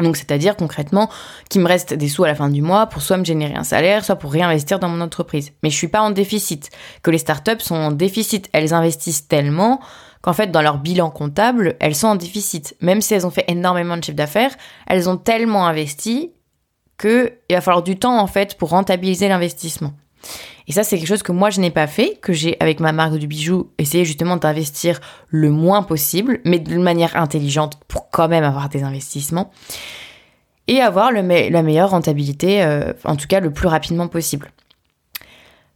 Donc 0.00 0.16
c'est-à-dire 0.16 0.56
concrètement 0.56 1.08
qu'il 1.48 1.60
me 1.60 1.68
reste 1.68 1.94
des 1.94 2.08
sous 2.08 2.24
à 2.24 2.28
la 2.28 2.34
fin 2.34 2.48
du 2.48 2.62
mois 2.62 2.86
pour 2.86 3.02
soit 3.02 3.18
me 3.18 3.24
générer 3.24 3.54
un 3.54 3.64
salaire, 3.64 4.04
soit 4.04 4.16
pour 4.16 4.32
réinvestir 4.32 4.78
dans 4.78 4.88
mon 4.88 5.00
entreprise. 5.00 5.52
Mais 5.62 5.70
je 5.70 5.76
suis 5.76 5.88
pas 5.88 6.00
en 6.00 6.10
déficit. 6.10 6.70
Que 7.02 7.10
les 7.10 7.18
startups 7.18 7.60
sont 7.60 7.76
en 7.76 7.92
déficit, 7.92 8.48
elles 8.52 8.74
investissent 8.74 9.28
tellement 9.28 9.80
qu'en 10.22 10.32
fait 10.32 10.50
dans 10.50 10.62
leur 10.62 10.78
bilan 10.78 11.10
comptable, 11.10 11.76
elles 11.80 11.94
sont 11.94 12.08
en 12.08 12.16
déficit. 12.16 12.76
Même 12.80 13.00
si 13.00 13.14
elles 13.14 13.26
ont 13.26 13.30
fait 13.30 13.44
énormément 13.48 13.96
de 13.96 14.04
chiffre 14.04 14.16
d'affaires, 14.16 14.54
elles 14.86 15.08
ont 15.08 15.16
tellement 15.16 15.66
investi 15.66 16.32
qu'il 16.98 17.32
va 17.50 17.60
falloir 17.60 17.82
du 17.82 17.98
temps 17.98 18.18
en 18.18 18.26
fait 18.26 18.56
pour 18.56 18.70
rentabiliser 18.70 19.28
l'investissement. 19.28 19.92
Et 20.68 20.72
ça, 20.72 20.84
c'est 20.84 20.96
quelque 20.96 21.08
chose 21.08 21.22
que 21.22 21.32
moi, 21.32 21.50
je 21.50 21.60
n'ai 21.60 21.70
pas 21.70 21.86
fait, 21.86 22.18
que 22.20 22.32
j'ai, 22.32 22.56
avec 22.60 22.80
ma 22.80 22.92
marque 22.92 23.14
du 23.14 23.26
bijou, 23.26 23.70
essayé 23.78 24.04
justement 24.04 24.36
d'investir 24.36 25.00
le 25.28 25.50
moins 25.50 25.82
possible, 25.82 26.40
mais 26.44 26.58
de 26.58 26.78
manière 26.78 27.16
intelligente 27.16 27.78
pour 27.88 28.10
quand 28.10 28.28
même 28.28 28.44
avoir 28.44 28.68
des 28.68 28.82
investissements 28.82 29.50
et 30.68 30.80
avoir 30.80 31.10
la 31.10 31.22
meilleure 31.22 31.90
rentabilité, 31.90 32.62
euh, 32.62 32.92
en 33.04 33.16
tout 33.16 33.26
cas 33.26 33.40
le 33.40 33.52
plus 33.52 33.68
rapidement 33.68 34.08
possible. 34.08 34.52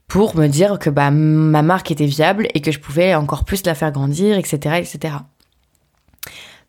Pour 0.06 0.36
me 0.36 0.46
dire 0.46 0.78
que 0.78 0.88
bah, 0.88 1.10
ma 1.10 1.62
marque 1.62 1.90
était 1.90 2.06
viable 2.06 2.46
et 2.54 2.60
que 2.60 2.70
je 2.70 2.78
pouvais 2.78 3.16
encore 3.16 3.44
plus 3.44 3.66
la 3.66 3.74
faire 3.74 3.90
grandir, 3.90 4.38
etc. 4.38 4.76
etc. 4.78 5.14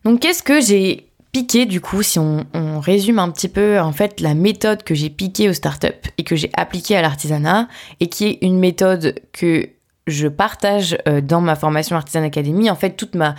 Donc 0.04 0.20
qu'est-ce 0.20 0.42
que 0.42 0.60
j'ai 0.60 1.07
piqué 1.32 1.66
du 1.66 1.80
coup, 1.80 2.02
si 2.02 2.18
on, 2.18 2.46
résume 2.80 3.18
un 3.18 3.30
petit 3.30 3.48
peu 3.48 3.80
en 3.80 3.92
fait 3.92 4.20
la 4.20 4.34
méthode 4.34 4.82
que 4.82 4.94
j'ai 4.94 5.10
piquée 5.10 5.48
aux 5.48 5.52
startups 5.52 5.88
et 6.16 6.24
que 6.24 6.36
j'ai 6.36 6.50
appliquée 6.54 6.96
à 6.96 7.02
l'artisanat 7.02 7.68
et 8.00 8.08
qui 8.08 8.26
est 8.26 8.38
une 8.42 8.58
méthode 8.58 9.20
que 9.32 9.68
je 10.06 10.28
partage 10.28 10.96
euh, 11.06 11.20
dans 11.20 11.40
ma 11.40 11.56
formation 11.56 11.96
Artisan 11.96 12.22
Academy. 12.22 12.70
En 12.70 12.76
fait, 12.76 12.90
toute 12.90 13.14
ma, 13.14 13.34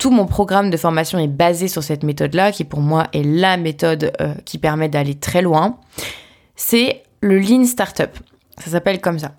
tout 0.00 0.10
mon 0.10 0.26
programme 0.26 0.70
de 0.70 0.76
formation 0.76 1.18
est 1.18 1.28
basé 1.28 1.68
sur 1.68 1.82
cette 1.82 2.02
méthode-là, 2.02 2.52
qui 2.52 2.64
pour 2.64 2.80
moi 2.80 3.06
est 3.12 3.22
la 3.22 3.56
méthode 3.56 4.12
euh, 4.20 4.34
qui 4.44 4.58
permet 4.58 4.88
d'aller 4.88 5.14
très 5.14 5.42
loin. 5.42 5.78
C'est 6.56 7.02
le 7.20 7.38
Lean 7.38 7.64
Startup. 7.64 8.10
Ça 8.58 8.70
s'appelle 8.70 9.00
comme 9.00 9.18
ça. 9.18 9.32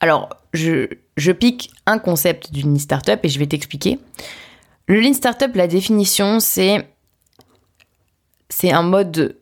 Alors, 0.00 0.30
je, 0.52 1.32
pique 1.32 1.70
un 1.86 1.98
concept 1.98 2.52
d'une 2.52 2.72
Lean 2.72 2.78
Startup 2.78 3.18
et 3.22 3.28
je 3.28 3.38
vais 3.38 3.46
t'expliquer. 3.46 3.98
Le 4.88 5.00
Lean 5.00 5.12
Startup, 5.12 5.54
la 5.54 5.66
définition, 5.66 6.40
c'est 6.40 6.82
un 8.64 8.82
mode 8.82 9.36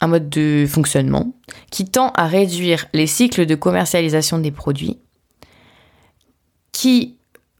de 0.00 0.66
fonctionnement 0.68 1.34
qui 1.72 1.86
tend 1.86 2.10
à 2.10 2.28
réduire 2.28 2.86
les 2.92 3.08
cycles 3.08 3.46
de 3.46 3.56
commercialisation 3.56 4.38
des 4.38 4.52
produits, 4.52 5.00
qui 6.70 7.16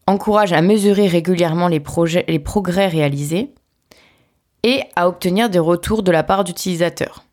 encourage 0.07 0.53
à 0.53 0.63
mesurer 0.63 1.09
régulièrement 1.09 1.67
les 1.67 1.81
progrès 1.81 2.87
réalisés 2.87 3.53
et 4.63 4.85
à 4.95 5.09
obtenir 5.09 5.51
des 5.51 5.59
retours 5.59 6.05
de 6.05 6.13
la 6.13 6.23
part 6.23 6.45
d'utilisateurs. 6.45 7.25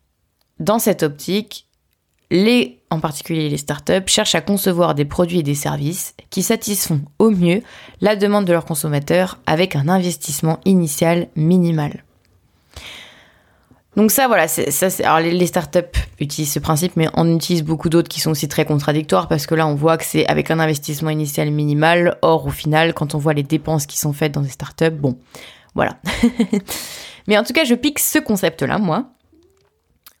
Dans 0.58 0.80
cette 0.80 1.04
optique, 1.04 1.68
les, 2.32 2.80
en 2.90 2.98
particulier 2.98 3.50
les 3.50 3.58
startups, 3.58 4.06
cherchent 4.06 4.34
à 4.34 4.40
concevoir 4.40 4.94
des 4.94 5.04
produits 5.04 5.40
et 5.40 5.42
des 5.42 5.54
services 5.54 6.14
qui 6.30 6.42
satisfont 6.42 7.02
au 7.18 7.30
mieux 7.30 7.60
la 8.00 8.16
demande 8.16 8.46
de 8.46 8.52
leurs 8.52 8.64
consommateurs 8.64 9.38
avec 9.46 9.76
un 9.76 9.86
investissement 9.86 10.58
initial 10.64 11.28
minimal. 11.36 12.04
Donc 13.96 14.10
ça, 14.10 14.26
voilà, 14.28 14.48
ça, 14.48 14.88
alors 15.04 15.20
les, 15.20 15.46
startups 15.46 15.98
utilisent 16.18 16.54
ce 16.54 16.58
principe, 16.58 16.96
mais 16.96 17.08
on 17.12 17.30
utilise 17.36 17.62
beaucoup 17.62 17.90
d'autres 17.90 18.08
qui 18.08 18.20
sont 18.20 18.30
aussi 18.30 18.48
très 18.48 18.64
contradictoires 18.64 19.28
parce 19.28 19.46
que 19.46 19.54
là, 19.54 19.66
on 19.66 19.74
voit 19.74 19.98
que 19.98 20.04
c'est 20.04 20.26
avec 20.26 20.50
un 20.50 20.58
investissement 20.58 21.10
initial 21.10 21.50
minimal. 21.50 22.16
Or, 22.22 22.46
au 22.46 22.50
final, 22.50 22.94
quand 22.94 23.14
on 23.14 23.18
voit 23.18 23.34
les 23.34 23.42
dépenses 23.42 23.84
qui 23.84 23.98
sont 23.98 24.14
faites 24.14 24.32
dans 24.32 24.40
des 24.40 24.48
startups, 24.48 24.88
bon, 24.88 25.18
voilà. 25.74 25.98
mais 27.28 27.36
en 27.36 27.44
tout 27.44 27.52
cas, 27.52 27.64
je 27.64 27.74
pique 27.74 27.98
ce 27.98 28.18
concept-là, 28.18 28.78
moi 28.78 29.10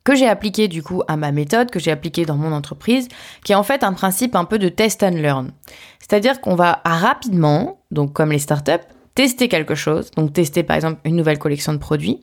que 0.04 0.14
j'ai 0.14 0.28
appliqué 0.28 0.68
du 0.68 0.82
coup 0.82 1.02
à 1.08 1.16
ma 1.16 1.32
méthode, 1.32 1.70
que 1.70 1.78
j'ai 1.78 1.90
appliqué 1.90 2.24
dans 2.24 2.36
mon 2.36 2.52
entreprise, 2.52 3.08
qui 3.44 3.52
est 3.52 3.56
en 3.56 3.62
fait 3.62 3.84
un 3.84 3.92
principe 3.92 4.34
un 4.34 4.44
peu 4.44 4.58
de 4.58 4.68
test 4.68 5.02
and 5.02 5.10
learn. 5.10 5.52
C'est-à-dire 6.00 6.40
qu'on 6.40 6.54
va 6.54 6.80
rapidement, 6.84 7.80
donc 7.90 8.12
comme 8.12 8.32
les 8.32 8.38
startups, 8.38 8.86
tester 9.14 9.48
quelque 9.48 9.74
chose, 9.74 10.10
donc 10.12 10.32
tester 10.32 10.62
par 10.62 10.76
exemple 10.76 11.00
une 11.04 11.16
nouvelle 11.16 11.38
collection 11.38 11.72
de 11.72 11.78
produits. 11.78 12.20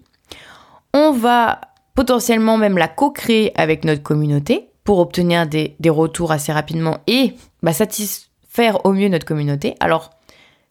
On 0.93 1.11
va 1.11 1.61
potentiellement 1.95 2.57
même 2.57 2.77
la 2.77 2.87
co-créer 2.87 3.51
avec 3.59 3.85
notre 3.85 4.01
communauté 4.01 4.69
pour 4.83 4.99
obtenir 4.99 5.47
des, 5.47 5.75
retours 5.87 6.31
assez 6.31 6.51
rapidement 6.51 6.97
et 7.07 7.33
bah, 7.61 7.73
satisfaire 7.73 8.85
au 8.85 8.93
mieux 8.93 9.09
notre 9.09 9.25
communauté. 9.25 9.75
Alors, 9.79 10.09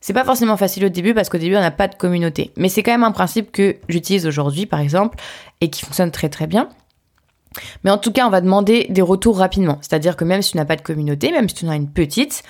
c'est 0.01 0.13
pas 0.13 0.25
forcément 0.25 0.57
facile 0.57 0.87
au 0.87 0.89
début 0.89 1.15
parce 1.15 1.29
qu'au 1.29 1.39
début 1.39 1.57
on 1.57 1.61
n'a 1.61 1.71
pas 1.71 1.89
de 1.89 1.95
communauté, 1.95 2.53
mais 2.57 2.69
c'est 2.69 2.83
quand 2.83 2.93
même 2.93 3.05
un 3.05 3.13
principe 3.13 3.51
que 3.51 3.77
j'utilise 3.89 4.27
aujourd'hui 4.27 4.65
par 4.65 4.81
exemple 4.81 5.19
et 5.61 5.71
qui 5.71 5.85
fonctionne 5.85 6.11
très 6.11 6.29
très 6.29 6.47
bien. 6.47 6.69
Mais 7.85 7.91
en 7.91 7.99
tout 7.99 8.13
cas, 8.13 8.27
on 8.27 8.31
va 8.31 8.41
demander 8.41 8.87
des 8.91 9.03
retours 9.03 9.39
rapidement. 9.39 9.79
C'est-à-dire 9.81 10.17
que 10.17 10.25
même 10.25 10.43
si 10.43 10.53
tu 10.53 10.57
n'as 10.57 10.65
pas 10.65 10.77
de 10.77 10.83
communauté, 10.83 11.31
même 11.33 11.49
si 11.49 11.57
tu 11.57 11.67
en 11.67 11.71
as 11.71 11.77
une 11.77 11.91
petite, 11.91 12.43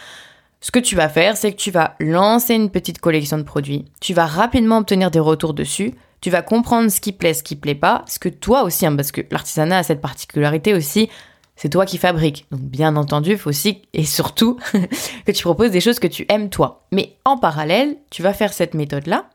ce 0.61 0.71
que 0.71 0.79
tu 0.79 0.97
vas 0.97 1.09
faire, 1.09 1.37
c'est 1.37 1.53
que 1.53 1.57
tu 1.57 1.71
vas 1.71 1.95
lancer 2.01 2.55
une 2.55 2.71
petite 2.71 3.01
collection 3.01 3.39
de 3.39 3.43
produits. 3.43 3.85
Tu 4.01 4.15
vas 4.15 4.27
rapidement 4.27 4.79
obtenir 4.79 5.11
des 5.11 5.21
retours 5.21 5.55
dessus. 5.55 5.95
Tu 6.21 6.31
vas 6.31 6.43
comprendre 6.43 6.91
ce 6.91 7.01
qui 7.01 7.13
plaît, 7.13 7.35
ce 7.35 7.45
qui 7.45 7.55
plaît 7.55 7.77
pas, 7.77 8.05
ce 8.09 8.19
que 8.19 8.29
toi 8.29 8.65
aussi, 8.65 8.85
hein, 8.85 8.97
parce 8.97 9.13
que 9.13 9.21
l'artisanat 9.31 9.79
a 9.79 9.83
cette 9.85 10.01
particularité 10.01 10.75
aussi, 10.75 11.09
c'est 11.55 11.69
toi 11.69 11.87
qui 11.87 11.99
fabriques. 11.99 12.47
Donc 12.51 12.61
bien 12.61 12.97
entendu, 12.97 13.33
il 13.33 13.39
faut 13.39 13.51
aussi 13.51 13.83
et 13.93 14.05
surtout 14.05 14.59
que 15.27 15.33
tu 15.33 15.43
proposes 15.43 15.71
des 15.71 15.81
choses 15.81 16.01
que 16.01 16.09
tu 16.09 16.27
aimes 16.29 16.51
toi. 16.51 16.87
Mais 16.91 17.17
en 17.25 17.37
parallèle, 17.37 17.97
tu 18.11 18.23
vas 18.23 18.33
faire 18.33 18.53
cette 18.53 18.75
méthode-là 18.75 19.29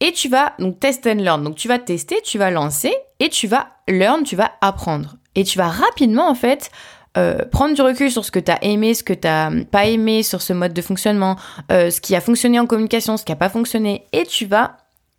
et 0.00 0.12
tu 0.12 0.28
vas 0.28 0.54
donc 0.58 0.78
test 0.80 1.06
and 1.06 1.14
learn. 1.14 1.42
Donc 1.42 1.56
tu 1.56 1.68
vas 1.68 1.78
tester, 1.78 2.20
tu 2.22 2.38
vas 2.38 2.50
lancer 2.50 2.94
et 3.20 3.28
tu 3.28 3.46
vas 3.46 3.68
learn, 3.88 4.22
tu 4.22 4.36
vas 4.36 4.52
apprendre. 4.60 5.16
Et 5.34 5.44
tu 5.44 5.58
vas 5.58 5.68
rapidement 5.68 6.28
en 6.28 6.34
fait 6.34 6.70
euh, 7.16 7.44
prendre 7.50 7.74
du 7.74 7.82
recul 7.82 8.10
sur 8.10 8.24
ce 8.24 8.30
que 8.30 8.38
tu 8.38 8.50
as 8.50 8.62
aimé, 8.62 8.94
ce 8.94 9.02
que 9.02 9.12
tu 9.12 9.26
n'as 9.26 9.64
pas 9.64 9.86
aimé, 9.86 10.22
sur 10.22 10.42
ce 10.42 10.52
mode 10.52 10.72
de 10.72 10.82
fonctionnement, 10.82 11.36
euh, 11.72 11.90
ce 11.90 12.00
qui 12.00 12.14
a 12.14 12.20
fonctionné 12.20 12.60
en 12.60 12.66
communication, 12.66 13.16
ce 13.16 13.24
qui 13.24 13.32
n'a 13.32 13.36
pas 13.36 13.48
fonctionné. 13.48 14.06
Et 14.12 14.24
tu 14.24 14.46
vas, 14.46 14.76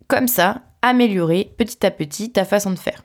comme 0.08 0.28
ça, 0.28 0.62
améliorer 0.82 1.52
petit 1.58 1.84
à 1.84 1.90
petit 1.90 2.32
ta 2.32 2.44
façon 2.44 2.70
de 2.70 2.78
faire. 2.78 3.02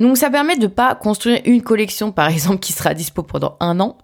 Donc 0.00 0.16
ça 0.16 0.30
permet 0.30 0.56
de 0.56 0.66
pas 0.66 0.94
construire 0.94 1.40
une 1.44 1.62
collection, 1.62 2.12
par 2.12 2.28
exemple, 2.30 2.58
qui 2.58 2.72
sera 2.72 2.94
dispo 2.94 3.22
pendant 3.22 3.56
un 3.60 3.80
an. 3.80 3.96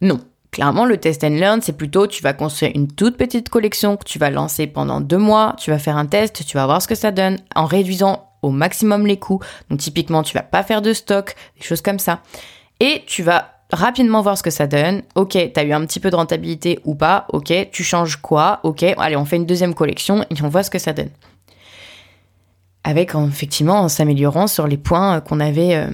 Non, 0.00 0.20
Clairement, 0.54 0.84
le 0.84 0.98
test 0.98 1.24
and 1.24 1.30
learn, 1.30 1.60
c'est 1.62 1.76
plutôt 1.76 2.06
tu 2.06 2.22
vas 2.22 2.32
construire 2.32 2.70
une 2.76 2.86
toute 2.86 3.16
petite 3.16 3.48
collection 3.48 3.96
que 3.96 4.04
tu 4.04 4.20
vas 4.20 4.30
lancer 4.30 4.68
pendant 4.68 5.00
deux 5.00 5.18
mois, 5.18 5.56
tu 5.58 5.72
vas 5.72 5.80
faire 5.80 5.96
un 5.96 6.06
test, 6.06 6.46
tu 6.46 6.56
vas 6.56 6.64
voir 6.64 6.80
ce 6.80 6.86
que 6.86 6.94
ça 6.94 7.10
donne 7.10 7.38
en 7.56 7.64
réduisant 7.64 8.28
au 8.40 8.50
maximum 8.50 9.04
les 9.04 9.18
coûts. 9.18 9.40
Donc 9.68 9.80
typiquement, 9.80 10.22
tu 10.22 10.32
vas 10.32 10.44
pas 10.44 10.62
faire 10.62 10.80
de 10.80 10.92
stock, 10.92 11.34
des 11.58 11.66
choses 11.66 11.80
comme 11.80 11.98
ça. 11.98 12.20
Et 12.78 13.02
tu 13.08 13.24
vas 13.24 13.50
rapidement 13.72 14.22
voir 14.22 14.38
ce 14.38 14.44
que 14.44 14.50
ça 14.50 14.68
donne. 14.68 15.02
Ok, 15.16 15.30
tu 15.30 15.60
as 15.60 15.64
eu 15.64 15.72
un 15.72 15.84
petit 15.86 15.98
peu 15.98 16.10
de 16.10 16.14
rentabilité 16.14 16.78
ou 16.84 16.94
pas. 16.94 17.26
Ok, 17.32 17.52
tu 17.72 17.82
changes 17.82 18.18
quoi 18.18 18.60
Ok, 18.62 18.84
allez, 18.84 19.16
on 19.16 19.24
fait 19.24 19.34
une 19.34 19.46
deuxième 19.46 19.74
collection 19.74 20.22
et 20.22 20.40
on 20.40 20.48
voit 20.48 20.62
ce 20.62 20.70
que 20.70 20.78
ça 20.78 20.92
donne. 20.92 21.10
Avec 22.84 23.16
effectivement 23.16 23.80
en 23.80 23.88
s'améliorant 23.88 24.46
sur 24.46 24.68
les 24.68 24.78
points 24.78 25.20
qu'on 25.20 25.40
avait 25.40 25.74
euh, 25.74 25.90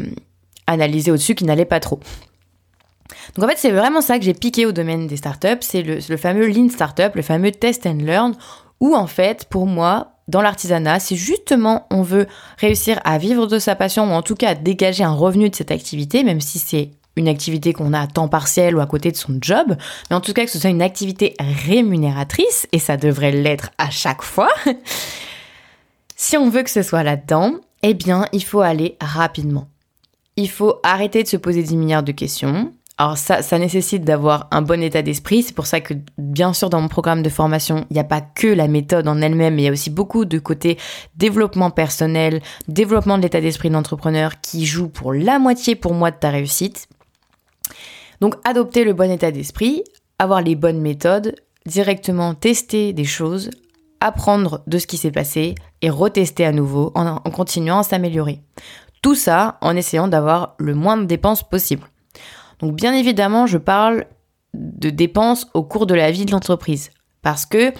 analysés 0.67 1.13
au-dessus 1.13 1.35
qui 1.35 1.47
n'allaient 1.47 1.65
pas 1.65 1.81
trop. 1.81 2.01
Donc 3.35 3.45
en 3.45 3.49
fait, 3.49 3.59
c'est 3.59 3.71
vraiment 3.71 4.01
ça 4.01 4.19
que 4.19 4.25
j'ai 4.25 4.35
piqué 4.35 4.67
au 4.67 4.73
domaine 4.73 5.07
des 5.07 5.17
startups, 5.17 5.61
c'est 5.61 5.83
le, 5.83 6.17
fameux 6.17 6.47
Lean 6.47 6.69
Startup, 6.69 7.15
le 7.15 7.23
fameux 7.23 7.53
Test 7.53 7.87
and 7.87 7.99
Learn, 8.01 8.35
où 8.81 8.95
en 8.95 9.07
fait, 9.07 9.47
pour 9.51 9.67
moi, 9.67 10.13
dans 10.29 10.43
l'artisanat, 10.43 11.01
si 11.01 11.17
justement 11.17 11.87
on 11.91 12.03
veut 12.03 12.27
réussir 12.59 13.01
à 13.05 13.19
vivre 13.19 13.47
de 13.47 13.59
sa 13.59 13.75
passion, 13.75 14.11
ou 14.11 14.15
en 14.15 14.23
tout 14.23 14.37
cas 14.37 14.51
à 14.51 14.55
dégager 14.55 15.05
un 15.05 15.15
revenu 15.15 15.51
de 15.51 15.55
cette 15.55 15.71
activité, 15.71 16.23
même 16.23 16.41
si 16.41 16.59
c'est 16.59 16.91
une 17.17 17.29
activité 17.29 17.73
qu'on 17.73 17.93
a 17.93 18.01
à 18.01 18.07
temps 18.07 18.29
partiel 18.29 18.77
ou 18.77 18.81
à 18.81 18.87
côté 18.87 19.11
de 19.11 19.17
son 19.17 19.39
job, 19.41 19.77
mais 20.09 20.17
en 20.17 20.21
tout 20.21 20.33
cas 20.33 20.45
que 20.45 20.51
ce 20.51 20.59
soit 20.59 20.71
une 20.71 20.83
activité 20.83 21.35
rémunératrice, 21.39 22.67
et 22.73 22.79
ça 22.79 22.97
devrait 22.97 23.33
l'être 23.33 23.71
à 23.79 23.91
chaque 23.91 24.23
fois, 24.23 24.51
si 26.17 26.37
on 26.37 26.49
veut 26.49 26.63
que 26.63 26.71
ce 26.71 26.83
soit 26.83 27.03
là-dedans, 27.03 27.55
eh 27.83 27.95
bien, 27.95 28.27
il 28.33 28.45
faut 28.45 28.61
aller 28.61 28.97
rapidement. 29.01 29.69
Il 30.37 30.51
faut 30.51 30.77
arrêter 30.83 31.23
de 31.23 31.29
se 31.29 31.37
poser 31.37 31.63
10 31.63 31.77
milliards 31.77 32.03
de 32.03 32.13
questions, 32.13 32.73
alors 33.01 33.17
ça, 33.17 33.41
ça 33.41 33.59
nécessite 33.59 34.05
d'avoir 34.05 34.47
un 34.51 34.61
bon 34.61 34.83
état 34.83 35.01
d'esprit. 35.01 35.43
C'est 35.43 35.55
pour 35.55 35.65
ça 35.65 35.81
que, 35.81 35.95
bien 36.19 36.53
sûr, 36.53 36.69
dans 36.69 36.83
mon 36.83 36.89
programme 36.89 37.23
de 37.23 37.31
formation, 37.31 37.87
il 37.89 37.95
n'y 37.95 37.99
a 37.99 38.05
pas 38.05 38.21
que 38.21 38.47
la 38.47 38.69
méthode 38.69 39.09
en 39.09 39.23
elle-même, 39.23 39.55
mais 39.55 39.63
il 39.63 39.65
y 39.65 39.69
a 39.69 39.73
aussi 39.73 39.89
beaucoup 39.89 40.27
de 40.27 40.39
côté 40.39 40.77
développement 41.17 41.71
personnel, 41.71 42.43
développement 42.69 43.17
de 43.17 43.23
l'état 43.23 43.41
d'esprit 43.41 43.71
de 43.71 43.73
l'entrepreneur 43.73 44.43
qui 44.43 44.67
joue 44.67 44.91
pour 44.91 45.15
la 45.15 45.39
moitié 45.39 45.77
pour 45.77 45.95
moi 45.95 46.11
de 46.11 46.17
ta 46.17 46.29
réussite. 46.29 46.89
Donc 48.21 48.35
adopter 48.45 48.85
le 48.85 48.93
bon 48.93 49.11
état 49.11 49.31
d'esprit, 49.31 49.83
avoir 50.19 50.43
les 50.43 50.55
bonnes 50.55 50.83
méthodes, 50.83 51.35
directement 51.65 52.35
tester 52.35 52.93
des 52.93 53.07
choses, 53.07 53.49
apprendre 54.01 54.61
de 54.67 54.77
ce 54.77 54.87
qui 54.87 54.99
s'est 54.99 55.11
passé 55.11 55.55
et 55.81 55.89
retester 55.89 56.45
à 56.45 56.53
nouveau 56.53 56.93
en, 56.95 57.07
en 57.07 57.31
continuant 57.31 57.79
à 57.79 57.83
s'améliorer. 57.83 58.43
Tout 59.01 59.15
ça 59.15 59.57
en 59.63 59.75
essayant 59.75 60.07
d'avoir 60.07 60.55
le 60.59 60.75
moins 60.75 60.99
de 60.99 61.07
dépenses 61.07 61.49
possible. 61.49 61.87
Donc 62.61 62.75
bien 62.75 62.95
évidemment, 62.95 63.47
je 63.47 63.59
parle 63.59 64.07
de 64.55 64.91
dépenses 64.91 65.49
au 65.55 65.63
cours 65.63 65.87
de 65.87 65.95
la 65.95 66.11
vie 66.11 66.27
de 66.27 66.33
l'entreprise. 66.33 66.91
Parce 67.23 67.47
que 67.47 67.73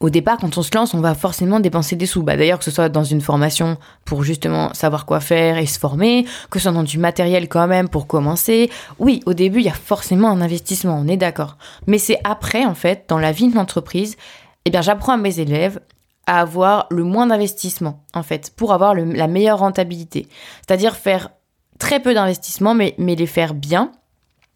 au 0.00 0.10
départ, 0.10 0.38
quand 0.38 0.58
on 0.58 0.62
se 0.62 0.74
lance, 0.74 0.92
on 0.92 1.00
va 1.00 1.14
forcément 1.14 1.60
dépenser 1.60 1.96
des 1.96 2.04
sous. 2.04 2.22
Bah, 2.22 2.36
D'ailleurs, 2.36 2.58
que 2.58 2.64
ce 2.64 2.70
soit 2.70 2.88
dans 2.88 3.04
une 3.04 3.20
formation 3.20 3.78
pour 4.04 4.24
justement 4.24 4.74
savoir 4.74 5.06
quoi 5.06 5.20
faire 5.20 5.56
et 5.56 5.66
se 5.66 5.78
former, 5.78 6.26
que 6.50 6.58
ce 6.58 6.64
soit 6.64 6.72
dans 6.72 6.82
du 6.82 6.98
matériel 6.98 7.48
quand 7.48 7.66
même 7.66 7.88
pour 7.88 8.06
commencer. 8.06 8.70
Oui, 8.98 9.20
au 9.24 9.34
début, 9.34 9.60
il 9.60 9.66
y 9.66 9.70
a 9.70 9.72
forcément 9.72 10.28
un 10.28 10.40
investissement, 10.40 10.98
on 11.00 11.08
est 11.08 11.16
d'accord. 11.16 11.56
Mais 11.86 11.98
c'est 11.98 12.18
après, 12.24 12.64
en 12.64 12.74
fait, 12.74 13.04
dans 13.08 13.18
la 13.18 13.32
vie 13.32 13.48
de 13.48 13.54
l'entreprise, 13.54 14.16
eh 14.64 14.70
bien, 14.70 14.82
j'apprends 14.82 15.12
à 15.12 15.16
mes 15.16 15.40
élèves 15.40 15.80
à 16.26 16.40
avoir 16.40 16.86
le 16.90 17.04
moins 17.04 17.26
d'investissement, 17.26 18.02
en 18.14 18.22
fait, 18.22 18.52
pour 18.56 18.72
avoir 18.72 18.94
la 18.94 19.26
meilleure 19.28 19.58
rentabilité. 19.58 20.26
C'est-à-dire 20.66 20.96
faire 20.96 21.30
très 21.78 22.00
peu 22.00 22.14
d'investissement, 22.14 22.74
mais, 22.74 22.94
mais 22.98 23.14
les 23.14 23.26
faire 23.26 23.54
bien 23.54 23.92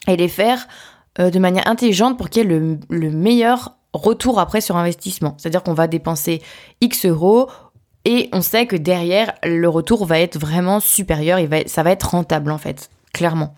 et 0.07 0.15
les 0.15 0.27
faire 0.27 0.67
euh, 1.19 1.29
de 1.29 1.39
manière 1.39 1.67
intelligente 1.67 2.17
pour 2.17 2.29
qu'il 2.29 2.43
y 2.43 2.45
ait 2.45 2.49
le, 2.49 2.79
le 2.89 3.09
meilleur 3.11 3.75
retour 3.93 4.39
après 4.39 4.61
sur 4.61 4.77
investissement. 4.77 5.35
C'est-à-dire 5.37 5.63
qu'on 5.63 5.73
va 5.73 5.87
dépenser 5.87 6.41
X 6.81 7.05
euros 7.05 7.49
et 8.05 8.29
on 8.31 8.41
sait 8.41 8.65
que 8.65 8.75
derrière, 8.75 9.33
le 9.43 9.67
retour 9.67 10.05
va 10.05 10.19
être 10.19 10.39
vraiment 10.39 10.79
supérieur, 10.79 11.39
il 11.39 11.47
va, 11.47 11.67
ça 11.67 11.83
va 11.83 11.91
être 11.91 12.09
rentable 12.09 12.51
en 12.51 12.57
fait, 12.57 12.89
clairement. 13.13 13.55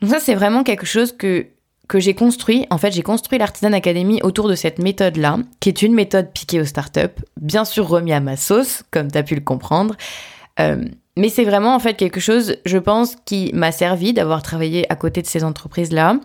Donc 0.00 0.10
ça, 0.10 0.18
c'est 0.18 0.34
vraiment 0.34 0.64
quelque 0.64 0.86
chose 0.86 1.12
que, 1.12 1.46
que 1.88 2.00
j'ai 2.00 2.14
construit. 2.14 2.66
En 2.70 2.78
fait, 2.78 2.90
j'ai 2.90 3.02
construit 3.02 3.38
l'Artisan 3.38 3.72
Academy 3.72 4.20
autour 4.22 4.48
de 4.48 4.56
cette 4.56 4.78
méthode-là, 4.78 5.38
qui 5.60 5.68
est 5.68 5.82
une 5.82 5.94
méthode 5.94 6.32
piquée 6.32 6.60
aux 6.60 6.64
startups, 6.64 7.22
bien 7.40 7.64
sûr 7.64 7.86
remis 7.86 8.12
à 8.12 8.20
ma 8.20 8.36
sauce, 8.36 8.82
comme 8.90 9.10
tu 9.10 9.18
as 9.18 9.22
pu 9.22 9.36
le 9.36 9.42
comprendre. 9.42 9.94
Euh, 10.58 10.84
mais 11.16 11.28
c'est 11.28 11.44
vraiment 11.44 11.74
en 11.74 11.78
fait 11.78 11.94
quelque 11.94 12.20
chose, 12.20 12.56
je 12.64 12.78
pense, 12.78 13.16
qui 13.24 13.50
m'a 13.54 13.72
servi 13.72 14.12
d'avoir 14.12 14.42
travaillé 14.42 14.90
à 14.90 14.96
côté 14.96 15.22
de 15.22 15.26
ces 15.26 15.44
entreprises-là. 15.44 16.16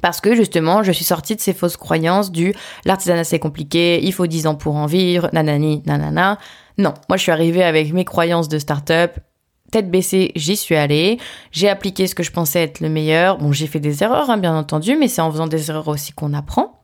Parce 0.00 0.20
que 0.20 0.34
justement, 0.34 0.82
je 0.82 0.92
suis 0.92 1.04
sortie 1.04 1.36
de 1.36 1.40
ces 1.40 1.52
fausses 1.52 1.76
croyances 1.76 2.32
du 2.32 2.54
l'artisanat 2.86 3.24
c'est 3.24 3.38
compliqué, 3.38 4.02
il 4.02 4.12
faut 4.12 4.26
10 4.26 4.46
ans 4.46 4.54
pour 4.54 4.76
en 4.76 4.86
vivre, 4.86 5.28
nanani, 5.32 5.82
nanana. 5.84 6.38
Non, 6.78 6.94
moi 7.08 7.18
je 7.18 7.22
suis 7.22 7.32
arrivée 7.32 7.62
avec 7.62 7.92
mes 7.92 8.06
croyances 8.06 8.48
de 8.48 8.58
start-up, 8.58 9.18
tête 9.70 9.90
baissée, 9.90 10.32
j'y 10.34 10.56
suis 10.56 10.76
allée, 10.76 11.18
j'ai 11.50 11.68
appliqué 11.68 12.06
ce 12.06 12.14
que 12.14 12.22
je 12.22 12.30
pensais 12.30 12.62
être 12.62 12.80
le 12.80 12.88
meilleur. 12.88 13.38
Bon, 13.38 13.52
j'ai 13.52 13.66
fait 13.66 13.80
des 13.80 14.02
erreurs, 14.02 14.30
hein, 14.30 14.38
bien 14.38 14.56
entendu, 14.56 14.96
mais 14.96 15.08
c'est 15.08 15.20
en 15.20 15.30
faisant 15.30 15.46
des 15.46 15.70
erreurs 15.70 15.88
aussi 15.88 16.12
qu'on 16.12 16.32
apprend. 16.32 16.80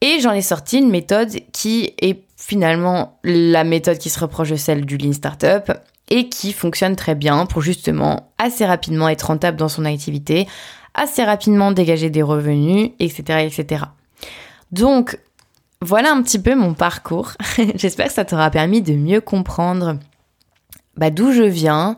Et 0.00 0.20
j'en 0.20 0.32
ai 0.32 0.42
sorti 0.42 0.78
une 0.78 0.90
méthode 0.90 1.30
qui 1.52 1.92
est 2.00 2.22
finalement 2.36 3.18
la 3.24 3.64
méthode 3.64 3.98
qui 3.98 4.10
se 4.10 4.20
reproche 4.20 4.50
de 4.50 4.56
celle 4.56 4.86
du 4.86 4.96
Lean 4.96 5.12
Startup 5.12 5.72
et 6.10 6.28
qui 6.28 6.52
fonctionne 6.52 6.96
très 6.96 7.14
bien 7.14 7.46
pour 7.46 7.62
justement 7.62 8.32
assez 8.38 8.64
rapidement 8.64 9.08
être 9.08 9.22
rentable 9.22 9.56
dans 9.56 9.68
son 9.68 9.84
activité, 9.84 10.46
assez 10.94 11.24
rapidement 11.24 11.72
dégager 11.72 12.10
des 12.10 12.22
revenus, 12.22 12.90
etc. 12.98 13.46
etc. 13.46 13.84
Donc, 14.72 15.18
voilà 15.80 16.12
un 16.12 16.22
petit 16.22 16.38
peu 16.38 16.54
mon 16.54 16.74
parcours. 16.74 17.32
J'espère 17.76 18.08
que 18.08 18.12
ça 18.12 18.24
t'aura 18.24 18.50
permis 18.50 18.82
de 18.82 18.94
mieux 18.94 19.20
comprendre 19.20 19.98
bah, 20.96 21.10
d'où 21.10 21.32
je 21.32 21.44
viens. 21.44 21.96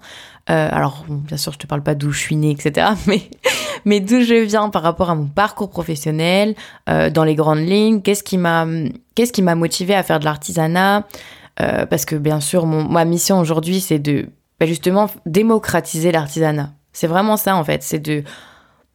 Euh, 0.50 0.68
alors, 0.70 1.04
bien 1.08 1.36
sûr, 1.36 1.52
je 1.52 1.58
te 1.58 1.66
parle 1.66 1.82
pas 1.82 1.94
d'où 1.94 2.12
je 2.12 2.18
suis 2.18 2.36
née, 2.36 2.50
etc. 2.50 2.88
Mais, 3.84 4.00
d'où 4.00 4.20
je 4.20 4.44
viens 4.44 4.68
par 4.68 4.82
rapport 4.82 5.10
à 5.10 5.14
mon 5.14 5.26
parcours 5.26 5.70
professionnel, 5.70 6.54
euh, 6.88 7.08
dans 7.08 7.24
les 7.24 7.34
grandes 7.34 7.66
lignes, 7.66 8.02
qu'est-ce 8.02 8.22
qui 8.22 8.36
m'a, 8.36 8.66
qu'est-ce 9.14 9.32
qui 9.32 9.42
m'a 9.42 9.54
motivé 9.54 9.94
à 9.94 10.02
faire 10.02 10.20
de 10.20 10.24
l'artisanat, 10.24 11.06
euh, 11.60 11.86
parce 11.86 12.04
que 12.04 12.16
bien 12.16 12.40
sûr, 12.40 12.66
ma 12.66 13.04
mission 13.04 13.38
aujourd'hui, 13.38 13.80
c'est 13.80 13.98
de 13.98 14.28
bah, 14.58 14.66
justement 14.66 15.10
démocratiser 15.26 16.12
l'artisanat. 16.12 16.70
C'est 16.92 17.06
vraiment 17.06 17.36
ça 17.36 17.56
en 17.56 17.64
fait, 17.64 17.82
c'est 17.82 17.98
de, 17.98 18.24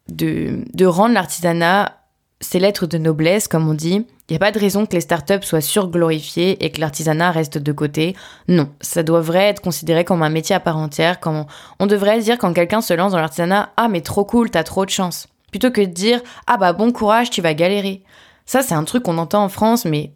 de, 0.10 0.86
rendre 0.86 1.14
l'artisanat 1.14 1.94
ses 2.42 2.60
lettres 2.60 2.86
de 2.86 2.98
noblesse, 2.98 3.48
comme 3.48 3.70
on 3.70 3.74
dit. 3.74 4.06
Il 4.28 4.34
n'y 4.34 4.36
a 4.36 4.40
pas 4.40 4.52
de 4.52 4.60
raison 4.60 4.86
que 4.86 4.94
les 4.94 5.02
startups 5.02 5.44
soient 5.44 5.62
surglorifiées 5.62 6.64
et 6.64 6.72
que 6.72 6.82
l'artisanat 6.82 7.32
reste 7.32 7.58
de 7.58 7.72
côté. 7.72 8.16
Non, 8.48 8.70
ça 8.82 9.04
devrait 9.04 9.46
être 9.46 9.62
considéré 9.62 10.04
comme 10.04 10.24
un 10.24 10.30
métier 10.30 10.56
à 10.56 10.60
part 10.60 10.78
entière. 10.78 11.20
Comme 11.20 11.46
on, 11.80 11.86
devrait 11.86 12.20
dire 12.20 12.38
quand 12.38 12.54
quelqu'un 12.54 12.82
se 12.82 12.94
lance 12.94 13.12
dans 13.12 13.20
l'artisanat, 13.20 13.70
ah 13.78 13.88
mais 13.88 14.02
trop 14.02 14.26
cool, 14.26 14.50
t'as 14.50 14.64
trop 14.64 14.86
de 14.86 14.90
chance. 14.90 15.28
Plutôt 15.52 15.72
que 15.72 15.82
de 15.82 15.86
dire, 15.86 16.22
ah 16.48 16.58
bah 16.58 16.74
bon 16.74 16.92
courage, 16.92 17.30
tu 17.30 17.42
vas 17.42 17.54
galérer. 17.54 18.04
Ça, 18.46 18.62
c'est 18.62 18.76
un 18.76 18.84
truc 18.84 19.04
qu'on 19.04 19.18
entend 19.18 19.44
en 19.44 19.50
France, 19.50 19.86
mais 19.86 20.12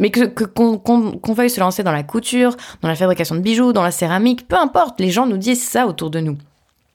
mais 0.00 0.10
que 0.10 0.24
qu'on 0.24 1.32
veuille 1.34 1.50
se 1.50 1.60
lancer 1.60 1.82
dans 1.82 1.92
la 1.92 2.02
couture, 2.02 2.56
dans 2.82 2.88
la 2.88 2.96
fabrication 2.96 3.34
de 3.34 3.40
bijoux, 3.40 3.72
dans 3.72 3.82
la 3.82 3.90
céramique, 3.90 4.48
peu 4.48 4.56
importe, 4.56 5.00
les 5.00 5.10
gens 5.10 5.26
nous 5.26 5.36
disent 5.36 5.64
ça 5.64 5.86
autour 5.86 6.10
de 6.10 6.20
nous. 6.20 6.36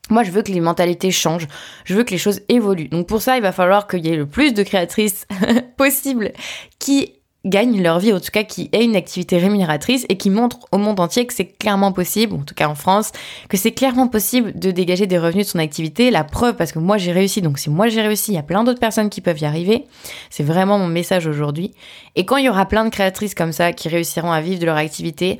Moi, 0.09 0.23
je 0.23 0.31
veux 0.31 0.41
que 0.41 0.51
les 0.51 0.59
mentalités 0.59 1.11
changent, 1.11 1.47
je 1.85 1.93
veux 1.93 2.03
que 2.03 2.11
les 2.11 2.17
choses 2.17 2.41
évoluent. 2.49 2.89
Donc 2.89 3.07
pour 3.07 3.21
ça, 3.21 3.37
il 3.37 3.41
va 3.41 3.51
falloir 3.51 3.87
qu'il 3.87 4.05
y 4.05 4.09
ait 4.09 4.15
le 4.15 4.25
plus 4.25 4.53
de 4.53 4.63
créatrices 4.63 5.27
possible 5.77 6.33
qui 6.79 7.13
gagnent 7.45 7.81
leur 7.81 7.99
vie, 7.99 8.11
en 8.11 8.19
tout 8.19 8.31
cas 8.31 8.43
qui 8.43 8.69
aient 8.73 8.83
une 8.83 8.97
activité 8.97 9.37
rémunératrice 9.37 10.05
et 10.09 10.17
qui 10.17 10.29
montrent 10.29 10.59
au 10.71 10.77
monde 10.77 10.99
entier 10.99 11.25
que 11.25 11.33
c'est 11.33 11.45
clairement 11.45 11.93
possible, 11.93 12.35
en 12.35 12.43
tout 12.43 12.53
cas 12.53 12.67
en 12.67 12.75
France, 12.75 13.11
que 13.47 13.55
c'est 13.55 13.71
clairement 13.71 14.07
possible 14.07 14.57
de 14.57 14.71
dégager 14.71 15.07
des 15.07 15.17
revenus 15.17 15.45
de 15.45 15.51
son 15.51 15.59
activité. 15.59 16.11
La 16.11 16.25
preuve, 16.25 16.55
parce 16.55 16.71
que 16.71 16.79
moi 16.79 16.97
j'ai 16.97 17.13
réussi, 17.13 17.41
donc 17.41 17.57
si 17.57 17.69
moi 17.69 17.87
j'ai 17.87 18.01
réussi, 18.01 18.31
il 18.31 18.35
y 18.35 18.39
a 18.39 18.43
plein 18.43 18.63
d'autres 18.63 18.79
personnes 18.79 19.09
qui 19.09 19.21
peuvent 19.21 19.39
y 19.39 19.45
arriver. 19.45 19.85
C'est 20.29 20.43
vraiment 20.43 20.77
mon 20.77 20.87
message 20.87 21.27
aujourd'hui. 21.27 21.73
Et 22.15 22.25
quand 22.25 22.37
il 22.37 22.45
y 22.45 22.49
aura 22.49 22.65
plein 22.65 22.83
de 22.83 22.89
créatrices 22.89 23.35
comme 23.35 23.53
ça 23.53 23.71
qui 23.71 23.87
réussiront 23.87 24.31
à 24.31 24.41
vivre 24.41 24.59
de 24.59 24.65
leur 24.65 24.77
activité, 24.77 25.39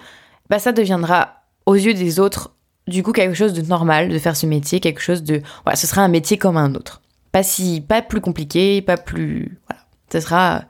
bah 0.49 0.59
ça 0.59 0.71
deviendra 0.71 1.43
aux 1.65 1.75
yeux 1.75 1.93
des 1.93 2.19
autres 2.19 2.51
du 2.87 3.03
coup 3.03 3.11
quelque 3.11 3.35
chose 3.35 3.53
de 3.53 3.61
normal 3.61 4.09
de 4.09 4.17
faire 4.19 4.35
ce 4.37 4.45
métier, 4.45 4.79
quelque 4.79 5.01
chose 5.01 5.23
de 5.23 5.41
voilà, 5.63 5.75
ce 5.75 5.85
sera 5.85 6.01
un 6.01 6.07
métier 6.07 6.37
comme 6.37 6.57
un 6.57 6.73
autre. 6.75 7.01
Pas 7.33 7.43
si 7.43 7.81
pas 7.81 8.01
plus 8.01 8.21
compliqué, 8.21 8.81
pas 8.81 8.97
plus 8.97 9.59
voilà, 9.67 9.83
ce 10.11 10.19
sera 10.21 10.63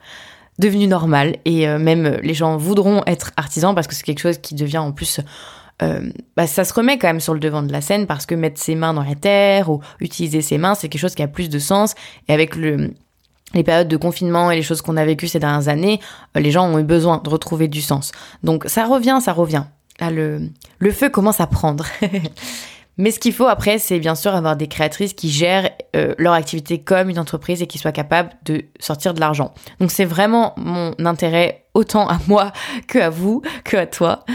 devenu 0.60 0.88
normal 0.88 1.38
et 1.45 1.68
euh, 1.68 1.80
même 1.80 2.20
les 2.22 2.34
gens 2.34 2.57
voudront 2.57 3.01
être 3.07 3.32
artisans 3.38 3.74
parce 3.74 3.88
que 3.88 3.95
c'est 3.95 4.03
quelque 4.03 4.20
chose 4.20 4.38
qui 4.38 4.53
devient 4.53 4.78
en 4.78 4.91
plus 4.91 5.22
euh, 5.82 6.12
bah, 6.36 6.45
ça 6.45 6.66
se 6.66 6.74
remet 6.74 6.97
quand 6.97 7.07
même 7.07 7.22
sur 7.22 7.34
le 7.34 7.39
devant 7.39 7.64
de 7.64 7.72
la 7.72 7.82
scène 7.82 8.05
parce 8.05 8.26
que 8.26 8.36
mettre 8.36 8.62
ses 8.62 8.76
mains 8.76 8.93
dans 8.93 9.03
la 9.03 9.16
terre 9.16 9.72
ou 9.72 9.80
utiliser 10.01 10.41
ses 10.41 10.57
mains 10.57 10.76
c'est 10.76 10.89
quelque 10.89 11.01
chose 11.01 11.16
qui 11.16 11.24
a 11.24 11.28
plus 11.28 11.49
de 11.49 11.60
sens 11.60 11.95
et 12.28 12.34
avec 12.34 12.55
le 12.55 12.91
les 13.53 13.64
périodes 13.64 13.88
de 13.88 13.97
confinement 13.97 14.51
et 14.51 14.55
les 14.55 14.62
choses 14.62 14.82
qu'on 14.82 14.95
a 14.95 15.03
vécues 15.03 15.28
ces 15.28 15.39
dernières 15.39 15.70
années, 15.70 15.99
euh, 16.38 16.39
les 16.39 16.51
gens 16.51 16.68
ont 16.68 16.78
eu 16.78 16.84
besoin 16.84 17.18
de 17.18 17.30
retrouver 17.30 17.68
du 17.68 17.82
sens. 17.82 18.12
Donc 18.43 18.66
ça 18.68 18.86
revient, 18.86 19.18
ça 19.24 19.34
revient. 19.34 19.64
Là, 19.99 20.12
le, 20.12 20.49
le 20.78 20.91
feu 20.91 21.10
commence 21.10 21.39
à 21.39 21.47
prendre. 21.47 21.86
Mais 23.00 23.12
ce 23.12 23.20
qu'il 23.20 23.32
faut 23.32 23.47
après, 23.47 23.80
c'est 23.80 23.97
bien 23.97 24.14
sûr 24.14 24.36
avoir 24.36 24.58
des 24.58 24.68
créatrices 24.68 25.14
qui 25.14 25.30
gèrent 25.30 25.70
euh, 25.95 26.14
leur 26.18 26.34
activité 26.34 26.80
comme 26.80 27.10
une 27.10 27.18
entreprise 27.18 27.62
et 27.62 27.68
qui 27.68 27.78
soient 27.78 27.93
capables 27.93 28.32
de 28.43 28.66
sortir 28.82 29.14
de 29.14 29.22
l'argent. 29.22 29.54
Donc 29.80 29.89
c'est 29.89 30.04
vraiment 30.04 30.54
mon 30.58 30.93
intérêt, 31.06 31.64
autant 31.74 32.10
à 32.10 32.20
moi 32.28 32.52
que 32.89 33.00
à 33.00 33.10
vous, 33.10 33.41
que 33.64 33.78
à 33.78 33.88
toi, 33.88 34.26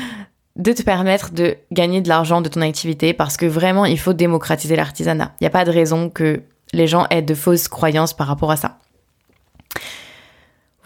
de 0.57 0.73
te 0.73 0.83
permettre 0.83 1.33
de 1.33 1.59
gagner 1.73 2.01
de 2.01 2.09
l'argent 2.09 2.41
de 2.41 2.49
ton 2.49 2.63
activité 2.63 3.13
parce 3.13 3.37
que 3.37 3.45
vraiment, 3.45 3.85
il 3.85 3.99
faut 3.99 4.15
démocratiser 4.15 4.77
l'artisanat. 4.77 5.35
Il 5.41 5.45
n'y 5.45 5.49
a 5.49 5.51
pas 5.51 5.67
de 5.67 5.71
raison 5.71 6.09
que 6.09 6.43
les 6.73 6.87
gens 6.87 7.07
aient 7.11 7.21
de 7.21 7.35
fausses 7.35 7.69
croyances 7.69 8.15
par 8.15 8.29
rapport 8.29 8.51
à 8.51 8.57
ça. 8.57 8.79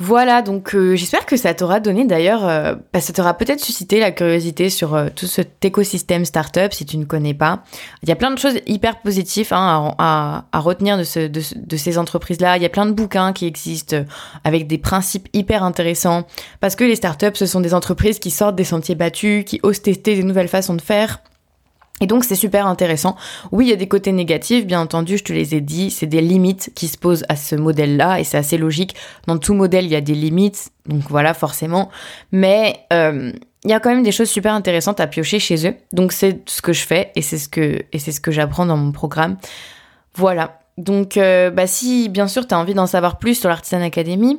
Voilà, 0.00 0.42
donc 0.42 0.76
euh, 0.76 0.94
j'espère 0.94 1.26
que 1.26 1.36
ça 1.36 1.52
t'aura 1.54 1.80
donné 1.80 2.04
d'ailleurs, 2.04 2.46
euh, 2.46 2.76
bah, 2.92 3.00
ça 3.00 3.12
t'aura 3.12 3.34
peut-être 3.34 3.58
suscité 3.58 3.98
la 3.98 4.12
curiosité 4.12 4.70
sur 4.70 4.94
euh, 4.94 5.08
tout 5.14 5.26
cet 5.26 5.64
écosystème 5.64 6.24
startup 6.24 6.72
si 6.72 6.86
tu 6.86 6.98
ne 6.98 7.04
connais 7.04 7.34
pas. 7.34 7.64
Il 8.04 8.08
y 8.08 8.12
a 8.12 8.14
plein 8.14 8.30
de 8.30 8.38
choses 8.38 8.60
hyper 8.66 9.00
positives 9.00 9.52
hein, 9.52 9.94
à, 9.98 10.44
retenir 10.54 10.98
de, 10.98 11.26
de, 11.28 11.76
ces 11.76 11.98
entreprises-là. 11.98 12.56
Il 12.58 12.62
y 12.62 12.66
a 12.66 12.68
plein 12.68 12.86
de 12.86 12.92
bouquins 12.92 13.32
qui 13.32 13.46
existent 13.46 14.04
avec 14.44 14.68
des 14.68 14.78
principes 14.78 15.28
hyper 15.32 15.64
intéressants 15.64 16.28
parce 16.60 16.76
que 16.76 16.84
les 16.84 16.94
startups, 16.94 17.34
ce 17.34 17.46
sont 17.46 17.60
des 17.60 17.74
entreprises 17.74 18.20
qui 18.20 18.30
sortent 18.30 18.56
des 18.56 18.64
sentiers 18.64 18.94
battus, 18.94 19.44
qui 19.44 19.58
osent 19.64 19.82
tester 19.82 20.14
des 20.14 20.22
nouvelles 20.22 20.48
façons 20.48 20.74
de 20.74 20.80
faire. 20.80 21.22
Et 22.00 22.06
donc 22.06 22.24
c'est 22.24 22.36
super 22.36 22.66
intéressant. 22.66 23.16
Oui, 23.50 23.66
il 23.66 23.70
y 23.70 23.72
a 23.72 23.76
des 23.76 23.88
côtés 23.88 24.12
négatifs, 24.12 24.66
bien 24.66 24.80
entendu, 24.80 25.18
je 25.18 25.24
te 25.24 25.32
les 25.32 25.54
ai 25.54 25.60
dit, 25.60 25.90
c'est 25.90 26.06
des 26.06 26.20
limites 26.20 26.70
qui 26.74 26.88
se 26.88 26.96
posent 26.96 27.24
à 27.28 27.36
ce 27.36 27.56
modèle-là, 27.56 28.20
et 28.20 28.24
c'est 28.24 28.38
assez 28.38 28.58
logique. 28.58 28.94
Dans 29.26 29.38
tout 29.38 29.54
modèle, 29.54 29.84
il 29.84 29.90
y 29.90 29.96
a 29.96 30.00
des 30.00 30.14
limites, 30.14 30.70
donc 30.86 31.02
voilà, 31.08 31.34
forcément. 31.34 31.90
Mais 32.30 32.76
euh, 32.92 33.32
il 33.64 33.70
y 33.70 33.74
a 33.74 33.80
quand 33.80 33.90
même 33.90 34.04
des 34.04 34.12
choses 34.12 34.30
super 34.30 34.54
intéressantes 34.54 35.00
à 35.00 35.06
piocher 35.06 35.40
chez 35.40 35.66
eux. 35.66 35.74
Donc 35.92 36.12
c'est 36.12 36.48
ce 36.48 36.62
que 36.62 36.72
je 36.72 36.86
fais, 36.86 37.10
et 37.16 37.22
c'est 37.22 37.38
ce 37.38 37.48
que, 37.48 37.82
ce 37.96 38.20
que 38.20 38.30
j'apprends 38.30 38.66
dans 38.66 38.76
mon 38.76 38.92
programme. 38.92 39.36
Voilà. 40.14 40.60
Donc 40.76 41.16
euh, 41.16 41.50
bah 41.50 41.66
si 41.66 42.08
bien 42.08 42.28
sûr 42.28 42.46
tu 42.46 42.54
as 42.54 42.58
envie 42.58 42.74
d'en 42.74 42.86
savoir 42.86 43.18
plus 43.18 43.34
sur 43.34 43.48
l'Artisan 43.48 43.82
Academy, 43.82 44.38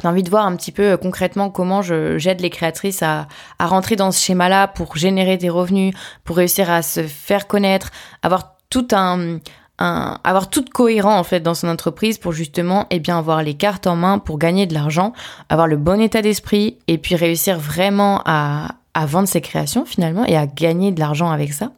j'ai 0.00 0.08
envie 0.08 0.22
de 0.22 0.30
voir 0.30 0.46
un 0.46 0.56
petit 0.56 0.72
peu 0.72 0.92
euh, 0.92 0.96
concrètement 0.96 1.50
comment 1.50 1.82
j'aide 1.82 2.40
les 2.40 2.50
créatrices 2.50 3.02
à, 3.02 3.28
à 3.58 3.66
rentrer 3.66 3.96
dans 3.96 4.10
ce 4.10 4.20
schéma-là 4.24 4.68
pour 4.68 4.96
générer 4.96 5.36
des 5.36 5.50
revenus, 5.50 5.94
pour 6.24 6.36
réussir 6.36 6.70
à 6.70 6.82
se 6.82 7.02
faire 7.02 7.46
connaître, 7.46 7.90
avoir 8.22 8.56
tout 8.70 8.88
un, 8.92 9.38
un, 9.78 10.18
avoir 10.24 10.50
tout 10.50 10.64
cohérent 10.64 11.18
en 11.18 11.24
fait 11.24 11.40
dans 11.40 11.54
son 11.54 11.68
entreprise 11.68 12.18
pour 12.18 12.32
justement 12.32 12.86
eh 12.90 12.98
bien 12.98 13.18
avoir 13.18 13.42
les 13.42 13.54
cartes 13.54 13.86
en 13.86 13.96
main 13.96 14.18
pour 14.18 14.38
gagner 14.38 14.66
de 14.66 14.74
l'argent, 14.74 15.12
avoir 15.48 15.66
le 15.66 15.76
bon 15.76 16.00
état 16.00 16.22
d'esprit 16.22 16.78
et 16.88 16.98
puis 16.98 17.14
réussir 17.14 17.58
vraiment 17.58 18.22
à, 18.24 18.76
à 18.94 19.06
vendre 19.06 19.28
ses 19.28 19.40
créations 19.40 19.84
finalement 19.84 20.24
et 20.24 20.36
à 20.36 20.46
gagner 20.46 20.92
de 20.92 21.00
l'argent 21.00 21.30
avec 21.30 21.52
ça. 21.52 21.72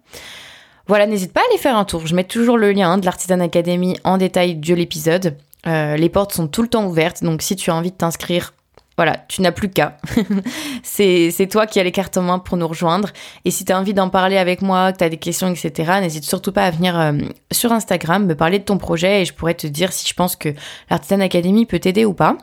Voilà, 0.87 1.07
n'hésite 1.07 1.35
pas 1.35 1.41
à 1.41 1.45
aller 1.51 1.59
faire 1.59 1.77
un 1.77 1.85
tour. 1.85 2.07
Je 2.07 2.15
mets 2.15 2.25
toujours 2.25 2.57
le 2.57 2.73
lien 2.73 2.97
de 2.97 3.05
l'Artisan 3.05 3.41
Academy 3.41 3.99
en 4.05 4.17
détail 4.17 4.55
de 4.55 4.75
l'épisode. 4.75 5.37
Euh, 5.67 5.97
les 5.97 6.09
portes 6.09 6.33
sont 6.33 6.49
tout 6.49 6.63
le 6.63 6.69
temps 6.69 6.87
ouvertes, 6.87 7.23
donc 7.23 7.43
si 7.43 7.57
tu 7.57 7.71
as 7.71 7.75
envie 7.75 7.91
de 7.91 7.97
t'inscrire, 7.97 8.55
voilà, 8.97 9.17
tu 9.29 9.43
n'as 9.43 9.53
plus 9.53 9.71
qu'à. 9.71 9.97
c'est 10.83 11.49
toi 11.49 11.67
qui 11.67 11.79
as 11.79 11.85
les 11.85 11.93
cartes 11.93 12.17
en 12.17 12.23
main 12.23 12.41
pour 12.41 12.57
nous 12.57 12.67
rejoindre. 12.67 13.11
Et 13.45 13.53
si 13.53 13.65
tu 13.65 13.73
as 13.73 13.79
envie 13.79 13.95
d'en 13.95 14.09
parler 14.09 14.39
avec 14.39 14.61
moi, 14.61 14.93
que 14.93 14.99
tu 14.99 15.05
as 15.05 15.09
des 15.09 15.19
questions, 15.19 15.49
etc., 15.49 15.99
n'hésite 16.01 16.25
surtout 16.25 16.51
pas 16.51 16.65
à 16.65 16.71
venir 16.73 16.99
euh, 16.99 17.13
sur 17.53 17.71
Instagram, 17.73 18.27
me 18.27 18.35
parler 18.35 18.59
de 18.59 18.65
ton 18.65 18.77
projet 18.77 19.23
et 19.23 19.25
je 19.25 19.35
pourrais 19.35 19.55
te 19.55 19.69
dire 19.69 19.93
si 19.93 20.09
je 20.09 20.15
pense 20.15 20.35
que 20.35 20.49
l'Artisan 20.91 21.21
Academy 21.21 21.65
peut 21.65 21.79
t'aider 21.79 22.05
ou 22.05 22.13
pas. 22.13 22.39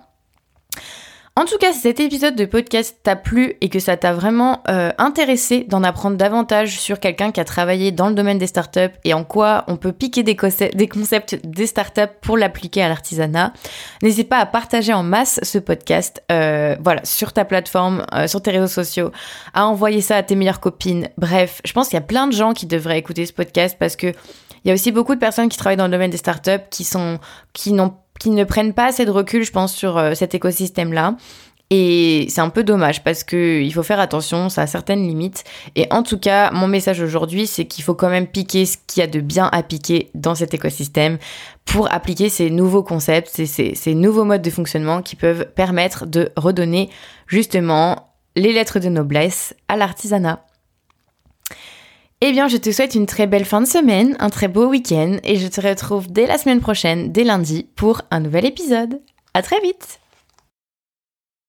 En 1.37 1.43
tout 1.43 1.57
cas, 1.57 1.73
si 1.73 1.79
cet 1.79 1.99
épisode 1.99 2.37
de 2.37 2.45
podcast 2.45 2.97
t'a 3.03 3.17
plu 3.17 3.55
et 3.59 3.67
que 3.67 3.79
ça 3.79 3.97
t'a 3.97 4.13
vraiment 4.13 4.63
euh, 4.69 4.93
intéressé 4.97 5.65
d'en 5.67 5.83
apprendre 5.83 6.15
davantage 6.15 6.79
sur 6.79 7.01
quelqu'un 7.01 7.33
qui 7.33 7.41
a 7.41 7.43
travaillé 7.43 7.91
dans 7.91 8.07
le 8.07 8.15
domaine 8.15 8.37
des 8.37 8.47
startups 8.47 8.93
et 9.03 9.13
en 9.13 9.25
quoi 9.25 9.65
on 9.67 9.75
peut 9.75 9.91
piquer 9.91 10.23
des, 10.23 10.37
concepts 10.37 11.45
des 11.45 11.67
startups 11.67 12.13
pour 12.21 12.37
l'appliquer 12.37 12.83
à 12.83 12.87
l'artisanat, 12.87 13.51
n'hésite 14.01 14.29
pas 14.29 14.37
à 14.37 14.45
partager 14.45 14.93
en 14.93 15.03
masse 15.03 15.41
ce 15.43 15.57
podcast, 15.57 16.23
euh, 16.31 16.77
voilà, 16.81 17.03
sur 17.03 17.33
ta 17.33 17.43
plateforme, 17.43 18.05
euh, 18.13 18.27
sur 18.27 18.41
tes 18.41 18.51
réseaux 18.51 18.67
sociaux, 18.67 19.11
à 19.53 19.67
envoyer 19.67 19.99
ça 19.99 20.15
à 20.15 20.23
tes 20.23 20.35
meilleures 20.35 20.61
copines. 20.61 21.09
Bref, 21.17 21.59
je 21.65 21.73
pense 21.73 21.89
qu'il 21.89 21.97
y 21.97 22.01
a 22.01 22.05
plein 22.05 22.27
de 22.27 22.33
gens 22.33 22.53
qui 22.53 22.65
devraient 22.65 22.97
écouter 22.97 23.25
ce 23.25 23.33
podcast 23.33 23.75
parce 23.77 23.97
que 23.97 24.07
il 24.07 24.69
y 24.69 24.71
a 24.71 24.73
aussi 24.73 24.93
beaucoup 24.93 25.13
de 25.13 25.19
personnes 25.19 25.49
qui 25.49 25.57
travaillent 25.57 25.77
dans 25.77 25.85
le 25.85 25.91
domaine 25.91 26.11
des 26.11 26.17
startups 26.17 26.63
qui 26.71 26.85
sont 26.85 27.19
qui 27.53 27.73
n'ont 27.73 27.93
qui 28.19 28.29
ne 28.29 28.43
prennent 28.43 28.73
pas 28.73 28.87
assez 28.87 29.05
de 29.05 29.11
recul, 29.11 29.43
je 29.43 29.51
pense, 29.51 29.73
sur 29.73 29.97
euh, 29.97 30.13
cet 30.13 30.35
écosystème-là. 30.35 31.15
Et 31.71 32.27
c'est 32.29 32.41
un 32.41 32.49
peu 32.49 32.63
dommage 32.63 33.03
parce 33.03 33.23
que 33.23 33.59
il 33.61 33.73
faut 33.73 33.81
faire 33.81 33.99
attention, 33.99 34.49
ça 34.49 34.63
a 34.63 34.67
certaines 34.67 35.01
limites. 35.01 35.43
Et 35.75 35.87
en 35.89 36.03
tout 36.03 36.19
cas, 36.19 36.51
mon 36.51 36.67
message 36.67 37.01
aujourd'hui, 37.01 37.47
c'est 37.47 37.65
qu'il 37.65 37.83
faut 37.83 37.95
quand 37.95 38.09
même 38.09 38.27
piquer 38.27 38.67
ce 38.67 38.77
qu'il 38.85 39.01
y 39.01 39.03
a 39.03 39.07
de 39.07 39.19
bien 39.19 39.49
à 39.51 39.63
piquer 39.63 40.11
dans 40.13 40.35
cet 40.35 40.53
écosystème 40.53 41.17
pour 41.65 41.91
appliquer 41.91 42.29
ces 42.29 42.51
nouveaux 42.51 42.83
concepts, 42.83 43.29
ces, 43.29 43.73
ces 43.73 43.95
nouveaux 43.95 44.25
modes 44.25 44.43
de 44.43 44.51
fonctionnement 44.51 45.01
qui 45.01 45.15
peuvent 45.15 45.47
permettre 45.55 46.05
de 46.05 46.31
redonner 46.35 46.91
justement 47.25 48.13
les 48.35 48.53
lettres 48.53 48.79
de 48.79 48.89
noblesse 48.89 49.55
à 49.67 49.75
l'artisanat. 49.75 50.45
Eh 52.27 52.31
bien, 52.31 52.47
je 52.47 52.57
te 52.57 52.71
souhaite 52.71 52.95
une 52.95 53.05
très 53.05 53.27
belle 53.27 53.45
fin 53.45 53.61
de 53.61 53.67
semaine, 53.67 54.15
un 54.17 54.31
très 54.31 54.47
beau 54.47 54.65
week-end 54.65 55.17
et 55.23 55.35
je 55.35 55.47
te 55.47 55.61
retrouve 55.61 56.11
dès 56.11 56.25
la 56.25 56.39
semaine 56.39 56.59
prochaine, 56.59 57.11
dès 57.11 57.23
lundi, 57.23 57.67
pour 57.75 58.01
un 58.09 58.19
nouvel 58.19 58.47
épisode. 58.47 58.99
À 59.35 59.43
très 59.43 59.61
vite! 59.61 59.99